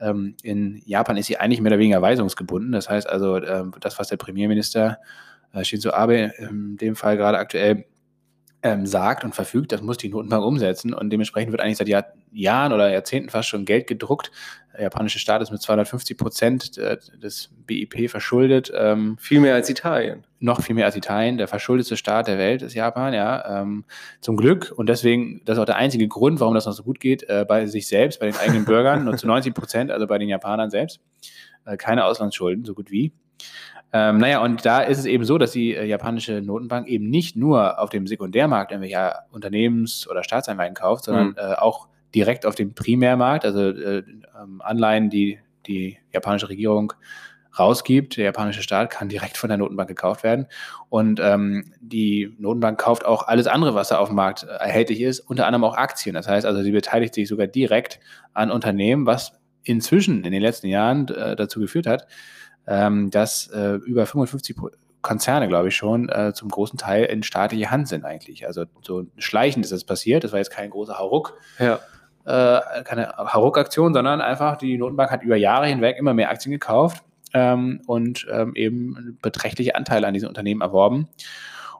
Ähm, 0.00 0.34
in 0.42 0.80
Japan 0.86 1.18
ist 1.18 1.26
sie 1.26 1.36
eigentlich 1.36 1.60
mehr 1.60 1.72
oder 1.72 1.78
weniger 1.78 2.00
weisungsgebunden. 2.00 2.72
Das 2.72 2.88
heißt 2.88 3.06
also, 3.06 3.36
äh, 3.36 3.64
das, 3.80 3.98
was 3.98 4.08
der 4.08 4.16
Premierminister 4.16 4.98
äh, 5.52 5.62
Shinzo 5.62 5.90
Abe 5.90 6.32
in 6.38 6.78
dem 6.78 6.96
Fall 6.96 7.18
gerade 7.18 7.36
aktuell 7.36 7.84
ähm, 8.64 8.86
sagt 8.86 9.24
und 9.24 9.34
verfügt, 9.34 9.72
das 9.72 9.82
muss 9.82 9.98
die 9.98 10.08
Notenbank 10.08 10.42
umsetzen 10.42 10.94
und 10.94 11.10
dementsprechend 11.10 11.52
wird 11.52 11.60
eigentlich 11.60 11.76
seit 11.76 11.86
Jahr, 11.86 12.06
Jahren 12.32 12.72
oder 12.72 12.90
Jahrzehnten 12.90 13.28
fast 13.28 13.48
schon 13.48 13.66
Geld 13.66 13.86
gedruckt. 13.86 14.32
Der 14.72 14.84
japanische 14.84 15.18
Staat 15.18 15.42
ist 15.42 15.50
mit 15.52 15.60
250 15.60 16.16
Prozent 16.16 16.78
äh, 16.78 16.96
des 17.22 17.50
BIP 17.66 18.08
verschuldet. 18.10 18.72
Ähm, 18.74 19.18
viel 19.20 19.40
mehr 19.40 19.54
als 19.54 19.68
Italien. 19.68 20.26
Noch 20.40 20.62
viel 20.62 20.74
mehr 20.74 20.86
als 20.86 20.96
Italien. 20.96 21.36
Der 21.36 21.46
verschuldetste 21.46 21.98
Staat 21.98 22.26
der 22.26 22.38
Welt 22.38 22.62
ist 22.62 22.72
Japan, 22.72 23.12
ja. 23.12 23.60
Ähm, 23.60 23.84
zum 24.22 24.38
Glück 24.38 24.72
und 24.74 24.88
deswegen, 24.88 25.42
das 25.44 25.58
ist 25.58 25.60
auch 25.60 25.66
der 25.66 25.76
einzige 25.76 26.08
Grund, 26.08 26.40
warum 26.40 26.54
das 26.54 26.64
noch 26.64 26.72
so 26.72 26.84
gut 26.84 27.00
geht, 27.00 27.28
äh, 27.28 27.44
bei 27.46 27.66
sich 27.66 27.86
selbst, 27.86 28.18
bei 28.18 28.26
den 28.26 28.36
eigenen 28.36 28.64
Bürgern, 28.64 29.04
nur 29.04 29.16
zu 29.18 29.26
90 29.26 29.52
Prozent, 29.54 29.90
also 29.90 30.06
bei 30.06 30.16
den 30.16 30.30
Japanern 30.30 30.70
selbst. 30.70 31.00
Äh, 31.66 31.76
keine 31.76 32.06
Auslandsschulden, 32.06 32.64
so 32.64 32.72
gut 32.74 32.90
wie. 32.90 33.12
Ähm, 33.96 34.18
naja, 34.18 34.42
und 34.42 34.66
da 34.66 34.80
ist 34.80 34.98
es 34.98 35.04
eben 35.04 35.24
so, 35.24 35.38
dass 35.38 35.52
die 35.52 35.72
äh, 35.72 35.84
japanische 35.84 36.42
Notenbank 36.42 36.88
eben 36.88 37.08
nicht 37.08 37.36
nur 37.36 37.78
auf 37.78 37.90
dem 37.90 38.08
Sekundärmarkt 38.08 38.72
irgendwelche 38.72 39.14
Unternehmens- 39.30 40.08
oder 40.10 40.24
Staatsanleihen 40.24 40.74
kauft, 40.74 41.04
sondern 41.04 41.28
mhm. 41.28 41.34
äh, 41.36 41.54
auch 41.54 41.86
direkt 42.12 42.44
auf 42.44 42.56
dem 42.56 42.74
Primärmarkt, 42.74 43.44
also 43.44 43.60
äh, 43.60 43.98
ähm, 43.98 44.60
Anleihen, 44.60 45.10
die 45.10 45.38
die 45.66 45.98
japanische 46.12 46.48
Regierung 46.48 46.92
rausgibt. 47.56 48.16
Der 48.16 48.24
japanische 48.24 48.64
Staat 48.64 48.90
kann 48.90 49.08
direkt 49.08 49.36
von 49.36 49.48
der 49.48 49.58
Notenbank 49.58 49.88
gekauft 49.88 50.24
werden. 50.24 50.46
Und 50.88 51.20
ähm, 51.22 51.72
die 51.80 52.34
Notenbank 52.40 52.80
kauft 52.80 53.06
auch 53.06 53.28
alles 53.28 53.46
andere, 53.46 53.76
was 53.76 53.90
da 53.90 53.98
auf 53.98 54.08
dem 54.08 54.16
Markt 54.16 54.42
äh, 54.42 54.46
erhältlich 54.46 55.02
ist, 55.02 55.20
unter 55.20 55.46
anderem 55.46 55.62
auch 55.62 55.76
Aktien. 55.76 56.14
Das 56.14 56.26
heißt 56.26 56.46
also, 56.46 56.64
sie 56.64 56.72
beteiligt 56.72 57.14
sich 57.14 57.28
sogar 57.28 57.46
direkt 57.46 58.00
an 58.32 58.50
Unternehmen, 58.50 59.06
was 59.06 59.38
inzwischen 59.62 60.24
in 60.24 60.32
den 60.32 60.42
letzten 60.42 60.66
Jahren 60.66 61.06
äh, 61.08 61.36
dazu 61.36 61.60
geführt 61.60 61.86
hat, 61.86 62.08
ähm, 62.66 63.10
dass 63.10 63.48
äh, 63.48 63.74
über 63.74 64.06
55 64.06 64.56
Konzerne, 65.02 65.48
glaube 65.48 65.68
ich 65.68 65.76
schon, 65.76 66.08
äh, 66.08 66.32
zum 66.34 66.48
großen 66.48 66.78
Teil 66.78 67.04
in 67.04 67.22
staatliche 67.22 67.70
Hand 67.70 67.88
sind 67.88 68.04
eigentlich. 68.04 68.46
Also 68.46 68.64
so 68.80 69.04
schleichend 69.18 69.64
ist 69.64 69.70
das 69.70 69.84
passiert. 69.84 70.24
Das 70.24 70.32
war 70.32 70.38
jetzt 70.38 70.50
kein 70.50 70.70
großer 70.70 70.98
Hauruck. 70.98 71.38
Ja. 71.58 71.78
Äh, 72.24 72.82
keine 72.84 73.14
Hauruck-Aktion, 73.18 73.92
sondern 73.92 74.22
einfach 74.22 74.56
die 74.56 74.78
Notenbank 74.78 75.10
hat 75.10 75.22
über 75.22 75.36
Jahre 75.36 75.66
hinweg 75.66 75.98
immer 75.98 76.14
mehr 76.14 76.30
Aktien 76.30 76.52
gekauft 76.52 77.04
ähm, 77.34 77.82
und 77.86 78.26
ähm, 78.32 78.54
eben 78.54 79.18
beträchtliche 79.20 79.74
Anteile 79.74 80.06
an 80.06 80.14
diesen 80.14 80.28
Unternehmen 80.28 80.62
erworben. 80.62 81.08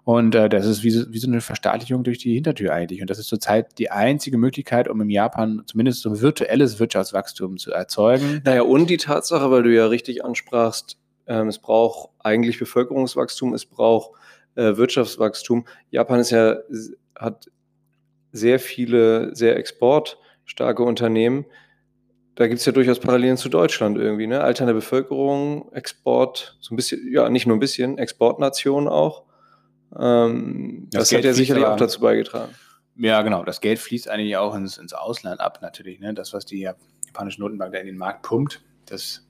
Und 0.05 0.35
äh, 0.35 0.51
das 0.51 0.67
ist 0.67 0.83
wie 0.83 0.91
so, 0.91 1.11
wie 1.11 1.19
so 1.19 1.29
eine 1.29 1.41
Verstaatlichung 1.41 2.05
durch 2.05 2.19
die 2.19 2.35
Hintertür 2.35 2.75
eigentlich. 2.75 3.01
Und 3.01 3.09
das 3.09 3.19
ist 3.19 3.29
zurzeit 3.29 3.79
die 3.79 3.91
einzige 3.91 4.37
Möglichkeit, 4.37 4.87
um 4.89 5.01
im 5.01 5.09
Japan 5.09 5.63
zumindest 5.67 6.03
so 6.03 6.11
ein 6.11 6.21
virtuelles 6.21 6.79
Wirtschaftswachstum 6.79 7.57
zu 7.57 7.73
erzeugen. 7.73 8.43
Naja, 8.45 8.63
und 8.63 8.91
die 8.91 8.99
Tatsache, 8.99 9.51
weil 9.51 9.63
du 9.63 9.75
ja 9.75 9.87
richtig 9.87 10.23
ansprachst, 10.23 10.99
ähm, 11.27 11.49
es 11.49 11.59
braucht 11.59 12.11
eigentlich 12.19 12.59
Bevölkerungswachstum, 12.59 13.55
es 13.55 13.65
braucht 13.65 14.11
äh, 14.57 14.77
Wirtschaftswachstum. 14.77 15.65
Japan 15.91 16.21
ist 16.21 16.31
ja, 16.31 16.57
hat 17.19 17.51
sehr 18.33 18.59
viele, 18.59 19.35
sehr 19.35 19.57
exportstarke 19.57 20.83
Unternehmen. 20.83 21.47
Da 22.35 22.47
gibt 22.49 22.59
es 22.59 22.67
ja 22.67 22.73
durchaus 22.73 22.99
Parallelen 22.99 23.37
zu 23.37 23.49
Deutschland 23.49 23.97
irgendwie, 23.97 24.27
ne? 24.27 24.41
Alternde 24.43 24.75
Bevölkerung, 24.75 25.73
Export, 25.73 26.59
so 26.61 26.75
ein 26.75 26.77
bisschen, 26.77 27.11
ja, 27.11 27.31
nicht 27.31 27.47
nur 27.47 27.57
ein 27.57 27.61
bisschen, 27.61 27.97
Exportnation 27.97 28.89
auch. 28.89 29.24
Ähm, 29.99 30.89
das, 30.91 31.09
das 31.09 31.19
hat 31.19 31.25
ja 31.25 31.33
sicherlich 31.33 31.65
auch 31.65 31.77
dazu 31.77 32.01
beigetragen. 32.01 32.53
Ja, 32.97 33.23
genau. 33.23 33.45
Das 33.45 33.61
Geld 33.61 33.79
fließt 33.79 34.09
eigentlich 34.09 34.37
auch 34.37 34.55
ins, 34.55 34.79
ins 34.79 34.93
Ausland 34.93 35.41
ab, 35.41 35.59
natürlich. 35.63 36.01
Ne? 36.01 36.15
Das, 36.15 36.33
was 36.33 36.47
die 36.47 36.61
japanische 36.61 37.41
Notenbank 37.41 37.73
da 37.73 37.79
in 37.79 37.87
den 37.87 37.99
Markt 37.99 38.23
pumpt, 38.23 38.63
das 38.87 39.27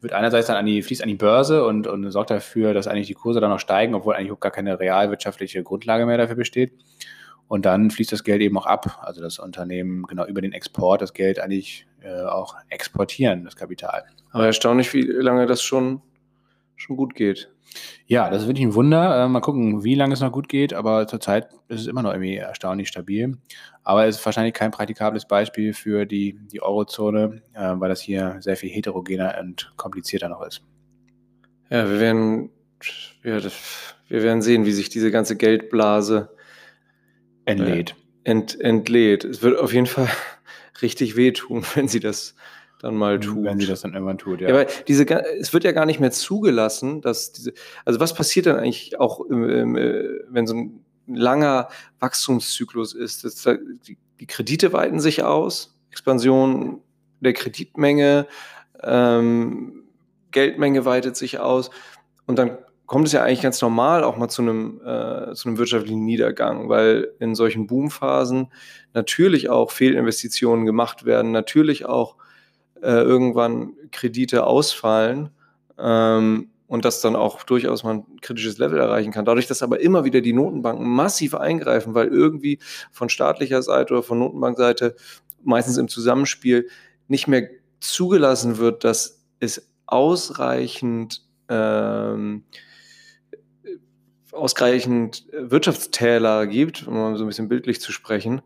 wird 0.00 0.12
einerseits 0.12 0.46
dann 0.46 0.56
an 0.56 0.66
die, 0.66 0.82
fließt 0.82 1.02
an 1.02 1.08
die 1.08 1.16
Börse 1.16 1.64
und, 1.66 1.86
und 1.88 2.08
sorgt 2.12 2.30
dafür, 2.30 2.74
dass 2.74 2.86
eigentlich 2.86 3.08
die 3.08 3.14
Kurse 3.14 3.40
dann 3.40 3.50
noch 3.50 3.58
steigen, 3.58 3.94
obwohl 3.94 4.14
eigentlich 4.14 4.38
gar 4.38 4.52
keine 4.52 4.78
realwirtschaftliche 4.78 5.62
Grundlage 5.64 6.06
mehr 6.06 6.18
dafür 6.18 6.36
besteht. 6.36 6.72
Und 7.48 7.64
dann 7.64 7.90
fließt 7.90 8.12
das 8.12 8.24
Geld 8.24 8.42
eben 8.42 8.56
auch 8.58 8.66
ab. 8.66 9.00
Also 9.02 9.20
das 9.20 9.38
Unternehmen 9.38 10.04
genau 10.04 10.26
über 10.26 10.40
den 10.40 10.52
Export 10.52 11.02
das 11.02 11.14
Geld 11.14 11.40
eigentlich 11.40 11.86
äh, 12.02 12.22
auch 12.22 12.54
exportieren, 12.68 13.44
das 13.44 13.56
Kapital. 13.56 14.04
Aber 14.30 14.46
erstaunlich, 14.46 14.92
wie 14.92 15.02
lange 15.02 15.46
das 15.46 15.62
schon, 15.62 16.02
schon 16.76 16.96
gut 16.96 17.14
geht. 17.14 17.50
Ja, 18.06 18.30
das 18.30 18.42
ist 18.42 18.48
wirklich 18.48 18.66
ein 18.66 18.74
Wunder. 18.74 19.24
Äh, 19.24 19.28
mal 19.28 19.40
gucken, 19.40 19.84
wie 19.84 19.94
lange 19.94 20.14
es 20.14 20.20
noch 20.20 20.32
gut 20.32 20.48
geht, 20.48 20.72
aber 20.72 21.06
zurzeit 21.06 21.48
ist 21.68 21.82
es 21.82 21.86
immer 21.86 22.02
noch 22.02 22.12
irgendwie 22.12 22.36
erstaunlich 22.36 22.88
stabil. 22.88 23.36
Aber 23.82 24.06
es 24.06 24.16
ist 24.16 24.24
wahrscheinlich 24.24 24.54
kein 24.54 24.70
praktikables 24.70 25.26
Beispiel 25.26 25.74
für 25.74 26.06
die, 26.06 26.38
die 26.50 26.62
Eurozone, 26.62 27.42
äh, 27.52 27.74
weil 27.74 27.88
das 27.88 28.00
hier 28.00 28.36
sehr 28.40 28.56
viel 28.56 28.70
heterogener 28.70 29.36
und 29.40 29.72
komplizierter 29.76 30.28
noch 30.28 30.42
ist. 30.42 30.62
Ja, 31.70 31.88
wir 31.90 32.00
werden, 32.00 32.50
wir, 33.22 33.42
wir 34.08 34.22
werden 34.22 34.42
sehen, 34.42 34.64
wie 34.64 34.72
sich 34.72 34.88
diese 34.88 35.10
ganze 35.10 35.36
Geldblase 35.36 36.30
entlädt. 37.44 37.94
Äh, 38.24 38.30
ent, 38.30 38.60
entlädt. 38.60 39.24
Es 39.24 39.42
wird 39.42 39.58
auf 39.58 39.72
jeden 39.72 39.86
Fall 39.86 40.08
richtig 40.82 41.16
wehtun, 41.16 41.64
wenn 41.74 41.88
sie 41.88 42.00
das 42.00 42.34
dann 42.80 42.96
mal 42.96 43.18
tut. 43.18 43.44
Wenn 43.44 43.58
sie 43.58 43.66
das 43.66 43.80
dann 43.80 43.94
irgendwann 43.94 44.18
tut, 44.18 44.40
ja. 44.40 44.48
ja 44.48 44.54
weil 44.54 44.66
diese, 44.86 45.04
es 45.38 45.52
wird 45.52 45.64
ja 45.64 45.72
gar 45.72 45.86
nicht 45.86 46.00
mehr 46.00 46.10
zugelassen, 46.10 47.00
dass 47.00 47.32
diese, 47.32 47.52
also 47.84 48.00
was 48.00 48.14
passiert 48.14 48.46
dann 48.46 48.56
eigentlich 48.56 48.98
auch, 49.00 49.28
äh, 49.30 50.20
wenn 50.28 50.46
so 50.46 50.54
ein 50.54 50.84
langer 51.06 51.68
Wachstumszyklus 51.98 52.94
ist? 52.94 53.24
Das, 53.24 53.42
die, 53.86 53.98
die, 54.20 54.26
Kredite 54.26 54.72
weiten 54.72 55.00
sich 55.00 55.22
aus, 55.22 55.76
Expansion 55.90 56.80
der 57.20 57.32
Kreditmenge, 57.32 58.26
ähm, 58.82 59.84
Geldmenge 60.30 60.84
weitet 60.84 61.16
sich 61.16 61.40
aus 61.40 61.70
und 62.26 62.38
dann 62.38 62.58
kommt 62.86 63.06
es 63.06 63.12
ja 63.12 63.22
eigentlich 63.22 63.42
ganz 63.42 63.60
normal 63.60 64.02
auch 64.02 64.16
mal 64.16 64.28
zu 64.28 64.42
einem, 64.42 64.80
äh, 64.80 65.34
zu 65.34 65.48
einem 65.48 65.58
wirtschaftlichen 65.58 66.04
Niedergang, 66.04 66.68
weil 66.68 67.12
in 67.18 67.34
solchen 67.34 67.66
Boomphasen 67.66 68.50
natürlich 68.94 69.50
auch 69.50 69.70
Fehlinvestitionen 69.72 70.64
gemacht 70.64 71.04
werden, 71.04 71.30
natürlich 71.30 71.84
auch 71.84 72.16
äh, 72.82 73.02
irgendwann 73.02 73.72
Kredite 73.90 74.46
ausfallen 74.46 75.30
ähm, 75.78 76.50
und 76.66 76.84
das 76.84 77.00
dann 77.00 77.16
auch 77.16 77.42
durchaus 77.42 77.84
mal 77.84 77.94
ein 77.94 78.20
kritisches 78.20 78.58
Level 78.58 78.78
erreichen 78.78 79.12
kann. 79.12 79.24
Dadurch, 79.24 79.46
dass 79.46 79.62
aber 79.62 79.80
immer 79.80 80.04
wieder 80.04 80.20
die 80.20 80.32
Notenbanken 80.32 80.86
massiv 80.86 81.34
eingreifen, 81.34 81.94
weil 81.94 82.08
irgendwie 82.08 82.58
von 82.92 83.08
staatlicher 83.08 83.62
Seite 83.62 83.94
oder 83.94 84.02
von 84.02 84.18
Notenbankseite 84.18 84.96
meistens 85.42 85.78
im 85.78 85.88
Zusammenspiel 85.88 86.68
nicht 87.06 87.26
mehr 87.26 87.48
zugelassen 87.80 88.58
wird, 88.58 88.84
dass 88.84 89.24
es 89.40 89.68
ausreichend 89.86 91.22
ähm, 91.48 92.44
ausreichend 94.32 95.24
Wirtschaftstäler 95.32 96.46
gibt, 96.46 96.86
um 96.86 96.94
mal 96.94 97.16
so 97.16 97.24
ein 97.24 97.28
bisschen 97.28 97.48
bildlich 97.48 97.80
zu 97.80 97.92
sprechen, 97.92 98.42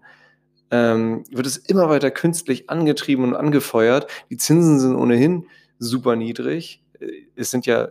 ähm, 0.72 1.22
wird 1.30 1.46
es 1.46 1.58
immer 1.58 1.88
weiter 1.90 2.10
künstlich 2.10 2.68
angetrieben 2.70 3.24
und 3.24 3.36
angefeuert. 3.36 4.06
Die 4.30 4.38
Zinsen 4.38 4.80
sind 4.80 4.96
ohnehin 4.96 5.46
super 5.78 6.16
niedrig. 6.16 6.82
Es 7.36 7.50
sind 7.50 7.66
ja 7.66 7.88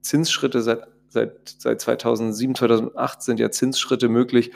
Zinsschritte 0.00 0.62
seit, 0.62 0.86
seit, 1.08 1.32
seit 1.58 1.80
2007, 1.80 2.54
2008 2.54 3.22
sind 3.22 3.40
ja 3.40 3.50
Zinsschritte 3.50 4.08
möglich. 4.08 4.52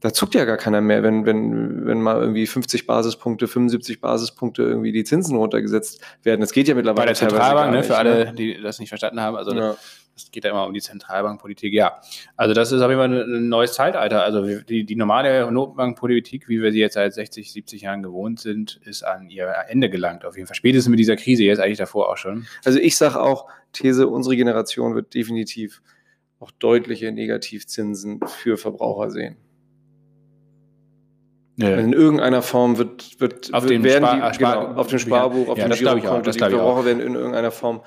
Da 0.00 0.12
zuckt 0.12 0.34
ja 0.34 0.44
gar 0.44 0.56
keiner 0.56 0.80
mehr, 0.80 1.04
wenn, 1.04 1.24
wenn, 1.24 1.86
wenn 1.86 2.02
mal 2.02 2.20
irgendwie 2.20 2.48
50 2.48 2.88
Basispunkte, 2.88 3.46
75 3.46 4.00
Basispunkte 4.00 4.64
irgendwie 4.64 4.90
die 4.90 5.04
Zinsen 5.04 5.36
runtergesetzt 5.36 6.00
werden. 6.24 6.40
Das 6.40 6.50
geht 6.50 6.66
ja 6.66 6.74
mittlerweile. 6.74 7.02
Bei 7.02 7.06
der 7.06 7.14
Zentralbank, 7.14 7.72
ne, 7.72 7.84
für 7.84 7.96
alle, 7.96 8.32
die 8.32 8.60
das 8.60 8.80
nicht 8.80 8.88
verstanden 8.88 9.20
haben. 9.20 9.36
Also 9.36 9.54
ja. 9.54 9.76
Es 10.14 10.30
geht 10.30 10.44
ja 10.44 10.50
immer 10.50 10.66
um 10.66 10.74
die 10.74 10.80
Zentralbankpolitik, 10.80 11.72
ja. 11.72 12.00
Also 12.36 12.54
das 12.54 12.70
ist 12.70 12.82
auf 12.82 12.90
jeden 12.90 13.00
Fall 13.00 13.22
ein 13.22 13.48
neues 13.48 13.72
Zeitalter. 13.72 14.22
Also 14.22 14.60
die, 14.60 14.84
die 14.84 14.96
normale 14.96 15.50
Notenbankpolitik, 15.50 16.48
wie 16.48 16.60
wir 16.60 16.70
sie 16.72 16.80
jetzt 16.80 16.94
seit 16.94 17.14
60, 17.14 17.52
70 17.52 17.82
Jahren 17.82 18.02
gewohnt 18.02 18.40
sind, 18.40 18.80
ist 18.84 19.02
an 19.02 19.30
ihr 19.30 19.52
Ende 19.68 19.88
gelangt. 19.88 20.24
Auf 20.24 20.36
jeden 20.36 20.46
Fall 20.46 20.56
spätestens 20.56 20.90
mit 20.90 20.98
dieser 20.98 21.16
Krise, 21.16 21.44
jetzt 21.44 21.60
eigentlich 21.60 21.78
davor 21.78 22.10
auch 22.10 22.18
schon. 22.18 22.46
Also 22.64 22.78
ich 22.78 22.96
sage 22.96 23.20
auch, 23.20 23.48
These, 23.72 24.06
unsere 24.08 24.36
Generation 24.36 24.94
wird 24.94 25.14
definitiv 25.14 25.82
auch 26.40 26.50
deutliche 26.50 27.10
Negativzinsen 27.12 28.20
für 28.26 28.58
Verbraucher 28.58 29.10
sehen. 29.10 29.36
Ja. 31.56 31.76
In 31.76 31.92
irgendeiner 31.92 32.42
Form 32.42 32.78
wird, 32.78 33.20
wird, 33.20 33.52
auf 33.52 33.64
wird, 33.64 33.82
werden 33.82 34.04
Spar, 34.04 34.30
die, 34.32 34.38
genau, 34.38 34.74
auf 34.74 34.86
dem 34.88 34.98
Sparbuch, 34.98 35.48
auf 35.48 35.58
ja, 35.58 35.68
dem 35.68 35.76
Girokonto, 35.76 36.30
die 36.30 36.38
Verbraucher 36.38 36.84
werden 36.84 37.00
in 37.00 37.14
irgendeiner 37.14 37.50
Form 37.50 37.82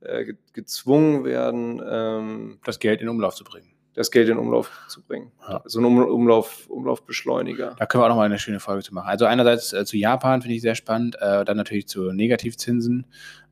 äh, 0.00 0.34
gezwungen 0.52 1.24
werden, 1.24 1.82
ähm, 1.86 2.58
das 2.64 2.78
Geld 2.78 3.00
in 3.00 3.08
Umlauf 3.08 3.34
zu 3.34 3.44
bringen. 3.44 3.70
Das 3.94 4.10
Geld 4.10 4.28
in 4.28 4.38
Umlauf 4.38 4.70
zu 4.88 5.02
bringen. 5.02 5.32
Ja. 5.48 5.62
So 5.64 5.80
ein 5.80 5.84
um 5.84 5.98
Umlauf, 5.98 6.70
Umlaufbeschleuniger. 6.70 7.74
Da 7.76 7.86
können 7.86 8.02
wir 8.02 8.06
auch 8.06 8.10
nochmal 8.10 8.26
eine 8.26 8.38
schöne 8.38 8.60
Folge 8.60 8.84
zu 8.84 8.94
machen. 8.94 9.08
Also 9.08 9.26
einerseits 9.26 9.72
äh, 9.72 9.84
zu 9.84 9.96
Japan 9.96 10.42
finde 10.42 10.54
ich 10.54 10.62
sehr 10.62 10.76
spannend, 10.76 11.16
äh, 11.20 11.44
dann 11.44 11.56
natürlich 11.56 11.88
zu 11.88 12.12
Negativzinsen. 12.12 13.06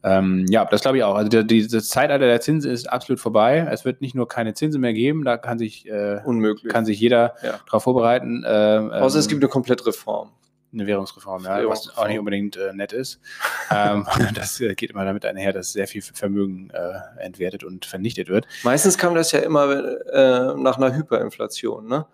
Ähm, 0.05 0.47
ja, 0.49 0.65
das 0.65 0.83
glaube 0.83 0.99
ich 0.99 1.03
auch. 1.03 1.17
Also 1.17 1.43
dieses 1.43 1.89
Zeitalter 1.89 2.27
der 2.27 2.41
Zinsen 2.41 2.71
ist 2.71 2.89
absolut 2.89 3.21
vorbei. 3.21 3.69
Es 3.71 3.85
wird 3.85 4.01
nicht 4.01 4.15
nur 4.15 4.29
keine 4.29 4.55
Zinsen 4.55 4.81
mehr 4.81 4.95
geben, 4.95 5.25
da 5.25 5.37
kann 5.39 5.59
sich, 5.59 5.89
äh, 5.89 6.21
Unmöglich. 6.25 6.73
Kann 6.73 6.85
sich 6.85 7.01
jeder 7.01 7.35
ja. 7.43 7.59
darauf 7.67 7.83
vorbereiten. 7.83 8.45
Äh, 8.45 8.49
Außer 8.49 9.19
es 9.19 9.27
ähm, 9.27 9.31
gibt 9.31 9.43
eine 9.43 9.51
Komplettreform. 9.51 10.31
Eine 10.73 10.87
Währungsreform, 10.87 11.45
ja, 11.45 11.67
was 11.67 11.97
auch 11.97 12.07
nicht 12.07 12.19
unbedingt 12.19 12.57
äh, 12.57 12.73
nett 12.75 12.93
ist. 12.93 13.21
ähm, 13.75 14.07
das 14.35 14.61
äh, 14.61 14.75
geht 14.75 14.91
immer 14.91 15.05
damit 15.05 15.25
einher, 15.25 15.53
dass 15.53 15.73
sehr 15.73 15.89
viel 15.89 16.03
Vermögen 16.03 16.71
äh, 16.71 17.23
entwertet 17.23 17.65
und 17.65 17.87
vernichtet 17.87 18.29
wird. 18.29 18.47
Meistens 18.65 18.99
kam 18.99 19.15
das 19.15 19.33
ja 19.33 19.41
immer 19.41 19.71
äh, 20.13 20.55
nach 20.57 20.77
einer 20.77 20.95
Hyperinflation, 20.95 21.87
ne? 21.87 22.07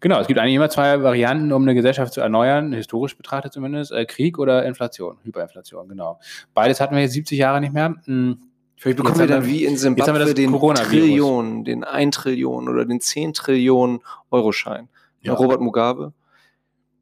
Genau, 0.00 0.20
es 0.20 0.26
gibt 0.26 0.38
eigentlich 0.38 0.54
immer 0.54 0.70
zwei 0.70 1.02
Varianten, 1.02 1.52
um 1.52 1.62
eine 1.62 1.74
Gesellschaft 1.74 2.12
zu 2.12 2.20
erneuern, 2.20 2.72
historisch 2.72 3.16
betrachtet 3.16 3.52
zumindest, 3.52 3.92
äh, 3.92 4.04
Krieg 4.04 4.38
oder 4.38 4.64
Inflation, 4.64 5.18
Hyperinflation, 5.24 5.88
genau. 5.88 6.20
Beides 6.52 6.80
hatten 6.80 6.94
wir 6.94 7.02
jetzt 7.02 7.14
70 7.14 7.38
Jahre 7.38 7.60
nicht 7.60 7.72
mehr. 7.72 7.94
Hm, 8.04 8.38
Vielleicht 8.76 8.98
bekommen 8.98 9.18
wir 9.18 9.26
dann 9.26 9.46
wie 9.46 9.64
in 9.64 9.72
jetzt 9.72 9.86
haben 9.86 9.96
wir 9.96 10.26
Simbabwe 10.26 10.34
den. 10.34 10.74
Trillionen, 10.74 11.64
den 11.64 11.84
1 11.84 12.16
Trillion 12.16 12.68
oder 12.68 12.84
den 12.84 13.00
10 13.00 13.32
Trillionen 13.32 14.00
Euro-Schein. 14.30 14.88
Ja. 15.22 15.34
Robert 15.34 15.60
Mugabe. 15.60 16.12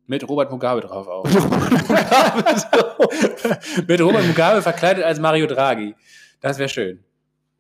Mit 0.07 0.29
Robert 0.29 0.51
Mugabe 0.51 0.81
drauf 0.81 1.07
auch. 1.09 1.25
Mit 3.87 4.01
Robert 4.01 4.27
Mugabe 4.27 4.63
verkleidet 4.63 5.05
als 5.05 5.21
Mario 5.21 5.47
Draghi. 5.47 5.95
Das 6.41 6.59
wäre 6.59 6.69
schön. 6.69 7.01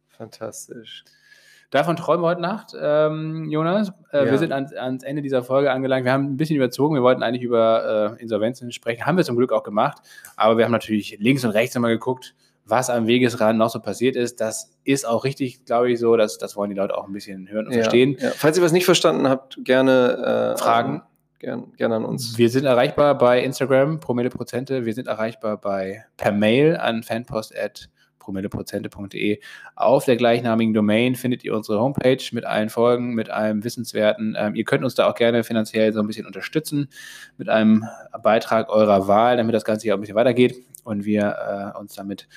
Fantastisch. 0.09 1.05
Davon 1.70 1.97
träumen 1.97 2.22
wir 2.22 2.28
heute 2.28 2.43
Nacht, 2.43 2.74
ähm, 2.78 3.49
Jonas. 3.49 3.93
Äh, 4.12 4.26
Ja. 4.26 4.30
Wir 4.30 4.38
sind 4.38 4.53
ans, 4.53 4.74
ans 4.74 5.03
Ende 5.05 5.22
dieser 5.22 5.43
Folge 5.43 5.72
angelangt. 5.72 6.05
Wir 6.05 6.12
haben 6.12 6.34
ein 6.34 6.36
bisschen 6.36 6.57
überzogen. 6.57 6.95
Wir 6.95 7.03
wollten 7.03 7.22
eigentlich 7.22 7.45
über 7.45 8.16
äh, 8.18 8.22
Insolvenzen 8.22 8.70
sprechen. 8.72 9.07
Haben 9.07 9.16
wir 9.16 9.24
zum 9.24 9.36
Glück 9.36 9.53
auch 9.53 9.62
gemacht. 9.62 9.99
Aber 10.36 10.59
wir 10.59 10.64
haben 10.66 10.72
natürlich 10.72 11.16
links 11.18 11.45
und 11.45 11.51
rechts 11.53 11.74
nochmal 11.74 11.93
geguckt, 11.93 12.34
was 12.66 12.90
am 12.90 13.07
Wegesrand 13.07 13.59
noch 13.59 13.70
so 13.70 13.80
passiert 13.80 14.16
ist. 14.16 14.40
Das 14.43 14.70
ist 14.84 15.07
auch 15.07 15.24
richtig, 15.24 15.64
glaube 15.64 15.90
ich, 15.90 15.99
so. 15.99 16.14
Das, 16.16 16.36
das 16.36 16.57
wollen 16.57 16.68
die 16.68 16.76
Leute 16.76 16.95
auch 16.99 17.07
ein 17.07 17.12
bisschen 17.14 17.49
hören 17.49 17.66
und 17.68 17.72
Ja, 17.72 17.82
verstehen. 17.84 18.18
Ja. 18.20 18.30
Falls 18.36 18.59
ihr 18.59 18.62
was 18.62 18.72
nicht 18.72 18.84
verstanden 18.84 19.26
habt, 19.28 19.59
gerne 19.64 20.55
äh, 20.57 20.61
Fragen? 20.61 21.03
Gern, 21.43 21.72
gerne 21.76 21.97
an 21.97 22.05
uns. 22.05 22.38
Wir 22.38 22.49
sind 22.51 22.66
erreichbar 22.66 23.18
bei 23.18 23.43
Instagram, 23.43 23.99
Promilleprozente. 23.99 24.86
Wir 24.86 24.95
sind 24.95 25.09
erreichbar 25.09 25.61
bei 25.61 26.05
per 26.16 26.30
Mail 26.30 26.76
an 26.76 27.03
fanpost.promilleprozente.de. 27.03 29.40
Auf 29.74 30.05
der 30.05 30.14
gleichnamigen 30.14 30.72
Domain 30.72 31.16
findet 31.16 31.43
ihr 31.43 31.57
unsere 31.57 31.80
Homepage 31.80 32.22
mit 32.30 32.45
allen 32.45 32.68
Folgen, 32.68 33.14
mit 33.14 33.28
allem 33.28 33.64
Wissenswerten. 33.64 34.36
Ähm, 34.38 34.55
ihr 34.55 34.62
könnt 34.62 34.84
uns 34.84 34.95
da 34.95 35.11
auch 35.11 35.16
gerne 35.16 35.43
finanziell 35.43 35.93
so 35.93 35.99
ein 35.99 36.07
bisschen 36.07 36.26
unterstützen 36.26 36.88
mit 37.38 37.49
einem 37.49 37.88
Beitrag 38.22 38.68
eurer 38.68 39.09
Wahl, 39.09 39.36
damit 39.36 39.53
das 39.53 39.64
Ganze 39.64 39.82
hier 39.82 39.95
auch 39.95 39.99
ein 39.99 40.03
bisschen 40.03 40.14
weitergeht 40.14 40.64
und 40.84 41.05
wir 41.05 41.72
äh, 41.74 41.76
uns 41.76 41.97
damit 41.97 42.28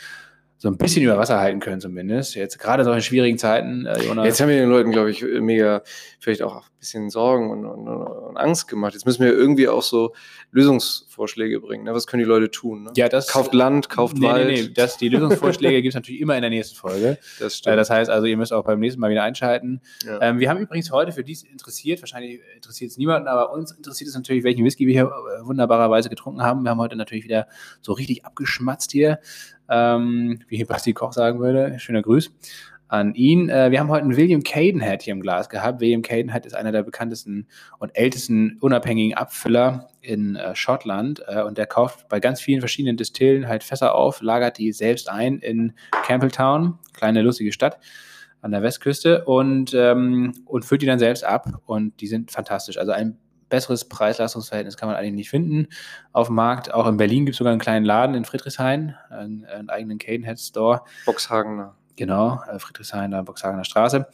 so 0.58 0.70
ein 0.70 0.78
bisschen 0.78 1.03
über 1.03 1.18
Wasser 1.18 1.39
halten 1.39 1.60
können 1.60 1.82
zumindest. 1.82 2.36
Jetzt 2.36 2.60
gerade 2.60 2.82
in 2.82 2.86
solchen 2.86 3.03
schwierigen 3.03 3.38
Zeiten, 3.38 3.86
äh, 3.86 4.01
Jonas. 4.03 4.26
Jetzt 4.26 4.39
haben 4.39 4.49
wir 4.49 4.58
den 4.58 4.70
Leuten, 4.70 4.91
glaube 4.91 5.12
ich, 5.12 5.22
mega 5.22 5.84
vielleicht 6.20 6.41
auch 6.41 6.56
ein 6.56 6.64
bisschen 6.80 7.10
Sorgen 7.10 7.51
und, 7.51 7.66
und, 7.66 7.88
und 7.88 8.38
Angst 8.38 8.68
gemacht. 8.68 8.93
Jetzt 8.93 9.06
müssen 9.06 9.24
wir 9.24 9.34
irgendwie 9.34 9.68
auch 9.68 9.84
so 9.84 10.14
Lösungsvorschläge 10.51 11.60
bringen. 11.60 11.84
Ne? 11.84 11.93
Was 11.93 12.08
können 12.08 12.24
die 12.24 12.28
Leute 12.28 12.49
tun? 12.49 12.84
Ne? 12.84 12.91
ja, 12.95 13.10
das, 13.10 13.28
Kauft 13.28 13.53
Land, 13.53 13.89
kauft 13.89 14.18
nee, 14.18 14.26
Wald. 14.26 14.47
Nee, 14.47 14.62
nee, 14.64 14.70
das, 14.74 14.97
die 14.97 15.10
Lösungsvorschläge 15.10 15.82
gibt 15.82 15.89
es 15.91 15.95
natürlich 15.95 16.22
immer 16.22 16.36
in 16.36 16.41
der 16.41 16.49
nächsten 16.49 16.76
Folge. 16.76 17.18
Das 17.39 17.53
Äh, 17.53 17.58
stimmt. 17.58 17.78
Das 17.78 17.89
heißt 17.89 18.10
also, 18.10 18.26
ihr 18.26 18.38
müsst 18.38 18.53
auch 18.53 18.64
beim 18.64 18.80
nächsten 18.80 19.01
Mal 19.01 19.10
wieder 19.10 19.24
einschalten. 19.24 19.82
ja. 20.06 20.22
Ähm, 20.22 20.39
wir 20.39 20.49
haben 20.49 20.60
übrigens 20.60 20.91
heute 20.91 21.12
für 21.12 21.24
dies 21.24 21.43
interessiert, 21.43 22.01
wahrscheinlich 22.01 22.39
interessiert 22.56 22.91
es 22.91 22.97
niemanden, 22.97 23.28
aber 23.28 23.51
uns 23.51 23.72
interessiert 23.72 24.10
es 24.10 24.16
natürlich, 24.16 24.43
welchen 24.43 24.64
Whisky 24.64 24.88
wir 24.88 24.93
hier 24.93 25.03
äh, 25.03 25.45
wunderbarerweise 25.45 26.10
getrunken 26.10 26.41
haben. 26.41 26.64
Wir 26.64 26.72
haben 26.72 26.80
heute 26.80 26.95
natürlich 26.95 27.26
wieder 27.26 27.47
so 27.82 27.93
richtig 27.93 28.26
abgeschmatzt 28.26 28.91
hier, 28.91 29.20
ähm, 29.70 30.39
wie 30.47 30.63
Basti 30.63 30.93
Koch 30.93 31.13
sagen 31.13 31.39
würde. 31.39 31.80
Schöner 31.80 32.01
Grüß 32.01 32.32
an 32.88 33.16
ihn. 33.16 33.49
Äh, 33.49 33.72
wir 33.72 33.80
haben 33.80 33.89
heute 33.89 34.03
einen 34.03 34.16
William 34.16 34.43
Cadenhead 34.43 35.01
hier 35.01 35.13
im 35.13 35.22
Glas 35.22 35.49
gehabt. 35.49 35.82
William 35.82 36.01
Cadenhead 36.01 36.45
ist 36.45 36.55
einer 36.55 36.72
der 36.72 36.84
bekanntesten 36.84 37.47
und 37.80 37.91
ältesten 37.95 38.57
unabhängigen 38.61 39.18
Abfüller 39.18 39.89
in 40.01 40.36
äh, 40.36 40.55
Schottland 40.55 41.24
äh, 41.28 41.41
und 41.41 41.57
der 41.57 41.66
kauft 41.66 42.07
bei 42.09 42.20
ganz 42.20 42.41
vielen 42.41 42.59
verschiedenen 42.59 42.97
Distillen 42.97 43.47
halt 43.47 43.63
Fässer 43.63 43.95
auf, 43.95 44.22
lagert 44.22 44.57
die 44.57 44.72
selbst 44.72 45.09
ein 45.09 45.39
in 45.39 45.74
Campbelltown, 46.05 46.78
kleine 46.93 47.22
lustige 47.22 47.51
Stadt 47.51 47.80
an 48.41 48.51
der 48.51 48.61
Westküste 48.61 49.26
und, 49.26 49.74
ähm, 49.74 50.34
und 50.45 50.66
füllt 50.66 50.84
die 50.84 50.86
dann 50.86 50.99
selbst 50.99 51.24
ab 51.24 51.61
und 51.66 51.99
die 51.99 52.07
sind 52.07 52.30
fantastisch. 52.30 52.78
Also 52.78 52.91
ein 52.91 53.18
besseres 53.56 53.86
Preis-Leistungsverhältnis 53.86 54.76
kann 54.76 54.89
man 54.89 54.97
eigentlich 54.97 55.14
nicht 55.14 55.30
finden 55.30 55.68
auf 56.12 56.28
dem 56.28 56.36
Markt. 56.36 56.74
Auch 56.74 56.88
in 56.88 56.97
Berlin 56.97 57.26
gibt 57.26 57.36
es 57.36 57.38
sogar 57.38 57.51
einen 57.51 57.62
kleinen 57.62 57.86
Laden 57.86 58.14
in 58.14 58.26
Friedrichshain, 58.26 58.95
einen, 59.10 59.45
einen 59.45 59.70
eigenen 59.70 59.97
Cadenhead 59.97 60.38
Store. 60.39 60.82
Boxhagener. 61.06 61.76
Genau, 61.95 62.41
äh, 62.51 62.60
Friedrichshain, 62.60 63.12
da 63.12 63.22
Boxhagener 63.22 63.64
Straße. 63.64 64.08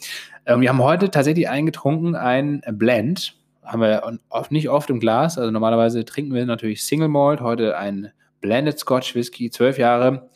Ähm, 0.45 0.61
wir 0.61 0.69
haben 0.69 0.83
heute 0.83 1.09
tatsächlich 1.09 1.49
eingetrunken, 1.49 2.15
ein 2.15 2.61
Blend. 2.73 3.35
Haben 3.63 3.81
wir 3.81 4.19
oft, 4.29 4.51
nicht 4.51 4.69
oft 4.69 4.91
im 4.91 4.99
Glas. 4.99 5.39
Also 5.39 5.49
normalerweise 5.49 6.05
trinken 6.05 6.35
wir 6.35 6.45
natürlich 6.45 6.85
Single 6.85 7.07
Malt. 7.07 7.41
Heute 7.41 7.77
ein 7.77 8.11
Blended 8.41 8.77
Scotch 8.77 9.15
Whisky, 9.15 9.49
zwölf 9.49 9.79
Jahre. 9.79 10.29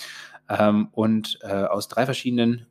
Ähm, 0.49 0.87
und 0.93 1.37
äh, 1.43 1.53
aus 1.53 1.87
drei 1.87 2.05
verschiedenen 2.05 2.65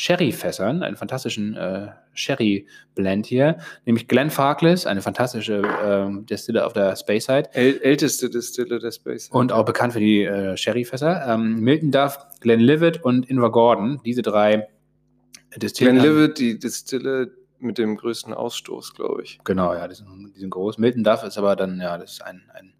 Sherry-Fässern, 0.00 0.82
einen 0.82 0.96
fantastischen 0.96 1.54
äh, 1.56 1.88
Sherry-Blend 2.14 3.26
hier, 3.26 3.58
nämlich 3.84 4.08
Glenfarclas, 4.08 4.86
eine 4.86 5.02
fantastische 5.02 5.60
ähm, 5.84 6.24
Destille 6.24 6.64
auf 6.64 6.72
der 6.72 6.96
Speyside 6.96 7.50
äl 7.52 7.78
älteste 7.82 8.30
Distille 8.30 8.78
der 8.78 8.92
Space. 8.92 9.28
und 9.28 9.52
auch 9.52 9.66
bekannt 9.66 9.92
für 9.92 10.00
die 10.00 10.22
äh, 10.24 10.56
Sherry-Fässer. 10.56 11.26
Ähm, 11.28 11.60
Milton 11.60 11.90
Duff, 11.90 12.16
Glenlivet 12.40 13.04
und 13.04 13.28
Invergordon, 13.28 14.00
diese 14.02 14.22
drei 14.22 14.68
Distillen. 15.56 15.98
haben- 15.98 16.02
Glenlivet, 16.04 16.38
die 16.38 16.58
Distille 16.58 17.32
mit 17.58 17.76
dem 17.76 17.96
größten 17.96 18.32
Ausstoß, 18.32 18.94
glaube 18.94 19.22
ich. 19.22 19.38
Genau, 19.44 19.74
ja, 19.74 19.86
die 19.86 19.94
sind, 19.96 20.32
die 20.34 20.40
sind 20.40 20.48
groß. 20.48 20.78
Milton 20.78 21.04
Duff 21.04 21.24
ist 21.24 21.36
aber 21.36 21.56
dann, 21.56 21.78
ja, 21.78 21.98
das 21.98 22.12
ist 22.12 22.22
ein, 22.24 22.40
ein 22.54 22.72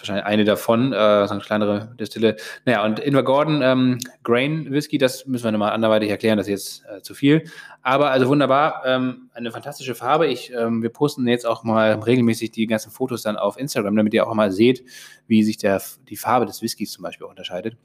wahrscheinlich 0.00 0.24
eine 0.24 0.44
davon, 0.44 0.92
äh, 0.92 1.26
so 1.26 1.32
eine 1.32 1.40
kleinere 1.40 1.94
Distille. 1.98 2.36
Naja, 2.64 2.84
und 2.84 2.98
Invergordon 2.98 3.62
ähm, 3.62 3.98
Grain 4.22 4.70
Whisky, 4.70 4.98
das 4.98 5.26
müssen 5.26 5.44
wir 5.44 5.52
nochmal 5.52 5.72
anderweitig 5.72 6.10
erklären, 6.10 6.36
das 6.36 6.48
ist 6.48 6.82
jetzt 6.84 6.98
äh, 6.98 7.02
zu 7.02 7.14
viel. 7.14 7.44
Aber 7.82 8.10
also 8.10 8.28
wunderbar, 8.28 8.82
ähm, 8.84 9.30
eine 9.32 9.50
fantastische 9.50 9.94
Farbe. 9.94 10.26
Ich, 10.26 10.52
ähm, 10.52 10.82
wir 10.82 10.90
posten 10.90 11.26
jetzt 11.28 11.46
auch 11.46 11.64
mal 11.64 11.92
regelmäßig 11.92 12.50
die 12.50 12.66
ganzen 12.66 12.90
Fotos 12.90 13.22
dann 13.22 13.36
auf 13.36 13.58
Instagram, 13.58 13.96
damit 13.96 14.12
ihr 14.14 14.26
auch 14.26 14.34
mal 14.34 14.50
seht, 14.52 14.84
wie 15.26 15.42
sich 15.42 15.56
der, 15.56 15.80
die 16.08 16.16
Farbe 16.16 16.46
des 16.46 16.62
Whiskys 16.62 16.92
zum 16.92 17.02
Beispiel 17.02 17.26
auch 17.26 17.30
unterscheidet. 17.30 17.76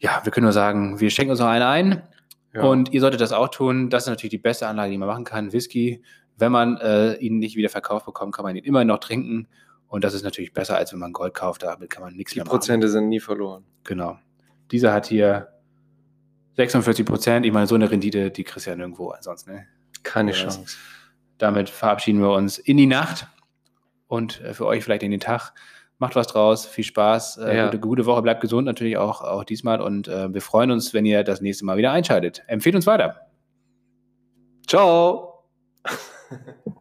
Ja, 0.00 0.20
wir 0.22 0.32
können 0.32 0.44
nur 0.44 0.52
sagen, 0.52 1.00
wir 1.00 1.10
schenken 1.10 1.30
uns 1.30 1.40
noch 1.40 1.48
einen 1.48 1.62
ein. 1.62 2.02
Ja. 2.54 2.62
Und 2.62 2.92
ihr 2.92 3.00
solltet 3.00 3.20
das 3.20 3.32
auch 3.32 3.48
tun. 3.48 3.90
Das 3.90 4.04
ist 4.04 4.08
natürlich 4.08 4.30
die 4.30 4.38
beste 4.38 4.66
Anlage, 4.66 4.90
die 4.90 4.98
man 4.98 5.08
machen 5.08 5.24
kann. 5.24 5.52
Whisky, 5.52 6.02
wenn 6.36 6.52
man 6.52 6.76
äh, 6.78 7.14
ihn 7.14 7.38
nicht 7.38 7.56
wieder 7.56 7.68
verkauft 7.68 8.06
bekommt, 8.06 8.34
kann 8.34 8.44
man 8.44 8.56
ihn 8.56 8.64
immer 8.64 8.84
noch 8.84 8.98
trinken. 8.98 9.48
Und 9.88 10.04
das 10.04 10.14
ist 10.14 10.22
natürlich 10.22 10.52
besser, 10.52 10.76
als 10.76 10.92
wenn 10.92 10.98
man 11.00 11.12
Gold 11.12 11.34
kauft. 11.34 11.62
Damit 11.62 11.90
kann 11.90 12.02
man 12.02 12.14
nichts 12.14 12.32
die 12.32 12.38
mehr 12.38 12.44
machen. 12.44 12.52
Prozente 12.58 12.88
sind 12.88 13.08
nie 13.08 13.20
verloren. 13.20 13.64
Genau. 13.84 14.18
Dieser 14.70 14.92
hat 14.92 15.06
hier 15.06 15.48
46 16.56 17.06
Prozent. 17.06 17.46
Ich 17.46 17.52
meine, 17.52 17.66
so 17.66 17.74
eine 17.74 17.90
Rendite, 17.90 18.30
die 18.30 18.44
kriegst 18.44 18.66
du 18.66 18.70
ja 18.70 18.76
nirgendwo 18.76 19.10
ansonsten. 19.10 19.52
Ne? 19.52 19.66
Keine 20.02 20.32
das- 20.32 20.40
Chance. 20.40 20.76
Damit 21.38 21.70
verabschieden 21.70 22.20
wir 22.20 22.32
uns 22.32 22.58
in 22.58 22.76
die 22.76 22.86
Nacht 22.86 23.28
und 24.08 24.40
äh, 24.40 24.54
für 24.54 24.66
euch 24.66 24.82
vielleicht 24.84 25.02
in 25.04 25.10
den 25.12 25.20
Tag. 25.20 25.52
Macht 26.00 26.14
was 26.16 26.26
draus, 26.28 26.66
viel 26.66 26.84
Spaß, 26.84 27.38
äh, 27.38 27.56
Ja. 27.56 27.64
gute, 27.66 27.80
gute 27.80 28.06
Woche, 28.06 28.22
bleibt 28.22 28.40
gesund 28.40 28.66
natürlich 28.66 28.96
auch, 28.98 29.20
auch 29.20 29.42
diesmal 29.44 29.80
und 29.80 30.06
äh, 30.08 30.32
wir 30.32 30.42
freuen 30.42 30.70
uns, 30.70 30.94
wenn 30.94 31.04
ihr 31.06 31.24
das 31.24 31.40
nächste 31.40 31.64
Mal 31.64 31.76
wieder 31.76 31.90
einschaltet. 31.92 32.42
Empfehlt 32.46 32.74
uns 32.76 32.86
weiter. 32.86 33.28
Ciao. 34.66 35.44